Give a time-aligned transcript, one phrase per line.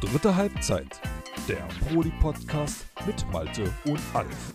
[0.00, 1.00] Dritte Halbzeit,
[1.48, 4.54] der Proli-Podcast mit Malte und Alf.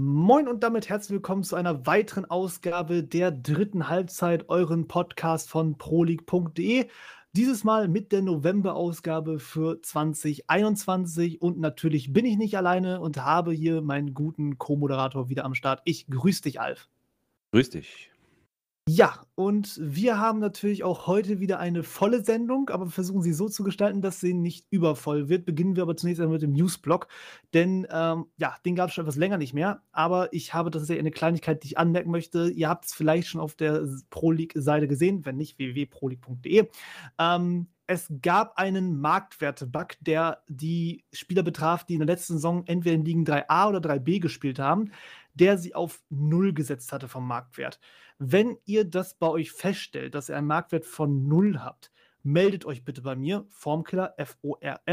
[0.00, 5.78] Moin und damit herzlich willkommen zu einer weiteren Ausgabe der dritten Halbzeit, euren Podcast von
[5.78, 6.86] proleague.de.
[7.36, 13.52] Dieses Mal mit der November-Ausgabe für 2021 und natürlich bin ich nicht alleine und habe
[13.52, 15.82] hier meinen guten Co-Moderator wieder am Start.
[15.84, 16.88] Ich grüße dich, Alf.
[17.52, 18.10] Grüß dich.
[18.90, 23.46] Ja, und wir haben natürlich auch heute wieder eine volle Sendung, aber versuchen sie so
[23.50, 25.44] zu gestalten, dass sie nicht übervoll wird.
[25.44, 27.06] Beginnen wir aber zunächst einmal mit dem Newsblock,
[27.52, 29.82] denn ähm, ja, den gab es schon etwas länger nicht mehr.
[29.92, 32.48] Aber ich habe tatsächlich eine Kleinigkeit, die ich anmerken möchte.
[32.48, 36.66] Ihr habt es vielleicht schon auf der ProLeague-Seite gesehen, wenn nicht, www.proleague.de.
[37.18, 42.94] Ähm, es gab einen Marktwerte-Bug, der die Spieler betraf, die in der letzten Saison entweder
[42.94, 44.92] in Ligen 3a oder 3b gespielt haben,
[45.38, 47.80] der sie auf Null gesetzt hatte vom Marktwert.
[48.18, 51.90] Wenn ihr das bei euch feststellt, dass ihr einen Marktwert von 0 habt,
[52.22, 54.90] meldet euch bitte bei mir, Formkiller, F-O-R-M-K-I-L-L-E-R.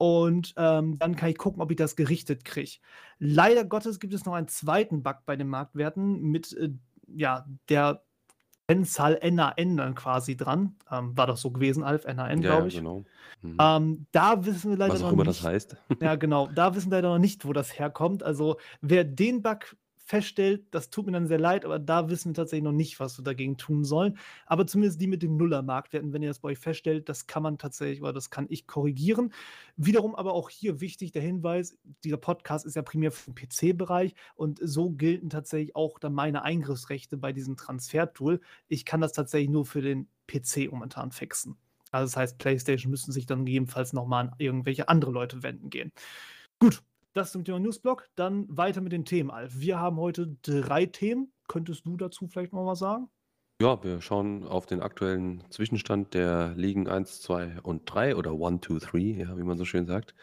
[0.00, 2.78] Und ähm, dann kann ich gucken, ob ich das gerichtet kriege.
[3.18, 6.70] Leider Gottes gibt es noch einen zweiten Bug bei den Marktwerten mit äh,
[7.08, 8.04] ja, der
[8.78, 10.76] Kennzahl NAN dann quasi dran.
[10.92, 12.76] Ähm, war doch so gewesen, Alf, NAN, Ja, glaube ich.
[12.76, 13.04] genau.
[13.40, 13.56] Mhm.
[13.58, 15.40] Ähm, da wissen wir leider Was auch noch immer nicht.
[15.40, 15.76] das heißt.
[16.02, 16.48] Ja, genau.
[16.48, 18.22] Da wissen wir leider noch nicht, wo das herkommt.
[18.22, 19.74] Also, wer den Bug
[20.08, 23.18] feststellt, das tut mir dann sehr leid, aber da wissen wir tatsächlich noch nicht, was
[23.18, 24.16] wir dagegen tun sollen.
[24.46, 27.58] Aber zumindest die mit den Nuller-Marktwerten, wenn ihr das bei euch feststellt, das kann man
[27.58, 29.34] tatsächlich oder das kann ich korrigieren.
[29.76, 34.14] Wiederum aber auch hier wichtig der Hinweis, dieser Podcast ist ja primär für den PC-Bereich
[34.34, 38.40] und so gelten tatsächlich auch dann meine Eingriffsrechte bei diesem Transfer-Tool.
[38.68, 41.58] Ich kann das tatsächlich nur für den PC momentan fixen.
[41.90, 45.92] Also das heißt, PlayStation müssten sich dann gegebenenfalls nochmal an irgendwelche andere Leute wenden gehen.
[46.58, 46.82] Gut,
[47.18, 48.08] das zum Thema Newsblog.
[48.14, 49.58] Dann weiter mit den Themen, Alf.
[49.58, 51.32] Wir haben heute drei Themen.
[51.48, 53.08] Könntest du dazu vielleicht noch was sagen?
[53.60, 58.64] Ja, wir schauen auf den aktuellen Zwischenstand der Ligen 1, 2 und 3 oder 1,
[58.64, 60.14] 2, 3, ja, wie man so schön sagt.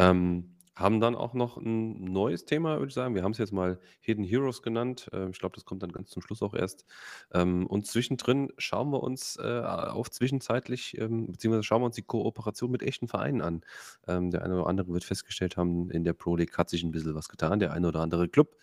[0.00, 3.14] Ähm, haben dann auch noch ein neues Thema, würde ich sagen.
[3.14, 5.08] Wir haben es jetzt mal Hidden Heroes genannt.
[5.12, 6.84] Ähm, ich glaube, das kommt dann ganz zum Schluss auch erst.
[7.32, 12.02] Ähm, und zwischendrin schauen wir uns äh, auf zwischenzeitlich, ähm, beziehungsweise schauen wir uns die
[12.02, 13.62] Kooperation mit echten Vereinen an.
[14.08, 16.90] Ähm, der eine oder andere wird festgestellt haben, in der Pro League hat sich ein
[16.90, 17.60] bisschen was getan.
[17.60, 18.56] Der eine oder andere Club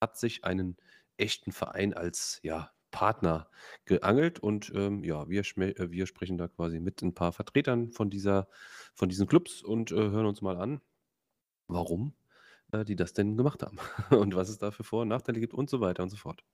[0.00, 0.76] hat sich einen
[1.18, 3.48] echten Verein als ja, Partner
[3.84, 8.10] geangelt und ähm, ja, wir, äh, wir sprechen da quasi mit ein paar Vertretern von,
[8.10, 8.48] dieser,
[8.94, 10.80] von diesen Clubs und äh, hören uns mal an,
[11.72, 12.14] warum
[12.72, 13.78] äh, die das denn gemacht haben
[14.10, 16.44] und was es da für Vor- und Nachteile gibt und so weiter und so fort.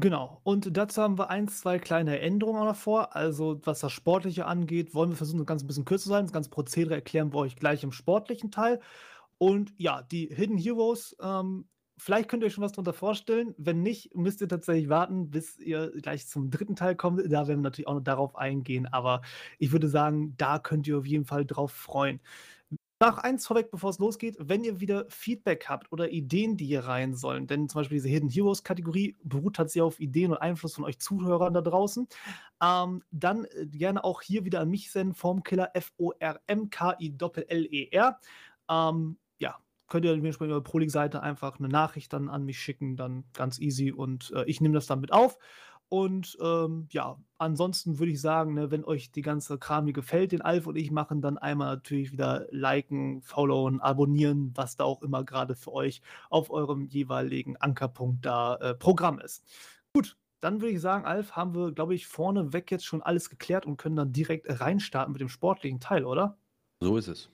[0.00, 0.40] Genau.
[0.44, 3.16] Und dazu haben wir ein, zwei kleine Änderungen auch noch vor.
[3.16, 6.24] Also, was das Sportliche angeht, wollen wir versuchen, das Ganze ein bisschen kürzer zu sein.
[6.24, 8.80] Das ganze Prozedere erklären wir euch gleich im sportlichen Teil.
[9.38, 13.56] Und ja, die Hidden Heroes, ähm, vielleicht könnt ihr euch schon was darunter vorstellen.
[13.58, 17.20] Wenn nicht, müsst ihr tatsächlich warten, bis ihr gleich zum dritten Teil kommt.
[17.20, 18.86] Da werden wir natürlich auch noch darauf eingehen.
[18.86, 19.22] Aber
[19.58, 22.20] ich würde sagen, da könnt ihr auf jeden Fall drauf freuen.
[23.00, 26.80] Nach eins vorweg, bevor es losgeht, wenn ihr wieder Feedback habt oder Ideen, die hier
[26.80, 30.74] rein sollen, denn zum Beispiel diese Hidden Heroes Kategorie beruht tatsächlich auf Ideen und Einfluss
[30.74, 32.08] von euch Zuhörern da draußen,
[32.60, 36.40] ähm, dann äh, gerne auch hier wieder an mich senden, Formkiller F-O-R-M-K-I-L-L-E-R.
[38.68, 43.22] Ähm, ja, könnt ihr dementsprechend über Prolig-Seite einfach eine Nachricht dann an mich schicken, dann
[43.32, 45.38] ganz easy und äh, ich nehme das dann mit auf.
[45.90, 50.32] Und ähm, ja, ansonsten würde ich sagen, ne, wenn euch die ganze Kram hier gefällt,
[50.32, 55.02] den Alf und ich machen, dann einmal natürlich wieder liken, followen, abonnieren, was da auch
[55.02, 59.44] immer gerade für euch auf eurem jeweiligen Ankerpunkt da äh, Programm ist.
[59.94, 63.64] Gut, dann würde ich sagen, Alf, haben wir, glaube ich, vorneweg jetzt schon alles geklärt
[63.64, 66.36] und können dann direkt reinstarten mit dem sportlichen Teil, oder?
[66.80, 67.30] So ist es.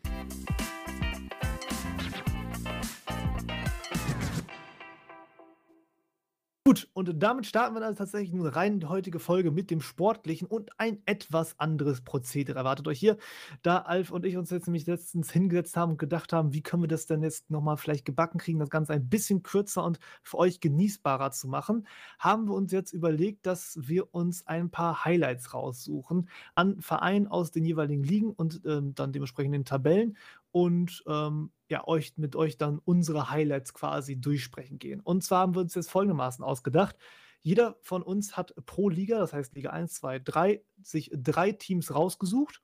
[6.75, 10.73] Gut, und damit starten wir dann tatsächlich nun rein heutige Folge mit dem Sportlichen und
[10.77, 12.59] ein etwas anderes Prozedere.
[12.59, 13.17] Erwartet euch hier,
[13.62, 16.82] da Alf und ich uns jetzt nämlich letztens hingesetzt haben und gedacht haben, wie können
[16.82, 20.38] wir das denn jetzt nochmal vielleicht gebacken kriegen, das Ganze ein bisschen kürzer und für
[20.38, 21.87] euch genießbarer zu machen,
[22.19, 27.53] haben wir uns jetzt überlegt, dass wir uns ein paar Highlights raussuchen an Vereinen aus
[27.53, 30.17] den jeweiligen Ligen und ähm, dann den Tabellen
[30.55, 35.01] und ähm, ja, euch, mit euch dann unsere Highlights quasi durchsprechen gehen.
[35.01, 36.97] Und zwar haben wir uns jetzt folgendermaßen ausgedacht.
[37.43, 41.93] Jeder von uns hat pro Liga, das heißt Liga 1, 2, 3, sich drei Teams
[41.93, 42.62] rausgesucht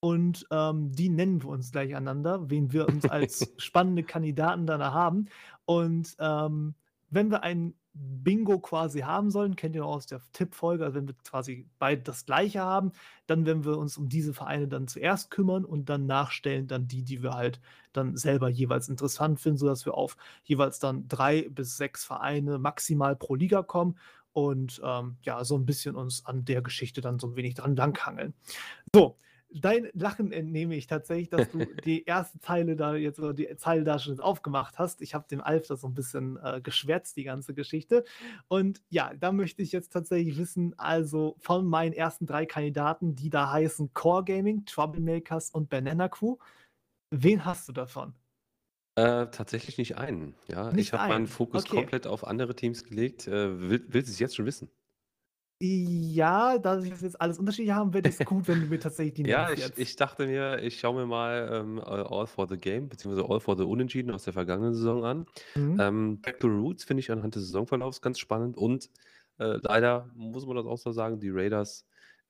[0.00, 4.84] und ähm, die nennen wir uns gleich einander, wen wir uns als spannende Kandidaten dann
[4.84, 5.30] haben.
[5.64, 6.74] Und ähm,
[7.08, 11.08] wenn wir ein Bingo quasi haben sollen, kennt ihr auch aus der Tippfolge, also wenn
[11.08, 12.92] wir quasi beide das Gleiche haben,
[13.26, 17.02] dann werden wir uns um diese Vereine dann zuerst kümmern und dann nachstellen dann die,
[17.02, 17.60] die wir halt
[17.92, 23.16] dann selber jeweils interessant finden, sodass wir auf jeweils dann drei bis sechs Vereine maximal
[23.16, 23.98] pro Liga kommen
[24.32, 27.74] und ähm, ja, so ein bisschen uns an der Geschichte dann so ein wenig dran
[27.74, 28.34] langhangeln.
[28.94, 29.16] So,
[29.52, 33.84] dein Lachen entnehme ich tatsächlich, dass du die erste Zeile da jetzt oder die Zeile
[33.84, 35.02] da schon aufgemacht hast.
[35.02, 38.04] Ich habe dem Alf da so ein bisschen äh, geschwärzt, die ganze Geschichte.
[38.48, 43.30] Und ja, da möchte ich jetzt tatsächlich wissen, also von meinen ersten drei Kandidaten, die
[43.30, 46.36] da heißen Core Gaming, Troublemakers und Banana Crew,
[47.10, 48.14] wen hast du davon?
[48.96, 50.34] Äh, tatsächlich nicht einen.
[50.48, 51.26] Ja, Nicht ich habe meinen einen.
[51.26, 51.76] Fokus Okay.
[51.76, 53.26] komplett auf andere Teams gelegt.
[53.28, 54.70] Äh, will, willst du es jetzt schon wissen?
[55.62, 59.12] Ja, da wir das jetzt alles unterschiedlich haben, wäre es gut, wenn du mir tatsächlich
[59.14, 59.78] die Ja, nennst ich, jetzt.
[59.78, 63.40] ich dachte mir, ich schaue mir mal ähm, äh, All for the Game, beziehungsweise All
[63.40, 65.26] for the Unentschieden aus der vergangenen Saison an.
[65.54, 65.78] Mhm.
[65.78, 68.88] Ähm, Back to Roots finde ich anhand des Saisonverlaufs ganz spannend und
[69.38, 71.86] äh, leider muss man das auch so sagen, die Raiders,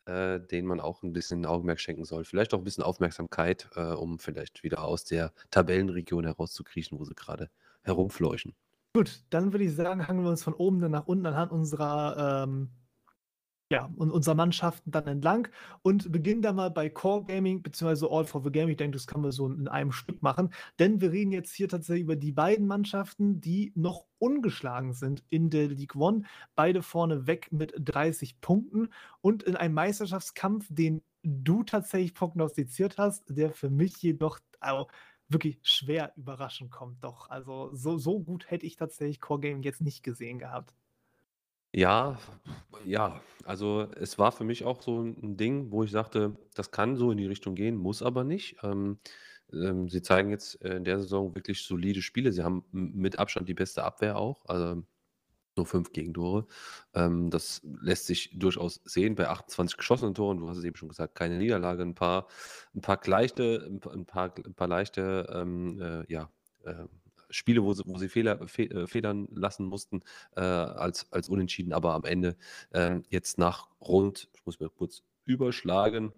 [0.06, 2.24] äh, denen man auch ein bisschen Augenmerk schenken soll.
[2.24, 7.14] Vielleicht auch ein bisschen Aufmerksamkeit, äh, um vielleicht wieder aus der Tabellenregion herauszukriechen, wo sie
[7.14, 7.48] gerade
[7.82, 8.54] herumfleuchen.
[8.92, 12.42] Gut, dann würde ich sagen, hangeln wir uns von oben dann nach unten anhand unserer,
[12.48, 12.70] ähm,
[13.72, 15.48] ja, und unserer Mannschaften dann entlang
[15.82, 18.06] und beginnen dann mal bei Core Gaming bzw.
[18.10, 18.68] All for the Game.
[18.68, 21.68] Ich denke, das können wir so in einem Stück machen, denn wir reden jetzt hier
[21.68, 26.22] tatsächlich über die beiden Mannschaften, die noch ungeschlagen sind in der League One.
[26.56, 28.88] Beide vorne weg mit 30 Punkten
[29.20, 34.88] und in einem Meisterschaftskampf, den du tatsächlich prognostiziert hast, der für mich jedoch also,
[35.28, 37.04] wirklich schwer überraschend kommt.
[37.04, 40.74] Doch, also so, so gut hätte ich tatsächlich Core Gaming jetzt nicht gesehen gehabt.
[41.72, 42.18] Ja,
[42.84, 46.96] ja, also es war für mich auch so ein Ding, wo ich sagte, das kann
[46.96, 48.56] so in die Richtung gehen, muss aber nicht.
[48.62, 48.98] Ähm,
[49.52, 52.32] ähm, sie zeigen jetzt äh, in der Saison wirklich solide Spiele.
[52.32, 54.82] Sie haben mit Abstand die beste Abwehr auch, also
[55.56, 56.46] nur fünf Gegentore.
[56.94, 60.38] Ähm, das lässt sich durchaus sehen bei 28 geschossenen Toren.
[60.38, 62.28] Du hast es eben schon gesagt, keine Niederlage, ein paar,
[62.74, 66.30] ein paar leichte, ein paar, ein paar, leichte, ähm, äh, ja,
[66.64, 66.86] äh,
[67.30, 70.00] Spiele, wo sie, wo sie Fehler, fe äh, federn lassen mussten
[70.36, 72.36] äh, als, als Unentschieden, aber am Ende
[72.70, 76.12] äh, jetzt nach rund, ich muss mir kurz überschlagen,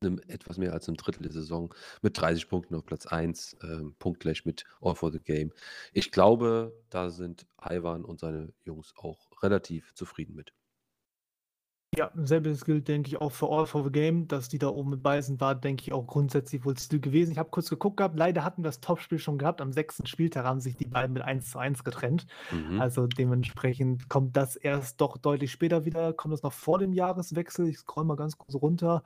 [0.00, 3.94] einem, etwas mehr als einem Drittel der Saison mit 30 Punkten auf Platz 1, ähm,
[3.98, 5.52] punktgleich mit All for the Game.
[5.92, 10.52] Ich glaube, da sind Ivan und seine Jungs auch relativ zufrieden mit.
[11.94, 14.90] Ja, selbes gilt, denke ich, auch für All for the Game, dass die da oben
[14.90, 17.32] mit bei sind, war, denke ich, auch grundsätzlich wohl Stil gewesen.
[17.32, 19.60] Ich habe kurz geguckt gehabt, leider hatten wir das Topspiel schon gehabt.
[19.60, 22.26] Am sechsten Spieltag haben sich die beiden mit 1 zu 1 getrennt.
[22.50, 22.80] Mhm.
[22.80, 26.14] Also dementsprechend kommt das erst doch deutlich später wieder.
[26.14, 27.68] Kommt das noch vor dem Jahreswechsel?
[27.68, 29.02] Ich scroll mal ganz kurz runter.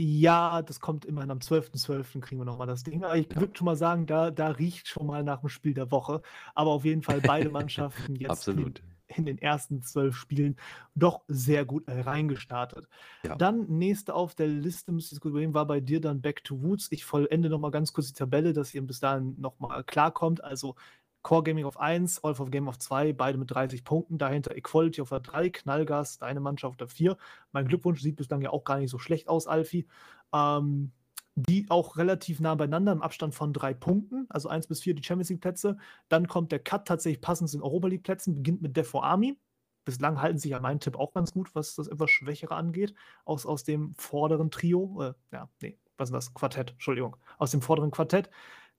[0.00, 2.20] Ja, das kommt immerhin am 12.12.
[2.20, 3.04] kriegen wir nochmal das Ding.
[3.04, 3.40] Aber ich Ja.
[3.40, 6.22] würde schon mal sagen, da, da riecht schon mal nach dem Spiel der Woche.
[6.54, 8.82] Aber auf jeden Fall beide Mannschaften jetzt Absolut.
[9.08, 10.56] In den ersten zwölf Spielen
[10.94, 12.88] doch sehr gut äh, reingestartet.
[13.24, 13.36] Ja.
[13.36, 16.62] Dann nächste auf der Liste, müsste ich gut überlegen, war bei dir dann Back to
[16.62, 16.88] Woods.
[16.90, 20.44] Ich vollende nochmal ganz kurz die Tabelle, dass ihr bis dahin nochmal klarkommt.
[20.44, 20.76] Also
[21.22, 24.18] Core Gaming auf 1, All for Game auf 2, beide mit 30 Punkten.
[24.18, 27.16] Dahinter Equality auf der 3, Knallgas, deine Mannschaft auf der 4.
[27.52, 29.86] Mein Glückwunsch sieht bislang ja auch gar nicht so schlecht aus, Alfie.
[30.32, 30.92] Ähm,
[31.38, 35.04] die auch relativ nah beieinander im Abstand von drei Punkten, also 1 bis 4 die
[35.04, 35.76] Champions League Plätze.
[36.08, 39.38] Dann kommt der Cut tatsächlich passend zu den Europa League Plätzen, beginnt mit Defo Army.
[39.84, 42.94] Bislang halten sich ja mein Tipp auch ganz gut, was das etwas Schwächere angeht,
[43.24, 45.00] aus, aus dem vorderen Trio.
[45.02, 46.34] Äh, ja, nee, was ist das?
[46.34, 47.16] Quartett, Entschuldigung.
[47.38, 48.28] Aus dem vorderen Quartett.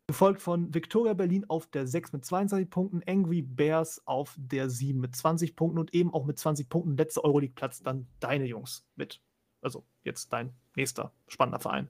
[0.06, 5.00] Gefolgt von Victoria Berlin auf der 6 mit 22 Punkten, Angry Bears auf der 7
[5.00, 9.22] mit 20 Punkten und eben auch mit 20 Punkten letzter Euroleague-Platz dann deine Jungs mit.
[9.62, 11.90] Also jetzt dein nächster spannender Verein.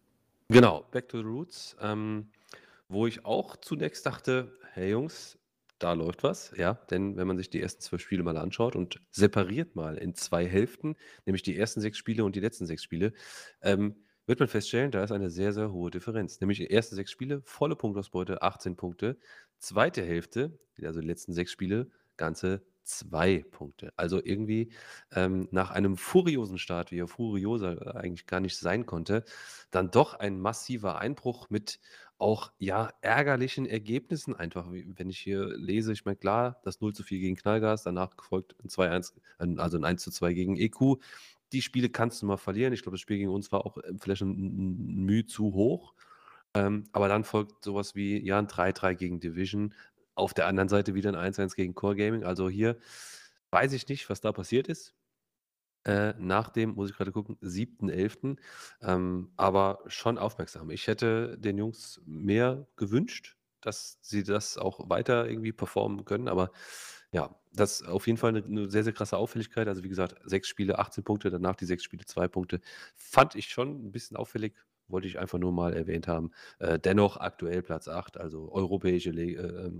[0.52, 2.32] Genau, Back to the Roots, ähm,
[2.88, 5.38] wo ich auch zunächst dachte, hey Jungs,
[5.78, 9.00] da läuft was, ja, denn wenn man sich die ersten zwölf Spiele mal anschaut und
[9.12, 13.14] separiert mal in zwei Hälften, nämlich die ersten sechs Spiele und die letzten sechs Spiele,
[13.62, 16.40] ähm, wird man feststellen, da ist eine sehr, sehr hohe Differenz.
[16.40, 19.18] Nämlich die ersten sechs Spiele, volle Punktausbeute, 18 Punkte.
[19.58, 23.94] Zweite Hälfte, also die letzten sechs Spiele, ganze zwei Punkte.
[23.98, 24.72] Also irgendwie
[25.14, 29.24] ähm, nach einem furiosen Start, wie er furioser eigentlich gar nicht sein konnte,
[29.72, 31.80] dann doch ein massiver Einbruch mit
[32.18, 34.68] auch ja ärgerlichen Ergebnissen einfach.
[34.72, 38.56] Wenn ich hier lese, ich meine, klar, das 0 zu 4 gegen Knallgas, danach gefolgt
[38.64, 41.00] ein 2-1, ein- also ein 1 zu 2 gegen EQ.
[41.54, 42.74] Die Spiele kannst du mal verlieren.
[42.74, 45.94] Ich glaube, das Spiel gegen uns war auch äh, vielleicht ein, ein Mühe zu hoch.
[46.54, 49.74] Ähm, aber dann folgt sowas wie ja ein 3-3 gegen Division.
[50.16, 52.24] Auf der anderen Seite wieder ein 1-1 gegen Core Gaming.
[52.24, 52.78] Also hier
[53.52, 54.96] weiß ich nicht, was da passiert ist.
[55.86, 58.40] Äh, nach dem, muss ich gerade gucken, 7.11.
[58.82, 60.70] Ähm, aber schon aufmerksam.
[60.72, 66.28] Ich hätte den Jungs mehr gewünscht, dass sie das auch weiter irgendwie performen können.
[66.28, 66.52] Aber
[67.14, 69.68] Ja, das ist auf jeden Fall eine 'ne sehr, sehr krasse Auffälligkeit.
[69.68, 72.60] Also, wie gesagt, 6 Spiele, 18 Punkte, danach die 6 Spiele, 2 Punkte.
[72.96, 74.56] Fand ich schon ein bisschen auffällig,
[74.90, 76.32] wollte ich einfach nur mal erwähnt haben.
[76.60, 79.80] Äh, dennoch aktuell Platz 8, also europäische äh, ähm,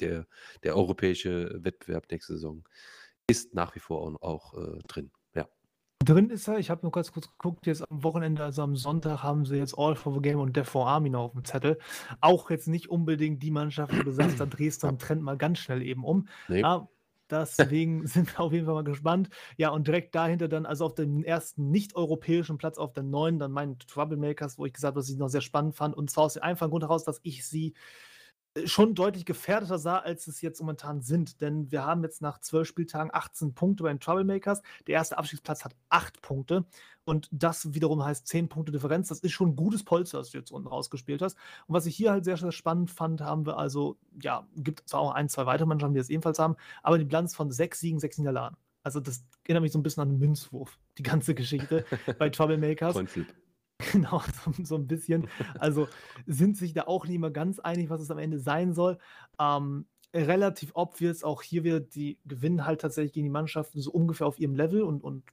[0.00, 0.26] der
[0.62, 2.64] der europäische Wettbewerb nächste Saison
[3.26, 5.10] ist nach wie vor auch auch, äh, drin.
[5.34, 5.48] Ja.
[6.04, 9.22] Drin ist er, ich habe nur ganz kurz geguckt, jetzt am Wochenende, also am Sonntag
[9.22, 11.78] haben sie jetzt All for the Game und Death for Army noch auf dem Zettel.
[12.20, 15.36] Auch jetzt nicht unbedingt die Mannschaft, wo du sagst, da drehst du den Trend mal
[15.36, 16.28] ganz schnell eben um.
[16.48, 16.60] Ne.
[16.60, 16.88] Ja,
[17.32, 19.30] deswegen sind wir auf jeden Fall mal gespannt.
[19.56, 23.52] Ja, und direkt dahinter dann, also auf dem ersten nicht-europäischen Platz auf der 9, dann
[23.52, 25.96] meine Troublemakers, wo ich gesagt habe, dass ich noch sehr spannend fand.
[25.96, 27.74] Und zwar aus dem einfachen Grund heraus, dass ich sie
[28.64, 31.40] schon deutlich gefährdeter sah, als es jetzt momentan sind.
[31.40, 34.62] Denn wir haben jetzt nach 12 Spieltagen 18 Punkte bei den Troublemakers.
[34.86, 36.64] Der erste Abstiegsplatz hat 8 Punkte.
[37.04, 39.08] Und das wiederum heißt 10 Punkte Differenz.
[39.08, 41.36] Das ist schon ein gutes Polster, das du jetzt unten rausgespielt hast.
[41.66, 45.00] Und was ich hier halt sehr, sehr spannend fand, haben wir also, ja, gibt zwar
[45.00, 47.98] auch ein, zwei weitere Mannschaften, die das ebenfalls haben, aber die Bilanz von 6 Siegen,
[47.98, 48.56] 6 Niederlagen.
[48.84, 51.84] Also das erinnert mich so ein bisschen an einen Münzwurf, die ganze Geschichte
[52.18, 52.94] bei Troublemakers.
[52.94, 53.32] Coinflip.
[53.92, 55.28] Genau, so, so ein bisschen.
[55.58, 55.88] Also
[56.26, 58.98] sind sich da auch nicht immer ganz einig, was es am Ende sein soll.
[59.38, 64.26] Ähm, relativ obvious, auch hier wieder, die gewinnen halt tatsächlich gegen die Mannschaften so ungefähr
[64.26, 65.24] auf ihrem Level und, und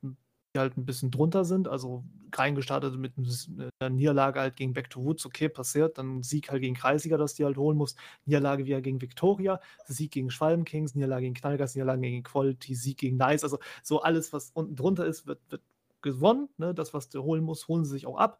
[0.55, 1.67] die halt ein bisschen drunter sind.
[1.67, 5.97] Also reingestartet mit einer Niederlage halt gegen Back to Woods, okay, passiert.
[5.97, 7.95] Dann Sieg halt gegen Kreisiger, dass die halt holen muss.
[8.25, 12.97] Niederlage wieder gegen Victoria, Sieg gegen Schwalben Kings, Niederlage gegen Knallgas, Niederlage gegen Quality, Sieg
[12.97, 13.43] gegen Nice.
[13.43, 15.61] Also so alles, was unten drunter ist, wird, wird
[16.01, 16.49] gewonnen.
[16.57, 16.73] Ne?
[16.73, 18.39] Das, was du holen musst, holen sie sich auch ab.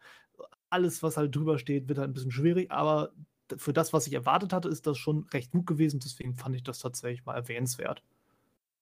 [0.69, 3.11] Alles, was halt drüber steht, wird halt ein bisschen schwierig, aber
[3.57, 5.99] für das, was ich erwartet hatte, ist das schon recht gut gewesen.
[5.99, 8.03] Deswegen fand ich das tatsächlich mal erwähnenswert.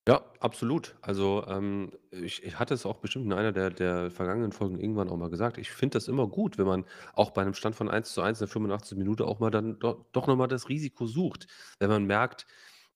[0.08, 0.96] Ja, absolut.
[1.02, 5.10] Also, ähm, ich ich hatte es auch bestimmt in einer der der vergangenen Folgen irgendwann
[5.10, 5.58] auch mal gesagt.
[5.58, 8.48] Ich finde das immer gut, wenn man auch bei einem Stand von 1:1 in der
[8.48, 8.96] 85.
[8.96, 11.46] Minute auch mal dann do doch noch mal das Risiko sucht.
[11.78, 12.46] Wenn man merkt,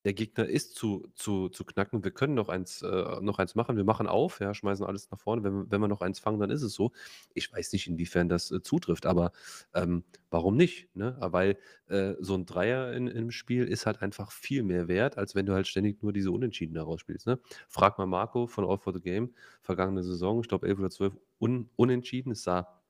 [0.04, 3.76] der Gegner ist zu zu zu knacken, wir können noch eins äh, noch eins machen.
[3.76, 5.44] Wir machen auf, ja, schmeißen alles nach vorne.
[5.44, 6.92] Wenn wenn wir noch eins fangen, dann ist es so.
[7.34, 9.32] Ich weiß nicht, inwiefern das, äh, zutrifft, aber,
[9.74, 11.16] ähm, warum nicht, ne?
[11.20, 15.34] Weil, äh, so ein Dreier in im Spiel ist halt einfach viel mehr wert, als
[15.34, 17.38] wenn du halt ständig nur diese Unentschieden da rausspielst, ne?
[17.68, 21.16] Frag mal Marco von All for the Game, vergangene Saison, ich glaube 11 oder 12
[21.40, 22.32] Un Unentschieden.
[22.32, 22.82] Es sah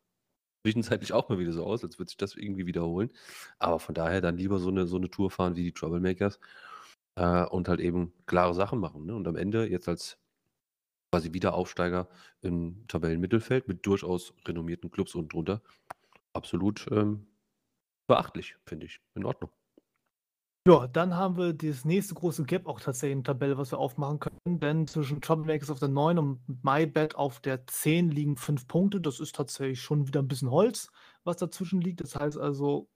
[0.65, 3.13] zwischenzeitlich auch mal wieder so aus, als würde sich das irgendwie wiederholen.
[3.59, 6.39] Aber von daher dann lieber so eine so 'ne Tour fahren wie die Troublemakers,
[7.17, 9.15] äh, und halt eben klare Sachen machen, ne?
[9.15, 10.19] Und am Ende jetzt als
[11.13, 12.09] quasi Wiederaufsteiger
[12.41, 15.63] im Tabellenmittelfeld mit durchaus renommierten Clubs unten drunter
[16.33, 17.27] absolut, ähm,
[18.07, 19.01] beachtlich, finde ich.
[19.15, 19.51] In Ordnung.
[20.67, 23.79] Ja, dann haben wir das nächste große Gap auch tatsächlich in der Tabelle, was wir
[23.79, 28.69] aufmachen können, denn zwischen Troublemakers auf der 9 und MyBet auf der 10 liegen 5
[28.69, 29.01] Punkte.
[29.01, 30.89] Das ist tatsächlich schon wieder ein bisschen Holz,
[31.25, 32.01] was dazwischen liegt.
[32.01, 32.89] Das heißt also,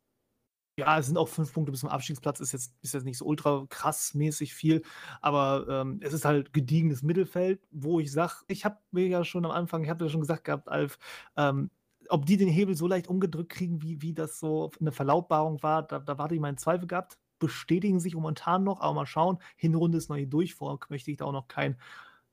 [0.78, 3.24] ja, es sind auch 5 Punkte bis zum Abstiegsplatz, ist jetzt ist jetzt nicht so
[3.24, 4.82] ultra krass mäßig viel,
[5.22, 9.44] aber, ähm, es ist halt gediegenes Mittelfeld, wo ich sage ich habe mir ja schon
[9.46, 10.98] am Anfang ich habe ja schon gesagt gehabt, Alf,
[11.36, 11.70] ähm,
[12.10, 15.82] ob die den Hebel so leicht umgedrückt kriegen, wie wie das so eine Verlautbarung war,
[15.86, 17.18] da da hatte ich meinen Zweifel gehabt.
[17.38, 19.38] Bestätigen sich momentan noch, aber mal schauen.
[19.56, 21.78] Hinrunde ist noch nicht durch, vorher möchte ich da auch noch kein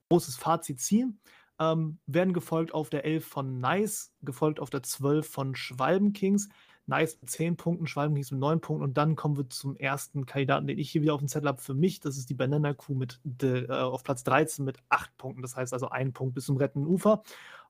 [0.10, 1.20] großes Fazit ziehen.
[1.60, 6.50] Ähm, werden gefolgt auf der 11 von Nice, gefolgt auf der 12 von Schwalben Kings.
[6.86, 10.26] Nice mit 10 Punkten, Schwalben Kings mit 9 Punkten und dann kommen wir zum ersten
[10.26, 12.00] Kandidaten, den ich hier wieder auf dem Zettel habe für mich.
[12.02, 15.42] Das ist die Banana Crew mit äh, auf Platz 13 mit 8 Punkten.
[15.42, 17.24] Das heißt also ein Punkt bis zum rettenden Ufer.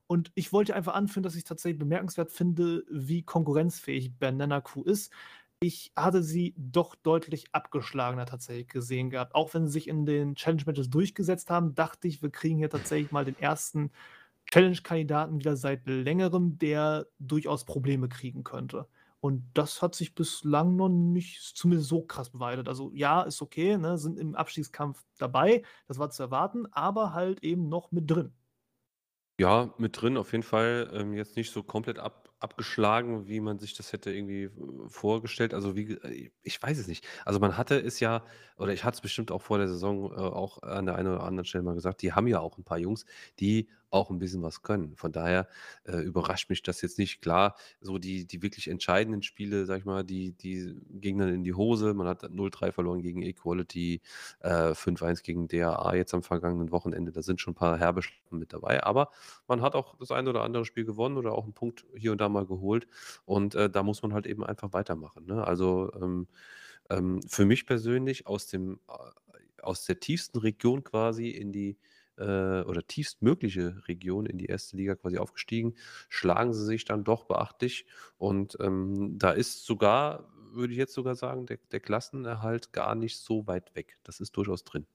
[0.06, 5.12] Und ich wollte einfach anführen, dass ich tatsächlich bemerkenswert finde, wie konkurrenzfähig Banana Crew ist.
[5.60, 9.34] Ich hatte sie doch deutlich abgeschlagener tatsächlich gesehen gehabt.
[9.34, 13.12] Auch wenn sie sich in den Challenge-Matches durchgesetzt haben, dachte ich, wir kriegen hier tatsächlich
[13.12, 13.90] mal den ersten
[14.50, 18.86] Challenge-Kandidaten wieder seit längerem, der durchaus Probleme kriegen könnte.
[19.24, 22.68] Und das hat sich bislang noch nicht zumindest so krass bewahrheitet.
[22.68, 27.42] Also ja, ist okay, ne, sind im Abstiegskampf dabei, das war zu erwarten, aber halt
[27.42, 28.34] eben noch mit drin.
[29.40, 33.58] Ja, mit drin auf jeden Fall, ähm, jetzt nicht so komplett ab abgeschlagen, wie man
[33.58, 34.50] sich das hätte irgendwie, äh,
[34.88, 35.54] vorgestellt.
[35.54, 37.06] Also, wie äh, ich weiß es nicht.
[37.24, 38.24] Also, man hatte es ja
[38.58, 41.22] oder ich hatte es bestimmt auch vor der Saison, äh, auch an der einen oder
[41.24, 43.06] anderen Stelle mal gesagt, die haben ja auch ein paar Jungs,
[43.40, 44.96] die auch ein bisschen was können.
[44.96, 45.48] Von daher,
[45.84, 47.22] äh, überrascht mich das jetzt nicht.
[47.22, 51.44] Klar, so die die wirklich entscheidenden Spiele, sage ich mal, die die gingen dann in
[51.44, 51.94] die Hose.
[51.94, 54.02] Man hat 0-3 verloren gegen Equality,
[54.40, 57.12] äh, 5-1 gegen DAA jetzt am vergangenen Wochenende.
[57.12, 59.10] Da sind schon ein paar herbe mit dabei, aber
[59.48, 62.20] man hat auch das eine oder andere Spiel gewonnen oder auch einen Punkt hier und
[62.20, 62.86] da mal geholt
[63.24, 65.46] und, äh, da muss man halt eben einfach weitermachen, ne?
[65.46, 66.26] Also, ähm,
[66.90, 71.78] ähm, für mich persönlich aus dem äh, aus der tiefsten Region quasi in die
[72.18, 75.74] äh, oder tiefstmögliche Region in die erste Liga quasi aufgestiegen,
[76.08, 77.86] schlagen sie sich dann doch beachtlich
[78.18, 83.18] und, ähm, da ist sogar, würde ich jetzt sogar sagen, der der Klassenerhalt gar nicht
[83.18, 83.98] so weit weg.
[84.04, 84.86] Das ist durchaus drin.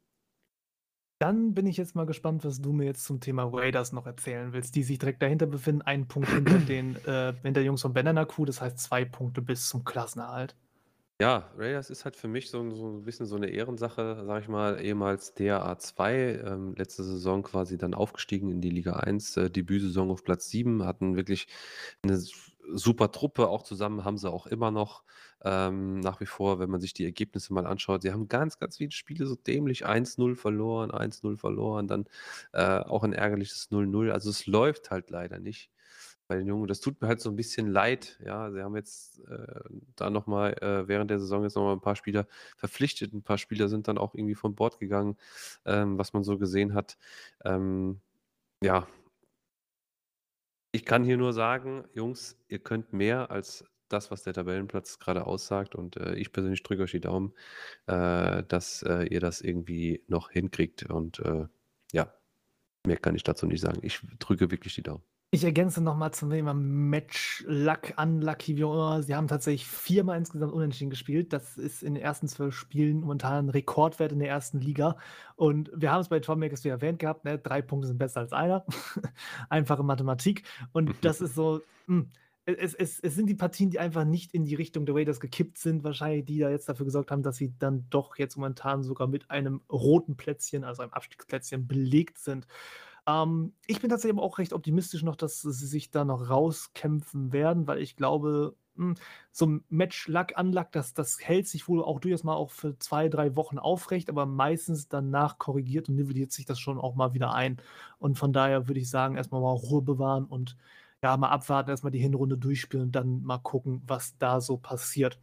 [1.19, 4.53] Dann bin ich jetzt mal gespannt, was du mir jetzt zum Thema Raiders noch erzählen
[4.53, 8.23] willst, die sich direkt dahinter befinden, einen Punkt hinter den, äh, hinter Jungs von Banana
[8.23, 10.55] Crew, das heißt zwei Punkte bis zum Klassenerhalt.
[11.21, 14.39] Ja, Raiders ist halt für mich so 'n so 'n bisschen so eine Ehrensache, sage
[14.41, 19.35] ich mal, ehemals DRA 2, ähm, letzte Saison quasi dann aufgestiegen in die Liga 1,
[19.35, 21.47] äh, Debütsaison auf Platz 7, hatten wirklich
[22.03, 22.17] eine
[22.71, 25.03] super Truppe, auch zusammen haben sie auch immer noch,
[25.43, 28.01] ähm, nach wie vor, wenn man sich die Ergebnisse mal anschaut.
[28.03, 32.05] Sie haben ganz, ganz viele Spiele so dämlich 1-0 verloren, 1-0 verloren, dann,
[32.53, 34.09] äh, auch ein ärgerliches 0-0.
[34.11, 35.69] Also, es läuft halt leider nicht
[36.29, 36.67] bei den Jungen.
[36.67, 38.19] Das tut mir halt so ein bisschen leid.
[38.23, 39.61] Ja, sie haben jetzt äh,
[39.95, 43.13] da nochmal äh, während der Saison jetzt nochmal ein paar Spieler verpflichtet.
[43.13, 45.17] Ein paar Spieler sind dann auch irgendwie von Bord gegangen,
[45.65, 46.97] ähm, was man so gesehen hat.
[47.43, 47.99] Ähm,
[48.63, 48.87] ja.
[50.71, 55.25] Ich kann hier nur sagen, Jungs, ihr könnt mehr als das, was der Tabellenplatz gerade
[55.25, 55.73] aussagt.
[55.73, 57.33] Und äh, ich persönlich drücke euch die Daumen,
[57.87, 60.83] äh, dass äh, ihr das irgendwie noch hinkriegt.
[60.91, 61.47] Und äh,
[61.91, 62.13] ja,
[62.85, 63.79] mehr kann ich dazu nicht sagen.
[63.81, 65.03] Ich drücke wirklich die Daumen.
[65.31, 69.03] Ich ergänze nochmal zum Thema Match Luck, Unlucky, wie auch immer.
[69.03, 71.33] Sie haben tatsächlich viermal insgesamt unentschieden gespielt.
[71.33, 74.97] Das ist in den ersten zwölf Spielen momentan ein Rekordwert in der ersten Liga.
[75.35, 77.37] Und wir haben es bei Trollmakers wie erwähnt gehabt, ne?
[77.37, 78.65] drei Punkte sind besser als einer.
[79.49, 80.45] Einfache Mathematik.
[80.71, 82.09] Und das ist so, mh, hm,
[82.45, 85.59] es, es, es sind die Partien, die einfach nicht in die Richtung der Raiders gekippt
[85.59, 89.05] sind, wahrscheinlich, die da jetzt dafür gesorgt haben, dass sie dann doch jetzt momentan sogar
[89.05, 92.47] mit einem roten Plätzchen, also einem Abstiegsplätzchen, belegt sind.
[93.07, 97.31] Ähm, ich bin tatsächlich aber auch recht optimistisch noch, dass sie sich da noch rauskämpfen
[97.31, 98.95] werden, weil ich glaube, hm,
[99.31, 102.77] so ein Match Luck Unluck, das, das hält sich wohl auch durchaus mal auch für
[102.79, 107.13] zwei, drei Wochen aufrecht, aber meistens danach korrigiert und nivelliert sich das schon auch mal
[107.13, 107.57] wieder ein.
[107.99, 110.55] Und von daher würde ich sagen, erstmal mal Ruhe bewahren und
[111.01, 115.19] ja, mal abwarten, erstmal die Hinrunde durchspielen und dann mal gucken, was da so passiert.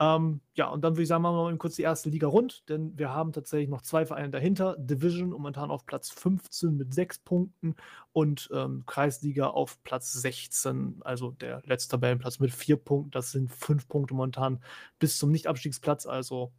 [0.00, 2.68] Ähm, ja, und dann würde ich sagen, machen wir mal kurz die erste Liga rund,
[2.68, 4.76] denn wir haben tatsächlich noch zwei Vereine dahinter.
[4.78, 7.76] Division momentan auf Platz 15 mit sechs Punkten
[8.12, 13.12] und ähm, Kreisliga auf Platz 16, also der letzte Tabellenplatz mit vier Punkten.
[13.12, 14.60] Das sind fünf Punkte momentan
[14.98, 16.06] bis zum Nicht-Abstiegsplatz.
[16.06, 16.52] Also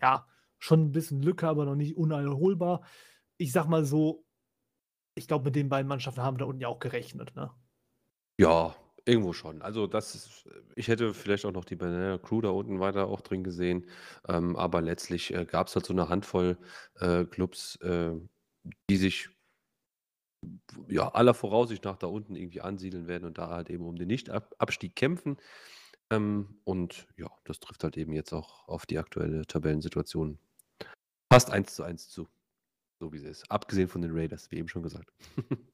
[0.00, 0.26] ja,
[0.58, 2.82] schon ein bisschen Lücke, aber noch nicht unerholbar.
[3.38, 4.24] Ich sag mal so,
[5.14, 7.34] ich glaube, mit den beiden Mannschaften haben wir da unten ja auch gerechnet.
[7.34, 7.50] Ne?
[8.40, 8.74] Ja,
[9.04, 9.60] irgendwo schon.
[9.60, 13.20] Also das ist ich hätte vielleicht auch noch die Banana Crew da unten weiter auch
[13.20, 13.86] drin gesehen,
[14.28, 16.56] ähm, aber letztlich, äh, es halt so eine Handvoll,
[17.00, 18.12] äh, Clubs, äh,
[18.88, 19.28] die sich
[20.88, 24.08] ja, aller Voraussicht nach da unten irgendwie ansiedeln werden und da halt eben um den
[24.08, 25.36] Nicht-Abstieg kämpfen.
[26.10, 30.38] Ähm, und ja, das trifft halt eben jetzt auch auf die aktuelle Tabellensituation
[31.30, 32.28] Passt eins zu eins zu,
[33.00, 33.50] so wie sie ist.
[33.50, 35.12] Abgesehen von den Raiders, wie eben schon gesagt.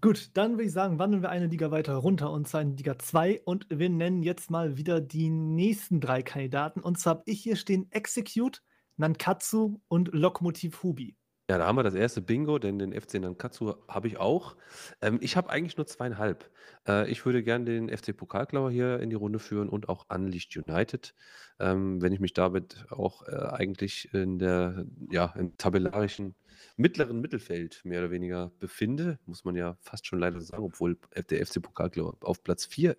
[0.00, 2.98] Gut, dann würde ich sagen, wandeln wir eine Liga weiter runter und zwar in Liga
[2.98, 6.80] 2 und wir nennen jetzt mal wieder die nächsten drei Kandidaten.
[6.80, 8.62] Und zwar habe ich hier stehen Execute,
[8.96, 11.17] Nankatsu und Lokomotiv Hubi.
[11.50, 14.54] Ja, da haben wir das erste Bingo, denn den FC Nankatsu habe ich auch.
[15.00, 16.50] Ähm, ich habe eigentlich nur zweieinhalb.
[16.86, 20.54] Äh, ich würde gerne den FC Pokalklauer hier in die Runde führen und auch Unleashed
[20.58, 21.14] United.
[21.58, 26.34] Ähm, wenn ich mich damit auch äh, eigentlich in der, ja, im tabellarischen
[26.76, 30.98] mittleren Mittelfeld mehr oder weniger befinde, muss man ja fast schon leider sagen, obwohl
[31.30, 32.96] der FC Pokalklauer auf Platz 4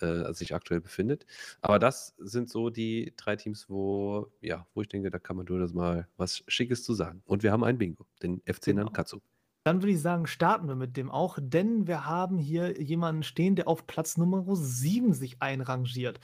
[0.00, 1.26] äh, sich aktuell befindet.
[1.60, 5.46] Aber das sind so die drei Teams, wo, ja, wo ich denke, da kann man
[5.46, 7.22] durchaus mal was Schickes zu sagen.
[7.24, 7.91] Und wir haben ein Bingo,
[8.22, 8.84] den FC genau.
[8.84, 9.20] Nankatsu.
[9.64, 13.54] Dann würde ich sagen, starten wir mit dem auch, denn wir haben hier jemanden stehen,
[13.54, 16.18] der auf Platz Nummer 7 sich einrangiert.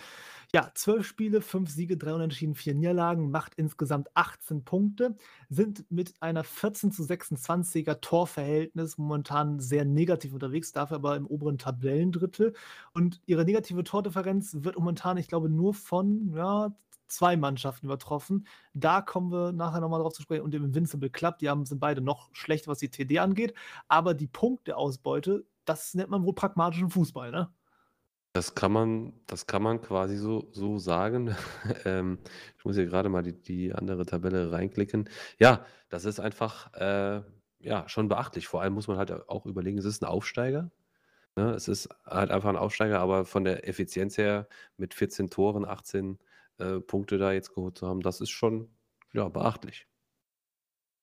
[0.52, 5.14] Ja, 12 Spiele, 5 Siege, 3 Unentschieden, 4 Niederlagen, macht insgesamt 18 Punkte,
[5.50, 11.58] sind mit einer 14 zu 26er Torverhältnis momentan sehr negativ unterwegs, dafür aber im oberen
[11.58, 12.54] Tabellendrittel.
[12.92, 16.72] Und ihre negative Tordifferenz wird momentan, ich glaube, nur von ja,
[17.08, 18.46] zwei Mannschaften übertroffen.
[18.74, 20.42] Da kommen wir nachher nochmal drauf zu sprechen.
[20.42, 23.54] Und im Invincible Club, die haben, sind beide noch schlecht, was die TD angeht.
[23.88, 27.50] Aber die Punkteausbeute, das nennt man wohl pragmatischen Fußball, ne?
[28.34, 31.34] Das kann man, das kann man quasi so, so sagen.
[31.84, 32.18] ähm,
[32.56, 35.08] ich muss hier gerade mal die, die andere Tabelle reinklicken.
[35.38, 37.22] Ja, das ist einfach äh,
[37.58, 38.46] ja, schon beachtlich.
[38.46, 40.70] Vor allem muss man halt auch überlegen, es ist ein Aufsteiger.
[41.36, 41.50] Ne?
[41.52, 46.18] Es ist halt einfach ein Aufsteiger, aber von der Effizienz her mit 14 Toren, 18
[46.58, 48.68] äh, Punkte da jetzt geholt zu haben, das ist schon
[49.12, 49.86] ja, beachtlich.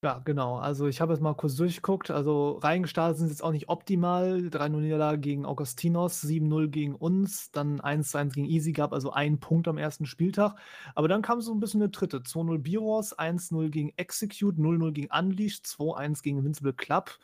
[0.05, 0.57] Ja, genau.
[0.57, 2.11] Also ich habe jetzt mal kurz durchgeguckt.
[2.11, 4.37] Also reingestartet sind jetzt auch nicht optimal.
[4.37, 9.67] 3-0 Niederlage gegen Augustinos, 7-0 gegen uns, dann 1-1 gegen Easy gab, also einen Punkt
[9.67, 10.59] am ersten Spieltag.
[10.93, 12.19] Aber dann kam so ein bisschen eine dritte.
[12.19, 17.17] 2-0 Biros, 1-0 gegen Execute, 0-0 gegen Unleashed, 2-1 gegen Invincible Club.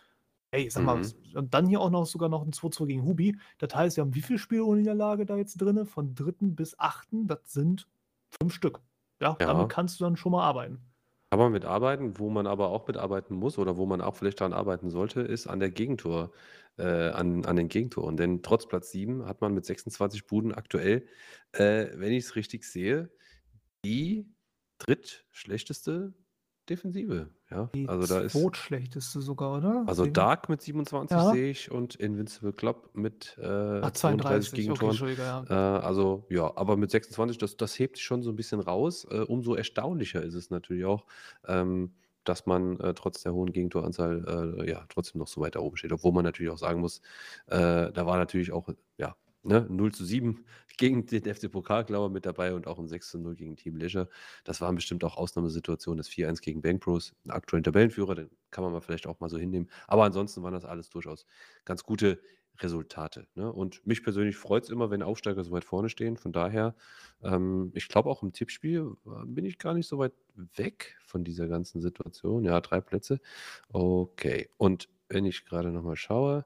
[0.50, 1.14] Ey, sag mal, mhm.
[1.36, 3.38] und dann hier auch noch sogar noch ein 2-2 gegen Hubi.
[3.60, 5.86] Das heißt, wir haben wie viele Spiele ohne Niederlage da jetzt drin?
[5.86, 7.88] Von dritten bis achten, das sind
[8.40, 8.82] fünf Stück.
[9.22, 10.80] Ja, ja, damit kannst du dann schon mal arbeiten.
[11.32, 14.52] Kann man mitarbeiten, wo man aber auch mitarbeiten muss oder wo man auch vielleicht daran
[14.52, 16.34] arbeiten sollte, ist an der Gegentor,
[16.78, 18.18] äh, an, an den Gegentoren.
[18.18, 21.08] Denn trotz Platz 7 hat man mit 26 Buden aktuell,
[21.54, 23.10] äh, wenn ich es richtig sehe,
[23.86, 24.28] die
[24.80, 26.14] drittschlechteste
[26.70, 27.30] Defensive.
[27.50, 28.32] Ja, Die also da ist.
[28.34, 29.84] zweitschlechteste sogar, oder?
[29.88, 31.32] Also Wegen- Dark mit 27 Ja.
[31.32, 34.90] sehe ich und Invincible Club mit äh, Ah, 32 32, okay, Gegentoren.
[34.92, 35.44] Entschuldige, ja.
[35.50, 39.06] Äh, also ja, aber mit 26, das, das hebt sich schon so ein bisschen raus.
[39.10, 41.06] Äh, umso erstaunlicher ist es natürlich auch,
[41.48, 41.94] ähm,
[42.24, 45.76] dass man äh, trotz der hohen Gegentoranzahl äh, ja trotzdem noch so weit da oben
[45.76, 45.92] steht.
[45.92, 47.02] Obwohl man natürlich auch sagen muss,
[47.48, 50.46] äh, da war natürlich auch ja, ne, 0 zu 7
[50.78, 54.10] gegen den FC Pokalklauer mit dabei und auch ein 6 zu 0 gegen Team Leisure.
[54.44, 55.98] Das waren bestimmt auch Ausnahmesituationen.
[55.98, 59.30] Das 4-1 gegen Bank Bros, einen aktuellen Tabellenführer, den kann man mal vielleicht auch mal
[59.30, 59.70] so hinnehmen.
[59.88, 61.26] Aber ansonsten waren das alles durchaus
[61.66, 62.20] ganz gute
[62.60, 63.28] Resultate.
[63.36, 63.52] Ne?
[63.52, 66.18] Und mich persönlich freut es immer, wenn Aufsteiger so weit vorne stehen.
[66.18, 66.76] Von daher,
[67.24, 70.14] ähm, ich glaube auch im Tippspiel äh, bin ich gar nicht so weit
[70.56, 72.44] weg von dieser ganzen Situation.
[72.44, 73.20] Ja, drei Plätze.
[73.70, 74.50] Okay.
[74.58, 76.46] Und wenn ich gerade nochmal schaue,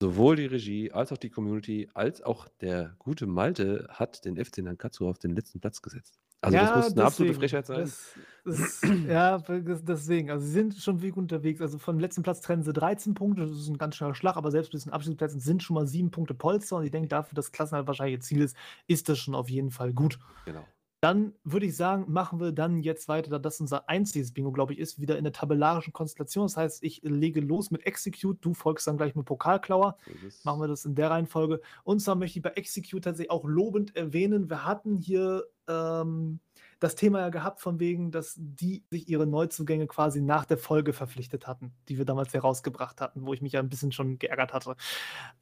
[0.00, 4.58] sowohl die Regie als auch die Community als auch der gute Malte hat den FC
[4.58, 6.18] Nankatsu auf den letzten Platz gesetzt.
[6.40, 7.34] Also das muss eine absolute.
[7.34, 7.80] Frechheit sein.
[7.80, 10.30] Das, das, ja, deswegen.
[10.30, 11.60] Also sie sind schon wirklich unterwegs.
[11.60, 13.42] Also vom letzten Platz trennen sie 13 Punkte.
[13.46, 16.12] Das ist ein ganz schneller Schlag, aber selbst bis den Abstiegsplätzen sind schon mal sieben
[16.12, 16.76] Punkte Polster.
[16.76, 18.56] Und ich denke, dafür, dass Klassenhalt wahrscheinlich ihr Ziel ist,
[18.86, 20.20] ist das schon auf jeden Fall gut.
[20.44, 20.64] Genau.
[21.00, 24.72] Dann würde ich sagen, machen wir dann jetzt weiter, da das unser einziges Bingo, glaube
[24.72, 26.46] ich, ist, wieder in der tabellarischen Konstellation.
[26.46, 29.96] Das heißt, ich lege los mit Execute, du folgst dann gleich mit Pokalklauer.
[30.44, 31.60] Machen wir das in der Reihenfolge.
[31.84, 36.40] Und zwar möchte ich bei Execute tatsächlich auch lobend erwähnen, wir hatten hier ähm,
[36.80, 40.92] das Thema ja gehabt, von wegen, dass die sich ihre Neuzugänge quasi nach der Folge
[40.92, 44.52] verpflichtet hatten, die wir damals herausgebracht hatten, wo ich mich ja ein bisschen schon geärgert
[44.52, 44.76] hatte.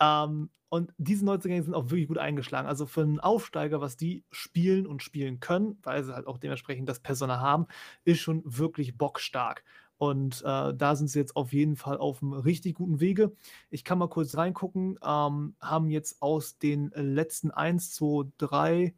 [0.01, 2.67] Ähm, und diese Neuzugänge sind auch wirklich gut eingeschlagen.
[2.67, 6.89] Also für einen Aufsteiger, was die spielen und spielen können, weil sie halt auch dementsprechend
[6.89, 7.67] das Personal haben,
[8.05, 9.63] ist schon wirklich bockstark.
[9.99, 13.33] Und äh, da sind sie jetzt auf jeden Fall auf einem richtig guten Wege.
[13.71, 14.99] Ich kann mal kurz reingucken.
[15.03, 18.95] Ähm, haben jetzt aus den letzten 1, 2, 3,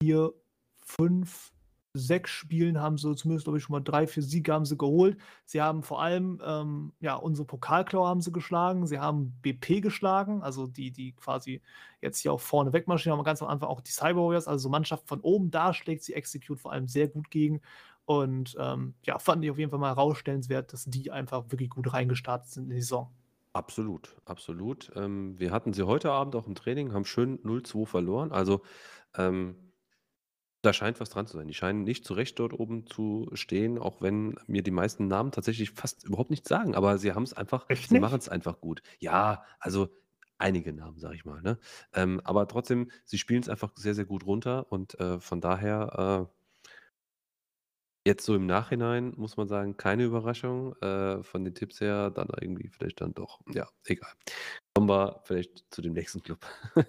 [0.00, 0.32] 4,
[0.84, 1.53] 5,
[1.94, 5.16] 6 Spielen haben sie zumindest, glaube ich, schon mal drei, vier Siege haben sie geholt.
[5.44, 8.86] Sie haben vor allem, ähm, ja, unsere Pokalklauer haben sie geschlagen.
[8.86, 11.62] Sie haben BP geschlagen, also die, die quasi
[12.00, 14.68] jetzt hier auch vorne wegmarschieren, haben ganz am Anfang auch die Cyber Warriors, also so
[14.68, 17.60] Mannschaften von oben, da schlägt sie Execute vor allem sehr gut gegen.
[18.06, 21.92] Und ähm, ja, fand ich auf jeden Fall mal herausstellenswert, dass die einfach wirklich gut
[21.92, 23.10] reingestartet sind in die Saison.
[23.54, 24.90] Absolut, absolut.
[24.96, 28.32] Ähm, wir hatten sie heute Abend auch im Training, haben schön 0-2 verloren.
[28.32, 28.62] Also
[29.16, 29.54] ähm,
[30.64, 31.48] da scheint was dran zu sein.
[31.48, 35.32] Die scheinen nicht zu Recht dort oben zu stehen, auch wenn mir die meisten Namen
[35.32, 36.74] tatsächlich fast überhaupt nichts sagen.
[36.74, 38.00] Aber sie haben es einfach, Echt sie nicht?
[38.00, 38.82] machen es einfach gut.
[38.98, 39.88] Ja, also
[40.38, 41.42] einige Namen, sage ich mal.
[41.42, 41.58] Ne?
[41.92, 46.28] Ähm, aber trotzdem, sie spielen es einfach sehr, sehr gut runter und äh, von daher
[46.30, 46.34] äh,
[48.06, 50.74] Jetzt so im Nachhinein muss man sagen, keine Überraschung.
[50.82, 53.40] Äh, von den Tipps her dann irgendwie vielleicht dann doch.
[53.48, 54.12] Ja, egal.
[54.76, 56.44] Kommen wir vielleicht zu dem nächsten Club.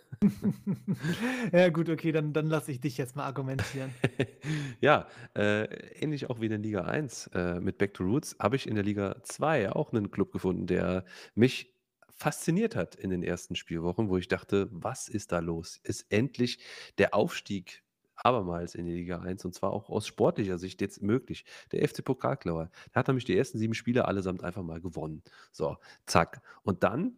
[1.52, 3.94] ja, gut, okay, dann, dann lasse ich dich jetzt mal argumentieren.
[4.82, 5.66] ja, äh,
[6.02, 8.74] ähnlich auch wie in der Liga 1 äh, mit Back to Roots habe ich in
[8.74, 11.76] der Liga 2 auch einen Club gefunden, der mich
[12.10, 15.80] fasziniert hat in den ersten Spielwochen, wo ich dachte, was ist da los?
[15.84, 16.58] Ist endlich
[16.98, 17.84] der Aufstieg
[18.16, 21.46] abermals in die Liga 1 und zwar auch aus sportlicher Sicht jetzt möglich.
[21.72, 25.22] Der FC Pokalklauer, der hat nämlich die ersten sieben Spiele allesamt einfach mal gewonnen.
[25.52, 26.42] So, zack.
[26.64, 27.18] Und dann,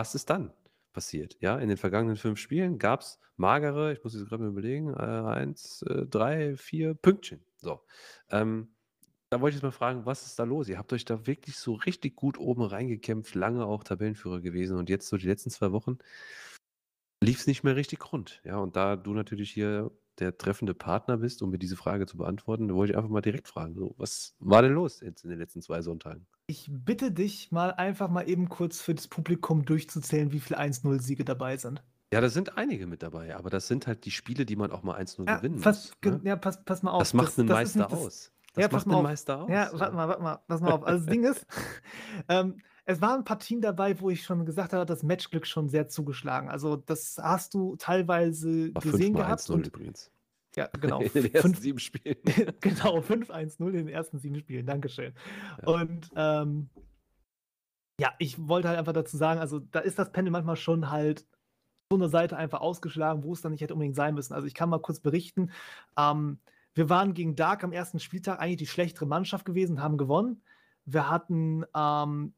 [0.00, 0.50] was ist dann
[0.94, 1.36] passiert?
[1.40, 4.94] Ja, in den vergangenen fünf Spielen gab es magere, ich muss jetzt gerade mal überlegen,
[4.94, 7.44] äh, eins, äh, drei, vier Pünktchen.
[7.58, 7.82] So.
[8.30, 8.74] Ähm,
[9.28, 10.70] da wollte ich jetzt mal fragen, was ist da los?
[10.70, 14.88] Ihr habt euch da wirklich so richtig gut oben reingekämpft, lange auch Tabellenführer gewesen und
[14.88, 15.98] jetzt so die letzten zwei Wochen
[17.22, 18.40] lief es nicht mehr richtig rund.
[18.44, 22.16] Ja, und da du natürlich hier der treffende Partner bist, um mir diese Frage zu
[22.18, 25.38] beantworten, wollte ich einfach mal direkt fragen, so, was war denn los jetzt in den
[25.38, 26.26] letzten zwei Sonntagen?
[26.46, 31.24] Ich bitte dich mal einfach mal eben kurz für das Publikum durchzuzählen, wie viele 1-0-Siege
[31.24, 31.82] dabei sind.
[32.12, 34.82] Ja, da sind einige mit dabei, aber das sind halt die Spiele, die man auch
[34.82, 36.12] mal 1-0 Ja, gewinnen pass, muss.
[36.12, 36.20] Ne?
[36.24, 36.98] ja pass, pass mal auf.
[37.02, 38.32] Das macht einen ist Meister nicht das- aus.
[38.52, 39.02] Das Ja, macht einen auf.
[39.04, 39.48] Meister aus.
[39.50, 40.82] Ja, warte mal, warte mal, pass mal auf.
[40.82, 41.46] Also das Ding ist,
[42.28, 42.58] ähm,
[42.90, 46.48] es waren Partien dabei, wo ich schon gesagt habe, das Matchglück schon sehr zugeschlagen.
[46.48, 49.42] Also das hast du teilweise War gesehen gehabt.
[49.42, 50.10] 1-0 Und, übrigens.
[50.56, 51.00] ja, genau.
[51.00, 52.16] In den ersten fünf, sieben Spielen.
[52.60, 54.66] genau, 5-1-0 in den ersten sieben Spielen.
[54.66, 55.14] Dankeschön.
[55.62, 55.68] Ja.
[55.68, 56.68] Und ähm,
[58.00, 61.26] ja, ich wollte halt einfach dazu sagen, also da ist das Pendel manchmal schon halt
[61.90, 64.32] so eine Seite einfach ausgeschlagen, wo es dann nicht hätte unbedingt sein müssen.
[64.32, 65.52] Also ich kann mal kurz berichten.
[65.96, 66.38] Ähm,
[66.74, 70.42] wir waren gegen Dark am ersten Spieltag eigentlich die schlechtere Mannschaft gewesen, haben gewonnen.
[70.86, 72.32] Wir hatten ähm,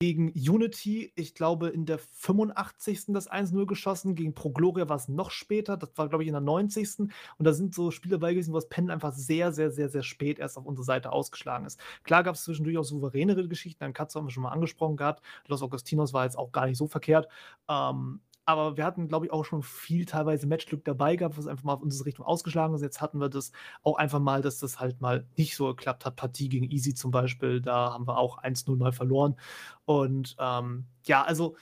[0.00, 3.06] gegen Unity, ich glaube, in der 85.
[3.08, 4.14] das 1-0 geschossen.
[4.14, 5.76] Gegen Pro Gloria war es noch später.
[5.76, 6.98] Das war, glaube ich, in der 90.
[6.98, 10.02] Und da sind so Spiele bei gewesen, wo das Pen einfach sehr, sehr, sehr, sehr
[10.02, 11.80] spät erst auf unsere Seite ausgeschlagen ist.
[12.04, 13.80] Klar gab es zwischendurch auch souveränere Geschichten.
[13.80, 15.22] Dann Katze haben wir schon mal angesprochen gehabt.
[15.46, 17.28] Los Augustinos war jetzt auch gar nicht so verkehrt.
[17.68, 21.64] Ähm, aber wir hatten, glaube ich, auch schon viel teilweise Matchglück dabei gehabt, was einfach
[21.64, 22.80] mal auf unsere Richtung ausgeschlagen ist.
[22.80, 26.16] Jetzt hatten wir das auch einfach mal, dass das halt mal nicht so geklappt hat.
[26.16, 29.36] Partie gegen Easy zum Beispiel, da haben wir auch 1-0 mal verloren.
[29.84, 31.56] Und ähm, ja, also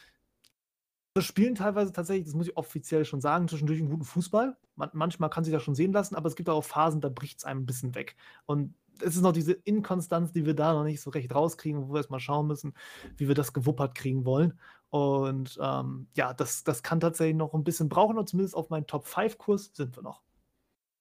[1.15, 4.57] wir spielen teilweise tatsächlich, das muss ich offiziell schon sagen, zwischendurch einen guten Fußball.
[4.77, 7.39] Man, manchmal kann sich das schon sehen lassen, aber es gibt auch Phasen, da bricht
[7.39, 8.15] es einem ein bisschen weg.
[8.45, 11.95] Und es ist noch diese Inkonstanz, die wir da noch nicht so recht rauskriegen, wo
[11.95, 12.75] wir erstmal schauen müssen,
[13.17, 14.59] wie wir das gewuppert kriegen wollen.
[14.91, 18.87] Und ähm, ja, das, das kann tatsächlich noch ein bisschen brauchen und zumindest auf meinen
[18.87, 20.23] Top-5-Kurs sind wir noch.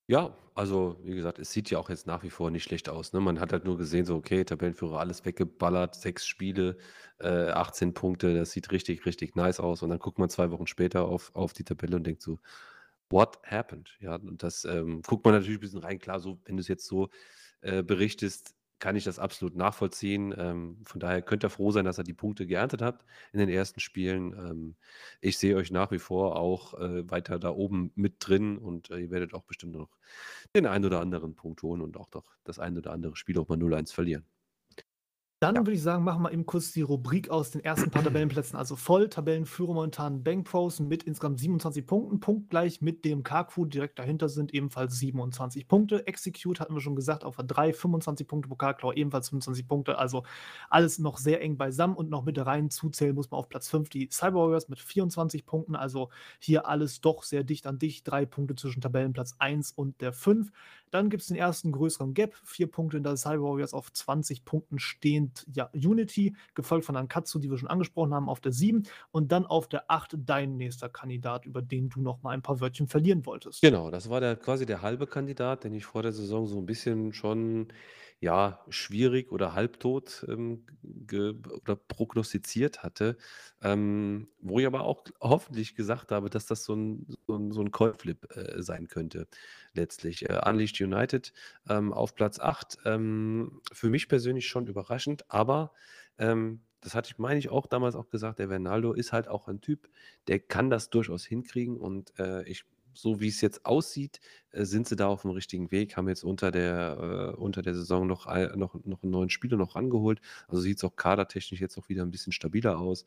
[0.08, 3.12] Ja, also wie gesagt, es sieht ja auch jetzt nach wie vor nicht schlecht aus.
[3.14, 3.20] Ne?
[3.22, 6.78] Man hat halt nur gesehen, so okay, Tabellenführer alles weggeballert, sechs Spiele,
[7.20, 9.82] äh, 18 Punkte, das sieht richtig, richtig nice aus.
[9.82, 12.40] Und dann guckt man zwei Wochen später auf, auf die Tabelle und denkt so,
[13.10, 13.98] what happened?
[14.00, 16.00] Ja, und das ähm, guckt man natürlich ein bisschen rein.
[16.00, 17.10] Klar, so, wenn du es jetzt so
[17.62, 20.34] äh, berichtest, kann ich das absolut nachvollziehen.
[20.38, 23.50] Ähm, von daher könnt ihr froh sein, dass ihr die Punkte geerntet habt in den
[23.50, 24.34] ersten Spielen.
[24.34, 24.76] Ähm,
[25.22, 29.00] ich sehe euch nach wie vor auch äh, weiter da oben mit drin und äh,
[29.00, 29.98] ihr werdet auch bestimmt noch
[30.56, 33.48] den einen oder anderen Punkt holen und auch doch das ein oder andere Spiel auch
[33.48, 34.26] mal 0-1 verlieren.
[35.42, 35.62] Dann ja.
[35.62, 38.58] würde ich sagen, machen wir eben kurz die Rubrik aus den ersten paar Tabellenplätzen.
[38.58, 43.66] Also voll Tabellenführer momentan Bank Pros mit insgesamt 27 Punkten, punktgleich mit dem Kaku.
[43.66, 46.08] Direkt dahinter sind ebenfalls 27 Punkte.
[46.08, 48.48] Execute hatten wir schon gesagt, auf der 3, 25 Punkte.
[48.48, 49.98] Pokalklau ebenfalls 25 Punkte.
[49.98, 50.24] Also
[50.70, 53.90] alles noch sehr eng beisammen und noch mit rein zuzählen muss man auf Platz 5
[53.90, 55.76] die Cyber Warriors mit 24 Punkten.
[55.76, 58.08] Also hier alles doch sehr dicht an dicht.
[58.08, 60.50] Drei Punkte zwischen Tabellenplatz 1 und der 5.
[60.92, 62.36] Dann gibt es den ersten größeren Gap.
[62.44, 67.40] Vier Punkte in der Cyber Warriors auf 20 Punkten stehend ja, Unity, gefolgt von Ankatsu,
[67.40, 68.84] die wir schon angesprochen haben, auf der 7.
[69.12, 72.60] Und dann auf der 8 dein nächster Kandidat, über den du noch mal ein paar
[72.60, 73.62] Wörtchen verlieren wolltest.
[73.62, 76.66] Genau, das war der, quasi der halbe Kandidat, den ich vor der Saison so ein
[76.66, 77.68] bisschen schon
[78.26, 80.66] ja, schwierig oder halbtot ähm,
[81.62, 83.18] oder prognostiziert hatte,
[83.62, 87.62] ähm, wo ich aber auch hoffentlich gesagt habe, dass das so ein, so ein, so
[87.62, 89.28] ein Coilflip äh, sein könnte,
[89.74, 90.28] letztlich.
[90.28, 91.34] Äh, Unleashed United
[91.70, 95.72] ähm, auf Platz 8, ähm, für mich persönlich schon überraschend, aber
[96.18, 99.48] ähm, das hatte ich, meine ich, auch damals auch gesagt, der Bernaldo ist halt auch
[99.48, 99.88] ein Typ,
[100.28, 104.20] der kann das durchaus hinkriegen und äh, ich so wie es jetzt aussieht,
[104.52, 107.76] äh, sind sie da auf dem richtigen Weg, haben jetzt unter der, äh, unter der
[107.76, 110.22] Saison noch, noch, noch einen neuen Spieler noch rangeholt.
[110.48, 113.06] Also sieht es auch kadertechnisch jetzt auch wieder ein bisschen stabiler aus.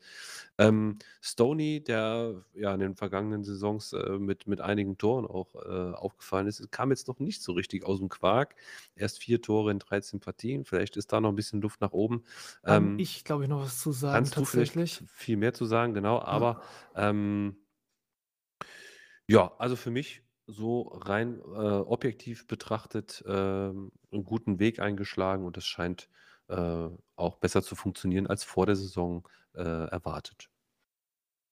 [0.57, 5.93] Ähm, Stoney, der ja in den vergangenen Saisons äh, mit, mit einigen Toren auch äh,
[5.95, 8.55] aufgefallen ist, kam jetzt noch nicht so richtig aus dem Quark.
[8.95, 10.65] Erst vier Tore in 13 Partien.
[10.65, 12.23] Vielleicht ist da noch ein bisschen Luft nach oben.
[12.63, 14.13] Ähm, ich glaube ich noch was zu sagen.
[14.13, 14.99] Kannst tatsächlich.
[14.99, 16.19] du vielleicht viel mehr zu sagen, genau.
[16.19, 16.61] Aber
[16.95, 17.09] ja.
[17.09, 17.55] ähm,
[19.29, 25.57] ja, also für mich so rein, äh, objektiv betrachtet, ähm, 'n guten Weg eingeschlagen und
[25.57, 26.09] es scheint,
[26.47, 30.49] äh, auch besser zu funktionieren als vor der Saison, äh, erwartet.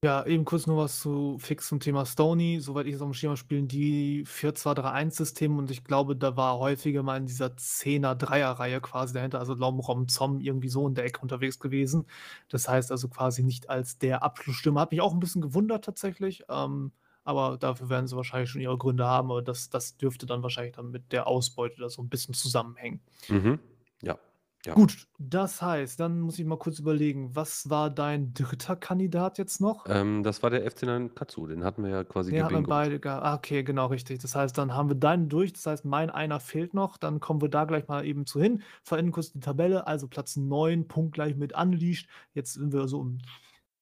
[0.04, 2.60] Ja, eben kurz nur was zu fix zum Thema Stoney.
[2.62, 7.02] Soweit ich es auf dem Schirm spielen die 4-2-3-1-System und ich glaube, da war häufiger
[7.02, 11.20] mal in dieser 10er-Dreier-Reihe quasi dahinter, also Lom, Rom, Zom irgendwie so in der Ecke
[11.22, 12.06] unterwegs gewesen.
[12.48, 14.82] Das heißt also quasi nicht als der Abschlussstürmer.
[14.82, 16.44] Hat mich auch ein bisschen gewundert tatsächlich.
[16.48, 16.92] Ähm
[17.28, 20.76] aber dafür werden sie wahrscheinlich schon ihre Gründe haben, aber das, das dürfte dann wahrscheinlich
[20.76, 23.02] dann mit der Ausbeute da so ein bisschen zusammenhängen.
[23.28, 23.60] Mhm.
[24.02, 24.18] Ja.
[24.66, 24.74] Ja.
[24.74, 29.62] Gut, das heißt, dann muss ich mal kurz überlegen, was war dein dritter Kandidat jetzt
[29.62, 29.86] noch?
[29.88, 30.82] Ähm, das war der FC
[31.16, 33.24] Katsu, den hatten wir ja quasi Den hatten wir beide gehabt.
[33.24, 34.20] Ah, okay, genau, richtig.
[34.20, 35.54] Das heißt, dann haben wir deinen durch.
[35.54, 36.98] Das heißt, mein einer fehlt noch.
[36.98, 38.62] Dann kommen wir da gleich mal eben zu hin.
[38.84, 39.88] Verenden kurz die Tabelle.
[39.88, 42.10] Also Platz 9, punktgleich mit Unleashed.
[42.34, 43.20] Jetzt sind wir so im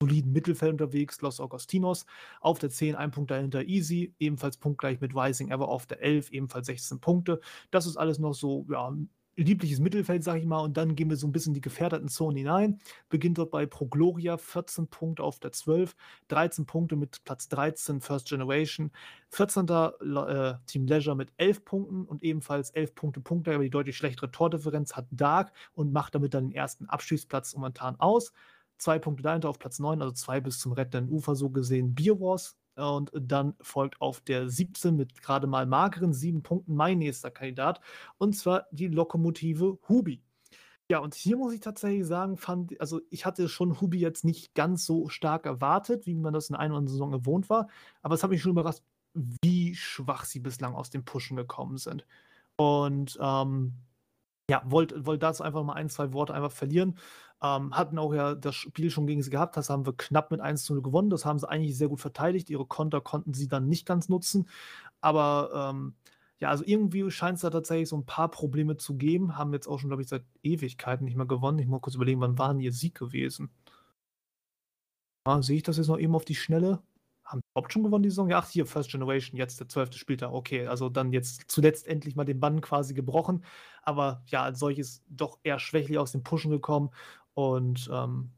[0.01, 2.05] soliden Mittelfeld unterwegs, Los Augustinos.
[2.41, 6.31] Auf der 10 ein Punkt dahinter Easy, ebenfalls punktgleich mit Rising Ever auf der 11,
[6.31, 7.39] ebenfalls 16 Punkte.
[7.71, 8.93] Das ist alles noch so, ja,
[9.37, 12.07] liebliches Mittelfeld, sag ich mal, und dann gehen wir so ein bisschen in die gefährdeten
[12.07, 12.79] Zonen hinein.
[13.09, 15.95] Beginnt dort bei Pro Gloria, 14 Punkte auf der 12,
[16.29, 18.91] 13 Punkte mit Platz 13 First Generation,
[19.31, 19.67] 14.
[19.67, 24.31] Äh, Team Leisure mit 11 Punkten und ebenfalls 11 Punkte Punkte, aber die deutlich schlechtere
[24.31, 28.31] Tordifferenz hat Dark und macht damit dann den ersten Abschießplatz momentan aus.
[28.77, 32.19] Zwei Punkte dahinter auf Platz 9, also zwei bis zum rettenden Ufer so gesehen Beer
[32.19, 32.57] Wars.
[32.75, 37.79] Und dann folgt auf der 17 mit gerade mal mageren sieben Punkten mein nächster Kandidat.
[38.17, 40.21] Und zwar die Lokomotive Hubi.
[40.89, 44.53] Ja, und hier muss ich tatsächlich sagen, fand, also ich hatte schon Hubi jetzt nicht
[44.53, 47.69] ganz so stark erwartet, wie man das in einer Saison gewohnt war.
[48.03, 48.83] Aber es hat mich schon überrascht,
[49.43, 52.05] wie schwach sie bislang aus dem Pushen gekommen sind.
[52.57, 53.73] Und ähm,
[54.49, 56.99] Ja, wollte wollt dazu einfach mal ein, zwei Worte einfach verlieren.
[57.41, 60.41] Ähm, hatten auch ja das Spiel schon gegen sie gehabt, das haben wir knapp mit
[60.41, 61.09] 1 zu 0 gewonnen.
[61.09, 62.49] Das haben sie eigentlich sehr gut verteidigt.
[62.49, 64.47] Ihre Konter konnten sie dann nicht ganz nutzen.
[65.01, 65.95] Aber ähm,
[66.39, 69.37] ja, also irgendwie scheint es da tatsächlich so ein paar Probleme zu geben.
[69.37, 71.59] Haben jetzt auch schon, glaube ich, seit Ewigkeiten nicht mehr gewonnen.
[71.59, 73.51] Ich muss kurz überlegen, wann war denn ihr Sieg gewesen?
[75.27, 76.83] Ah, sehe ich das jetzt noch eben auf die Schnelle?
[77.23, 78.29] Haben sie überhaupt schon gewonnen die Saison?
[78.29, 80.31] Ja, ach, hier, First Generation, jetzt der zwölfte Spieltag.
[80.31, 83.43] Okay, also dann jetzt zuletzt endlich mal den Bann quasi gebrochen.
[83.81, 86.91] Aber ja, als solches doch eher schwächlich aus dem Pushen gekommen.
[87.35, 88.31] Und ähm,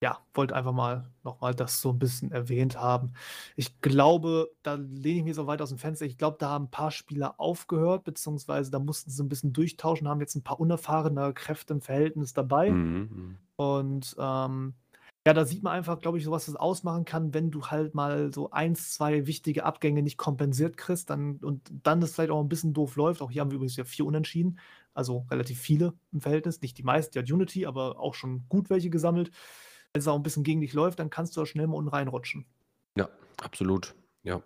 [0.00, 3.14] ja, wollte einfach mal nochmal das so ein bisschen erwähnt haben.
[3.56, 6.06] Ich glaube, da lehne ich mich so weit aus dem Fenster.
[6.06, 10.08] Ich glaube, da haben ein paar Spieler aufgehört, beziehungsweise da mussten sie ein bisschen durchtauschen,
[10.08, 12.70] haben jetzt ein paar unerfahrene Kräfte im Verhältnis dabei.
[12.70, 13.38] Mhm, mhm.
[13.56, 14.74] Und ähm,
[15.26, 17.94] ja, da sieht man einfach, glaube ich, so was das ausmachen kann, wenn du halt
[17.94, 22.40] mal so eins, zwei wichtige Abgänge nicht kompensiert kriegst, dann und dann das vielleicht auch
[22.40, 23.20] ein bisschen doof läuft.
[23.20, 24.60] Auch hier haben wir übrigens ja vier Unentschieden,
[24.94, 26.60] also relativ viele im Verhältnis.
[26.60, 29.30] Nicht die meisten, die hat Unity, aber auch schon gut welche gesammelt.
[29.92, 31.90] Wenn es auch ein bisschen gegen dich läuft, dann kannst du auch schnell mal unten
[31.90, 32.46] reinrutschen.
[32.96, 33.08] Ja,
[33.42, 33.94] absolut.
[34.22, 34.42] Ja.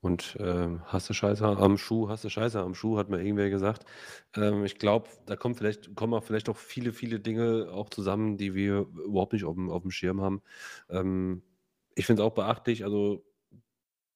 [0.00, 3.50] Und ähm, hast du Scheiße am Schuh, hast du Scheiße am Schuh, hat mir irgendwer
[3.50, 3.84] gesagt.
[4.34, 8.36] Ähm, ich glaube, da kommen vielleicht, kommen auch vielleicht auch viele, viele Dinge auch zusammen,
[8.36, 10.42] die wir überhaupt nicht auf dem, auf dem Schirm haben.
[10.90, 11.42] Ähm,
[11.96, 13.24] ich finde es auch beachtlich, also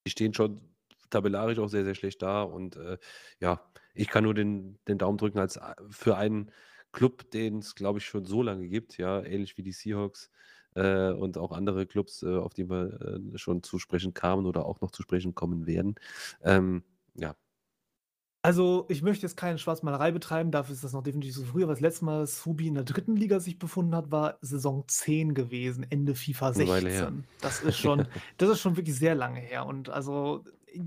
[0.07, 0.61] die stehen schon
[1.09, 2.43] tabellarisch auch sehr, sehr schlecht da.
[2.43, 2.99] Und äh,
[3.41, 3.61] ja,
[3.95, 6.51] ich kann nur den, den Daumen drücken als äh, für einen
[6.93, 10.31] Club, den es, glaube ich, schon so lange gibt, ja, ähnlich wie die Seahawks
[10.75, 14.67] äh, und auch andere Clubs, äh, auf die wir äh, schon zu sprechen kamen oder
[14.67, 15.95] auch noch zu sprechen kommen werden.
[16.43, 16.83] Ähm,
[17.15, 17.35] ja.
[18.43, 21.63] Also, ich möchte jetzt keine Schwarzmalerei betreiben, dafür ist das noch definitiv zu früh.
[21.63, 24.85] Aber das letzte Mal, dass Subi in der dritten Liga sich befunden hat, war Saison
[24.87, 27.01] 10 gewesen, Ende FIFA Eine Weile her.
[27.01, 27.25] 16.
[27.43, 28.07] Das ist schon,
[28.39, 29.67] das ist schon wirklich sehr lange her.
[29.67, 30.43] Und also,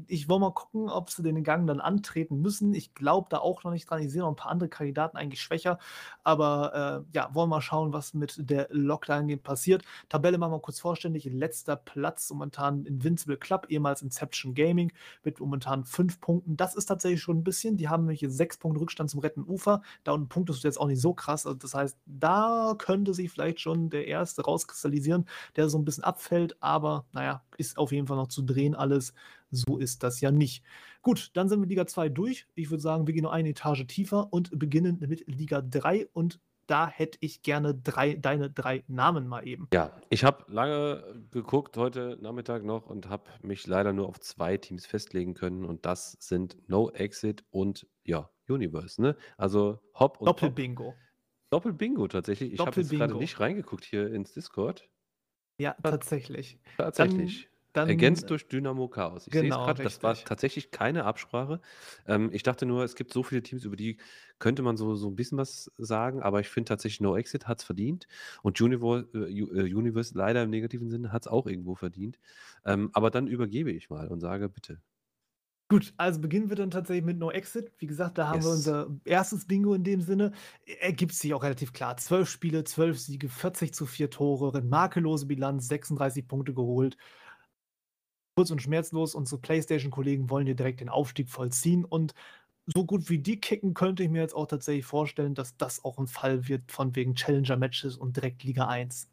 [0.08, 2.74] ich wollte mal gucken, ob sie den Gang dann antreten müssen.
[2.74, 4.02] Ich glaube da auch noch nicht dran.
[4.02, 5.80] Ich sehe noch ein paar andere Kandidaten eigentlich schwächer.
[6.24, 9.84] Aber äh, ja, wollen wir mal schauen, was mit der Lockline passiert.
[10.10, 11.26] Tabelle machen wir kurz vorständig.
[11.26, 14.91] Letzter Platz momentan Invincible Club, ehemals Inception Gaming,
[15.24, 16.58] mit momentan fünf Punkten.
[16.58, 17.78] Das ist tatsächlich schon ein bisschen.
[17.78, 19.82] Die haben nämlich sechs Punkte Rückstand zum retten Ufer.
[20.04, 21.46] Da unten punktest du jetzt auch nicht so krass.
[21.46, 26.04] Also das heißt, da könnte sich vielleicht schon der erste rauskristallisieren, der so ein bisschen
[26.04, 26.58] abfällt.
[26.62, 29.13] Aber naja, ist auf jeden Fall noch zu drehen alles.
[29.52, 30.63] So ist das ja nicht.
[31.02, 32.48] Gut, dann sind wir Liga 2 durch.
[32.56, 36.39] Ich würde sagen, wir gehen noch eine Etage tiefer und beginnen mit Liga 3 und
[36.68, 39.68] da hätte ich gerne drei, deine drei Namen mal eben.
[39.74, 44.58] Ja, ich habe lange geguckt heute Nachmittag noch und habe mich leider nur auf zwei
[44.58, 49.02] Teams festlegen können und das sind No Exit und ja, Universe.
[49.02, 49.16] Ne?
[49.38, 50.94] Also Hop und Doppelbingo.
[51.50, 52.54] Doppelbingo tatsächlich.
[52.54, 54.89] Ich habe jetzt gerade nicht reingeguckt hier ins Discord.
[55.60, 56.60] Ja, tatsächlich.
[56.78, 57.50] Tatsächlich.
[57.74, 59.28] Dann, Ergänzt durch Dynamo Chaos.
[59.28, 61.60] Ich sehe es Genau, gerade, das war tatsächlich keine Absprache.
[62.08, 64.00] Ähm, ich dachte nur, es gibt so viele Teams, über die
[64.39, 67.60] könnte man so, so ein bisschen was sagen, aber ich finde tatsächlich No Exit hat
[67.60, 68.08] es verdient
[68.42, 72.20] und Universe, äh, äh, Universe leider im negativen Sinne hat es auch irgendwo verdient.
[72.66, 74.82] Ähm, aber dann übergebe ich mal und sage bitte.
[75.73, 77.71] Gut, also beginnen wir dann tatsächlich mit No Exit.
[77.79, 78.55] Wie gesagt, da haben wir Yes.
[78.55, 80.31] unser erstes Bingo in dem Sinne.
[80.81, 81.97] Ergibt sich auch relativ klar.
[81.97, 86.97] Zwölf Spiele, zwölf Siege, 40 zu 4 Tore, makellose Bilanz, 36 Punkte geholt.
[88.38, 92.13] Kurz und schmerzlos, unsere PlayStation-Kollegen wollen hier direkt den Aufstieg vollziehen und
[92.67, 95.99] so gut wie die kicken, könnte ich mir jetzt auch tatsächlich vorstellen, dass das auch
[95.99, 99.12] ein Fall wird von wegen Challenger-Matches und direkt Liga 1.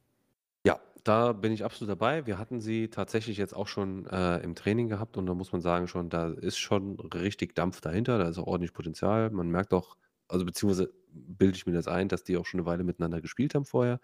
[1.05, 2.27] Da bin ich absolut dabei.
[2.27, 5.61] Wir hatten sie tatsächlich jetzt auch schon äh, im Training gehabt und da muss man
[5.61, 9.31] sagen schon, da ist schon richtig Dampf dahinter, da ist auch ordentlich Potenzial.
[9.31, 9.97] Man merkt auch,
[10.29, 13.55] also beziehungsweise bilde ich mir das ein, dass die auch schon eine Weile miteinander gespielt
[13.55, 14.01] haben vorher.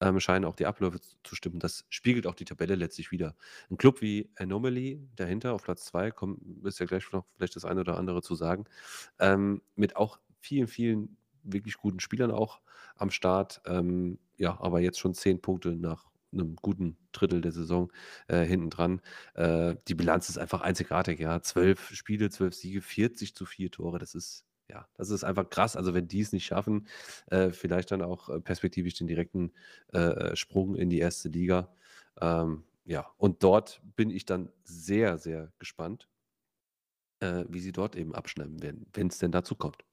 [0.00, 1.58] Ähm, scheinen auch die Abläufe zu stimmen.
[1.58, 3.34] Das spiegelt auch die Tabelle letztlich wieder.
[3.70, 7.64] Ein Club wie Anomaly dahinter auf Platz 2, kommt, ist ja gleich noch vielleicht das
[7.64, 8.64] eine oder andere zu sagen,
[9.18, 12.60] ähm, mit auch vielen, vielen wirklich guten Spielern auch
[12.96, 13.62] am Start.
[13.66, 17.92] Ähm, ja, aber jetzt schon zehn Punkte nach einem guten Drittel der Saison
[18.28, 19.00] äh, hinten dran.
[19.34, 21.42] Äh, die Bilanz ist einfach einzigartig, ja.
[21.42, 23.98] Zwölf Spiele, zwölf Siege, 40 zu vier Tore.
[23.98, 25.76] Das ist, ja, das ist einfach krass.
[25.76, 26.86] Also wenn die es nicht schaffen,
[27.26, 29.52] äh, vielleicht dann auch äh, perspektivisch den direkten
[29.92, 31.74] äh, Sprung in die erste Liga.
[32.20, 36.08] Ähm, ja, und dort bin ich dann sehr, sehr gespannt,
[37.20, 39.84] äh, wie sie dort eben abschneiden werden, wenn es denn dazu kommt.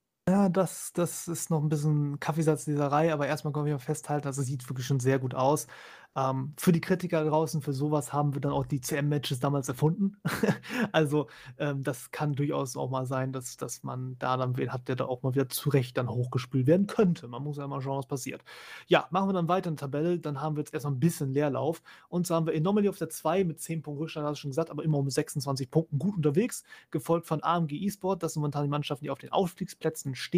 [0.49, 4.67] Das das ist noch ein bisschen Kaffeesatzleserei, aber erstmal können wir festhalten, also, es sieht
[4.69, 5.67] wirklich schon sehr gut aus.
[6.15, 10.17] Ähm, für die Kritiker draußen, für sowas haben wir dann auch die CM-Matches damals erfunden.
[10.91, 11.27] Also,
[11.57, 14.95] ähm, das kann durchaus auch mal sein, dass dass man da dann wen hat, der
[14.95, 17.27] da auch mal wieder zu Recht dann hochgespült werden könnte.
[17.27, 18.43] Man muss ja mal schauen, was passiert.
[18.87, 20.99] Ja, machen wir dann weiter in der Tabelle, dann haben wir jetzt erst mal 'n
[20.99, 21.81] bisschen Leerlauf.
[22.09, 24.51] Und zwar haben wir Anomaly auf der 2 mit 10 Punkten Rückstand, hast du schon
[24.51, 28.21] gesagt, aber immer mit 26 Punkten gut unterwegs, gefolgt von AMG E-Sport.
[28.23, 30.32] Das sind momentan die Mannschaften, die auf den Aufstiegsplätzen stehen.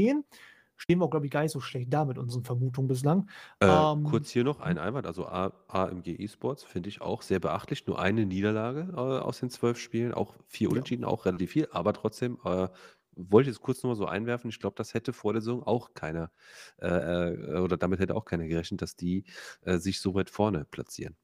[0.77, 3.29] Stehen wir auch, glaube ich, gar nicht so schlecht da mit unseren Vermutungen bislang.
[3.59, 5.07] Äh, Ähm, kurz hier noch ein Einwand.
[5.07, 7.87] Also A AMG E-Sports finde ich auch sehr beachtlich.
[7.87, 10.71] Nur eine Niederlage äh, aus den zwölf Spielen, auch vier Ja.
[10.71, 11.67] Unentschieden, auch relativ viel.
[11.71, 12.67] Aber trotzdem äh,
[13.15, 14.49] wollte ich es kurz nochmal so einwerfen.
[14.49, 16.31] Ich glaube, das hätte vor der Saison auch keiner,
[16.81, 16.87] äh,
[17.33, 19.25] äh, oder damit hätte auch keiner gerechnet, dass die
[19.61, 21.15] äh, sich so weit vorne platzieren.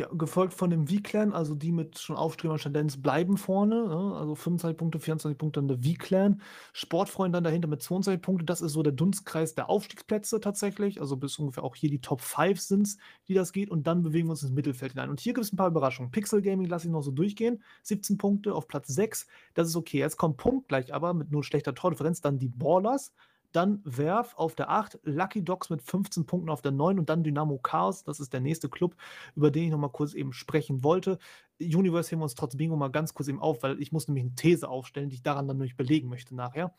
[0.00, 4.14] Ja, gefolgt von dem V-Clan, also die mit schon aufstrebender Tendenz bleiben vorne, ne?
[4.16, 6.40] Also 25 Punkte, 24 Punkte dann der V-Clan.
[6.72, 8.46] Sportfreund dann dahinter mit 22 Punkten.
[8.46, 11.02] Das ist so der Dunstkreis der Aufstiegsplätze tatsächlich.
[11.02, 12.96] Also bis ungefähr auch hier die Top 5 sind es,
[13.28, 13.70] die das geht.
[13.70, 15.10] Und dann bewegen wir uns ins Mittelfeld hinein.
[15.10, 16.10] Und hier gibt es ein paar Überraschungen.
[16.10, 17.62] Pixel Gaming lasse ich noch so durchgehen.
[17.82, 19.26] 17 Punkte auf Platz 6.
[19.52, 19.98] Das ist okay.
[19.98, 23.12] Jetzt kommt punktgleich aber mit nur schlechter Tordifferenz dann die Ballers.
[23.52, 27.24] Dann Werf auf der 8, Lucky Dogs mit 15 Punkten auf der 9 und dann
[27.24, 28.04] Dynamo Chaos.
[28.04, 28.96] Das ist der nächste Club,
[29.34, 31.18] über den ich noch mal kurz eben sprechen wollte.
[31.60, 34.24] Universe heben wir uns trotz Bingo mal ganz kurz eben auf, weil ich muss nämlich
[34.24, 36.74] eine These aufstellen, die ich daran dann nämlich belegen möchte nachher.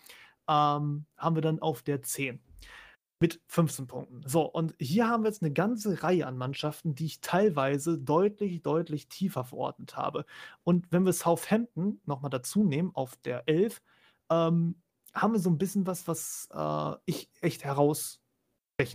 [0.47, 2.39] Ähm, haben wir dann auf der 10
[3.21, 4.23] mit 15 Punkten.
[4.27, 8.63] So, und hier haben wir jetzt eine ganze Reihe an Mannschaften, die ich teilweise deutlich,
[8.63, 10.25] deutlich tiefer verordnet habe.
[10.63, 13.81] Und wenn wir Southampton nochmal dazu nehmen, auf der 11,
[14.31, 14.80] ähm,
[15.13, 18.19] haben wir so ein bisschen was, was äh, ich echt herausstechend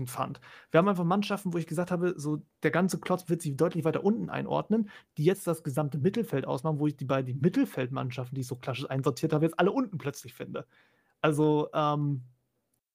[0.09, 0.41] fand.
[0.71, 3.85] Wir haben einfach Mannschaften, wo ich gesagt habe, so der ganze Klotz wird sich deutlich
[3.85, 8.41] weiter unten einordnen, die jetzt das gesamte Mittelfeld ausmachen, wo ich die beiden Mittelfeldmannschaften, die
[8.43, 10.67] ich so klassisch einsortiert habe, jetzt alle unten plötzlich finde.
[11.23, 12.25] Also, ähm,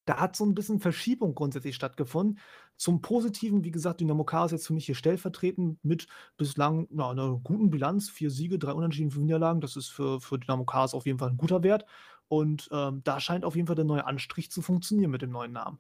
[0.06, 2.40] da hat so ein bisschen Verschiebung grundsätzlich stattgefunden.
[2.76, 6.08] Zum Positiven, wie gesagt, Dynamo Chaos jetzt für mich hier stellvertretend mit
[6.38, 9.62] bislang ja, 'ner guten Bilanz, 4 Siege, 3 Unentschieden, 5 Niederlagen.
[9.62, 11.86] Das ist für für Dynamo Chaos auf jeden Fall ein guter Wert.
[12.32, 15.52] Und, ähm, da scheint auf jeden Fall der neue Anstrich zu funktionieren mit dem neuen
[15.52, 15.80] Namen.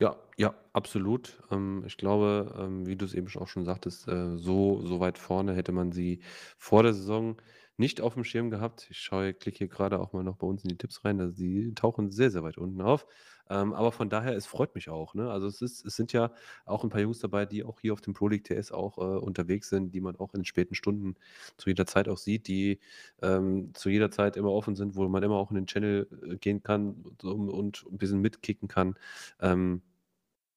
[0.00, 1.40] Ja, ja, absolut.
[1.50, 5.18] Ähm, ich glaube, ähm, wie du es eben auch schon sagtest, äh, so, so weit
[5.18, 6.22] vorne hätte man sie
[6.58, 7.40] vor der Saison
[7.76, 8.88] nicht auf dem Schirm gehabt.
[8.90, 11.20] Ich schaue, klicke hier gerade auch mal noch bei uns in die Tipps rein.
[11.20, 11.44] Also
[11.76, 13.06] tauchen sehr, sehr weit unten auf.
[13.50, 15.14] Ähm, aber von daher, es freut mich auch.
[15.14, 15.30] Ne?
[15.30, 16.32] Also es ist, es sind ja
[16.64, 19.00] auch ein paar Jungs dabei, die auch hier auf dem Pro League TS auch äh,
[19.00, 21.16] unterwegs sind, die man auch in den späten Stunden
[21.56, 22.80] zu jeder Zeit auch sieht, die
[23.22, 26.36] ähm, zu jeder Zeit immer offen sind, wo man immer auch in den Channel äh,
[26.36, 28.94] gehen kann und, und ein bisschen mitkicken kann.
[29.40, 29.82] Ähm,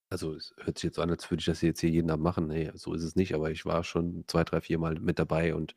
[0.09, 2.47] also es hört sich jetzt an, als würde ich das jetzt hier jeden Abend machen.
[2.47, 5.53] Nee, so ist es nicht, aber ich war schon zwei, drei, vier Mal mit dabei
[5.53, 5.75] und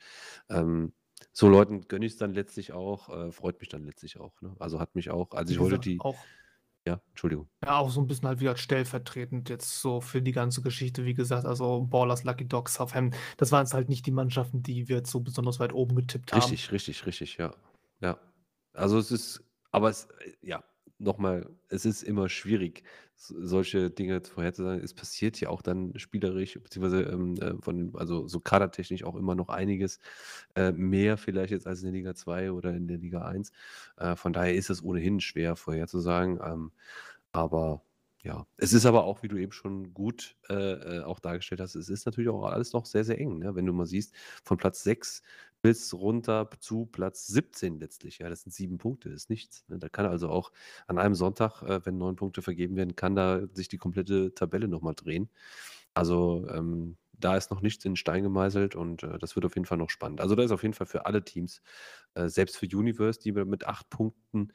[0.48, 0.92] ähm,
[1.32, 4.40] so Leuten gönne ich es dann letztlich auch, äh, freut mich dann letztlich auch.
[4.40, 4.54] Ne?
[4.58, 6.16] Also hat mich auch, also ich wollte die, auch
[6.90, 7.48] ja, Entschuldigung.
[7.64, 11.14] ja, auch so ein bisschen halt wieder stellvertretend jetzt so für die ganze Geschichte, wie
[11.14, 14.96] gesagt, also Ballers, Lucky Dogs, Southampton, das waren jetzt halt nicht die Mannschaften, die wir
[14.96, 16.40] jetzt so besonders weit oben getippt haben.
[16.40, 17.52] Richtig, richtig, richtig, ja.
[18.00, 18.18] Ja.
[18.72, 20.08] Also es ist, aber es,
[20.42, 20.62] ja,
[21.00, 22.84] nochmal, es ist immer schwierig,
[23.16, 24.82] solche Dinge vorherzusagen.
[24.82, 29.34] Es passiert ja auch dann spielerisch, beziehungsweise ähm, äh, von, also so kadertechnisch auch immer
[29.34, 29.98] noch einiges
[30.54, 33.52] äh, mehr vielleicht jetzt als in der Liga 2 oder in der Liga 1.
[33.96, 36.38] Äh, von daher ist es ohnehin schwer vorherzusagen.
[36.44, 36.72] Ähm,
[37.32, 37.82] aber
[38.22, 41.74] ja, es ist aber auch, wie du eben schon gut äh, äh, auch dargestellt hast,
[41.74, 43.38] es ist natürlich auch alles noch sehr, sehr eng.
[43.38, 43.54] Ne?
[43.54, 44.14] Wenn du mal siehst,
[44.44, 45.22] von Platz 6
[45.62, 48.18] bis runter zu Platz 17 letztlich.
[48.18, 49.64] Ja, das sind sieben Punkte, ist nichts.
[49.68, 49.78] Ne?
[49.78, 50.52] Da kann also auch
[50.86, 54.68] an einem Sonntag, äh, wenn neun Punkte vergeben werden, kann da sich die komplette Tabelle
[54.68, 55.30] nochmal drehen.
[55.94, 59.66] Also ähm, da ist noch nichts in Stein gemeißelt und äh, das wird auf jeden
[59.66, 60.20] Fall noch spannend.
[60.20, 61.62] Also da ist auf jeden Fall für alle Teams,
[62.14, 64.52] äh, selbst für Universe, die mit acht Punkten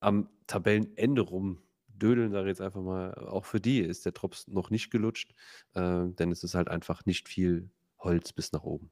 [0.00, 1.22] am Tabellenende
[2.02, 5.32] rumdödeln, sage ich jetzt einfach mal, auch für die ist der Drops noch nicht gelutscht,
[5.74, 8.90] äh, denn es ist halt einfach nicht viel Holz bis nach oben.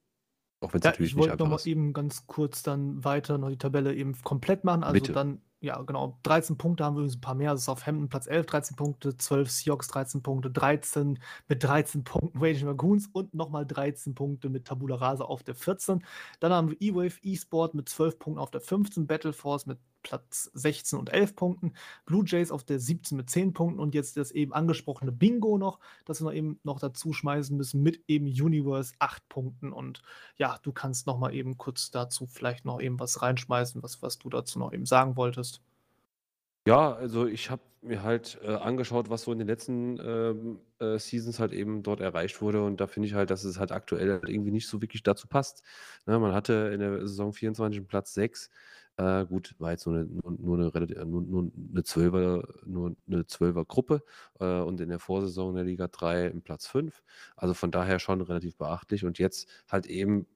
[0.61, 1.67] Auch wenn es Ja, natürlich ich nicht wollte einfach noch mal ist.
[1.67, 4.85] eben ganz kurz dann weiter noch die Tabelle eben komplett machen.
[4.85, 5.13] Also Bitte.
[5.13, 7.51] dann, ja, genau, 13 Punkte haben wir übrigens ein paar mehr.
[7.51, 12.69] Also Southampton Platz 11, 13 Punkte, 12 Seahawks, 13 Punkte, 13 mit 13 Punkten Raging
[12.69, 16.05] Raccoons und nochmal 13 Punkte mit Tabula Rasa auf der 14.
[16.41, 20.51] Dann haben wir E-Wave eSport mit 12 Punkten auf der 15, Battle Force mit Platz
[20.55, 21.73] 16 und 11 Punkten,
[22.05, 25.81] Blue Jays auf der 17 mit 10 Punkten und jetzt das eben angesprochene Bingo noch,
[26.05, 30.03] das wir noch eben noch dazu schmeißen müssen mit eben Universe 8 Punkten und
[30.37, 34.21] ja, du kannst noch mal eben kurz dazu vielleicht noch eben was reinschmeißen, was, was
[34.21, 35.61] du dazu noch eben sagen wolltest.
[36.69, 40.99] Ja, also ich habe mir halt äh, angeschaut, was so in den letzten ähm, äh,
[40.99, 44.11] Seasons halt eben dort erreicht wurde und da finde ich halt, dass es halt aktuell
[44.11, 45.63] halt irgendwie nicht so wirklich dazu passt.
[46.07, 48.51] Ne, man hatte in der Saison 24 einen Platz 6.
[48.99, 54.03] Äh, gut, war jetzt nur eine, nur, eine, nur, eine 12er, nur eine 12er Gruppe
[54.41, 57.03] äh, und in der Vorsaison der Liga 3 im Platz 5.
[57.37, 60.27] Also von daher schon relativ beachtlich und jetzt halt eben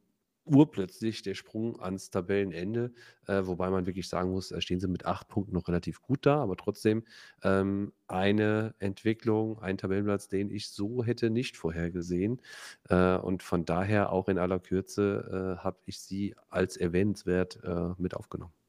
[0.44, 2.92] urplötzlich der Sprung ans Tabellenende,
[3.26, 6.26] äh, wobei man wirklich sagen muss, äh, stehen sie mit acht Punkten noch relativ gut
[6.26, 7.04] da, aber trotzdem
[7.42, 12.40] ähm, eine Entwicklung, ein Tabellenplatz, den ich so hätte nicht vorhergesehen.
[12.88, 17.90] Äh, und von daher auch in aller Kürze äh, habe ich sie als erwähnenswert äh,
[17.98, 18.59] mit aufgenommen.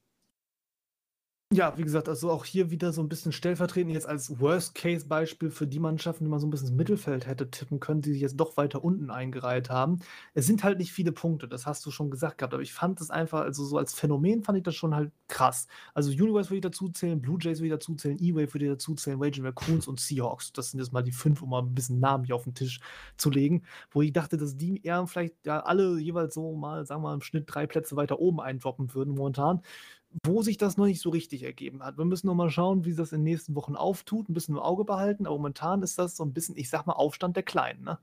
[1.54, 5.68] Ja, wie gesagt, also auch hier wieder so ein bisschen stellvertretend jetzt als Worst-Case-Beispiel für
[5.68, 8.38] die Mannschaften, die man so ein bisschen ins Mittelfeld hätte tippen können, die sich jetzt
[8.38, 10.00] doch weiter unten eingereiht haben.
[10.34, 13.02] Es sind halt nicht viele Punkte, das hast du schon gesagt gehabt, aber ich fand
[13.02, 15.68] es einfach, also so als Phänomen fand ich das schon halt krass.
[15.94, 19.46] Also Universe würde ich dazuzählen, Blue Jays würde ich dazuzählen, E-Wave würde ich dazuzählen, Raging
[19.46, 20.54] Raccoons und Seahawks.
[20.54, 22.80] Das sind jetzt mal die fünf, um mal ein bisschen Namen hier auf den Tisch
[23.18, 27.02] zu legen, wo ich dachte, dass die eher vielleicht ja alle jeweils so mal, sagen
[27.02, 29.62] wir mal, im Schnitt drei Plätze weiter oben eindroppen würden momentan
[30.24, 31.98] wo sich das noch nicht so richtig ergeben hat.
[31.98, 34.56] Wir müssen noch mal schauen, wie sich das in den nächsten Wochen auftut, ein bisschen
[34.56, 37.44] im Auge behalten, aber momentan ist das so ein bisschen, ich sag mal, Aufstand der
[37.44, 38.00] Kleinen, ne?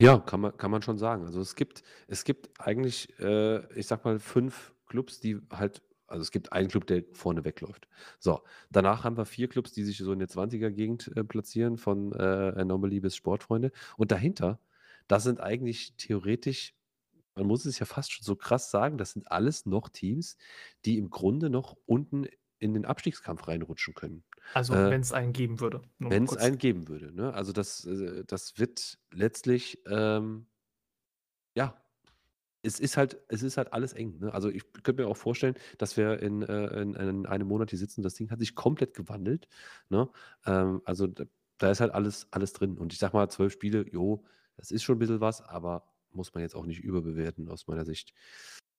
[0.00, 1.26] Ja, kann man, kann man schon sagen.
[1.26, 6.22] Also es gibt, es gibt eigentlich, äh, ich sag mal, fünf Clubs, die halt, also
[6.22, 7.86] es gibt einen Club, der vorne wegläuft.
[8.18, 12.12] So, danach haben wir vier Clubs, die sich so in der 20er-Gegend äh, platzieren, von
[12.12, 13.70] äh, Anomaly bis Sportfreunde.
[13.96, 14.58] Und dahinter,
[15.06, 16.74] das sind eigentlich theoretisch
[17.34, 20.36] man muss es ja fast schon so krass sagen, das sind alles noch Teams,
[20.84, 22.26] die im Grunde noch unten
[22.58, 24.24] in den Abstiegskampf reinrutschen können.
[24.54, 25.82] Also, Äh, wenn es einen geben würde.
[25.98, 27.12] Wenn es einen geben würde.
[27.12, 27.32] Ne?
[27.34, 30.46] Also das, äh, das wird letztlich, ähm,
[31.54, 31.82] ja,
[32.62, 34.18] es ist halt, es ist halt alles eng.
[34.20, 34.34] Ne?
[34.34, 37.78] Also ich könnte mir auch vorstellen, dass wir in, äh, in, in einem Monat hier
[37.78, 38.02] sitzen.
[38.02, 39.48] Das Ding hat sich komplett gewandelt.
[39.90, 40.10] Ne?
[40.46, 41.24] Ähm, also da,
[41.58, 42.78] da ist halt alles, alles drin.
[42.78, 44.24] Und ich sag mal, zwölf Spiele, jo,
[44.56, 47.84] das ist schon ein bisschen was, aber muss man jetzt auch nicht überbewerten aus meiner
[47.84, 48.12] Sicht.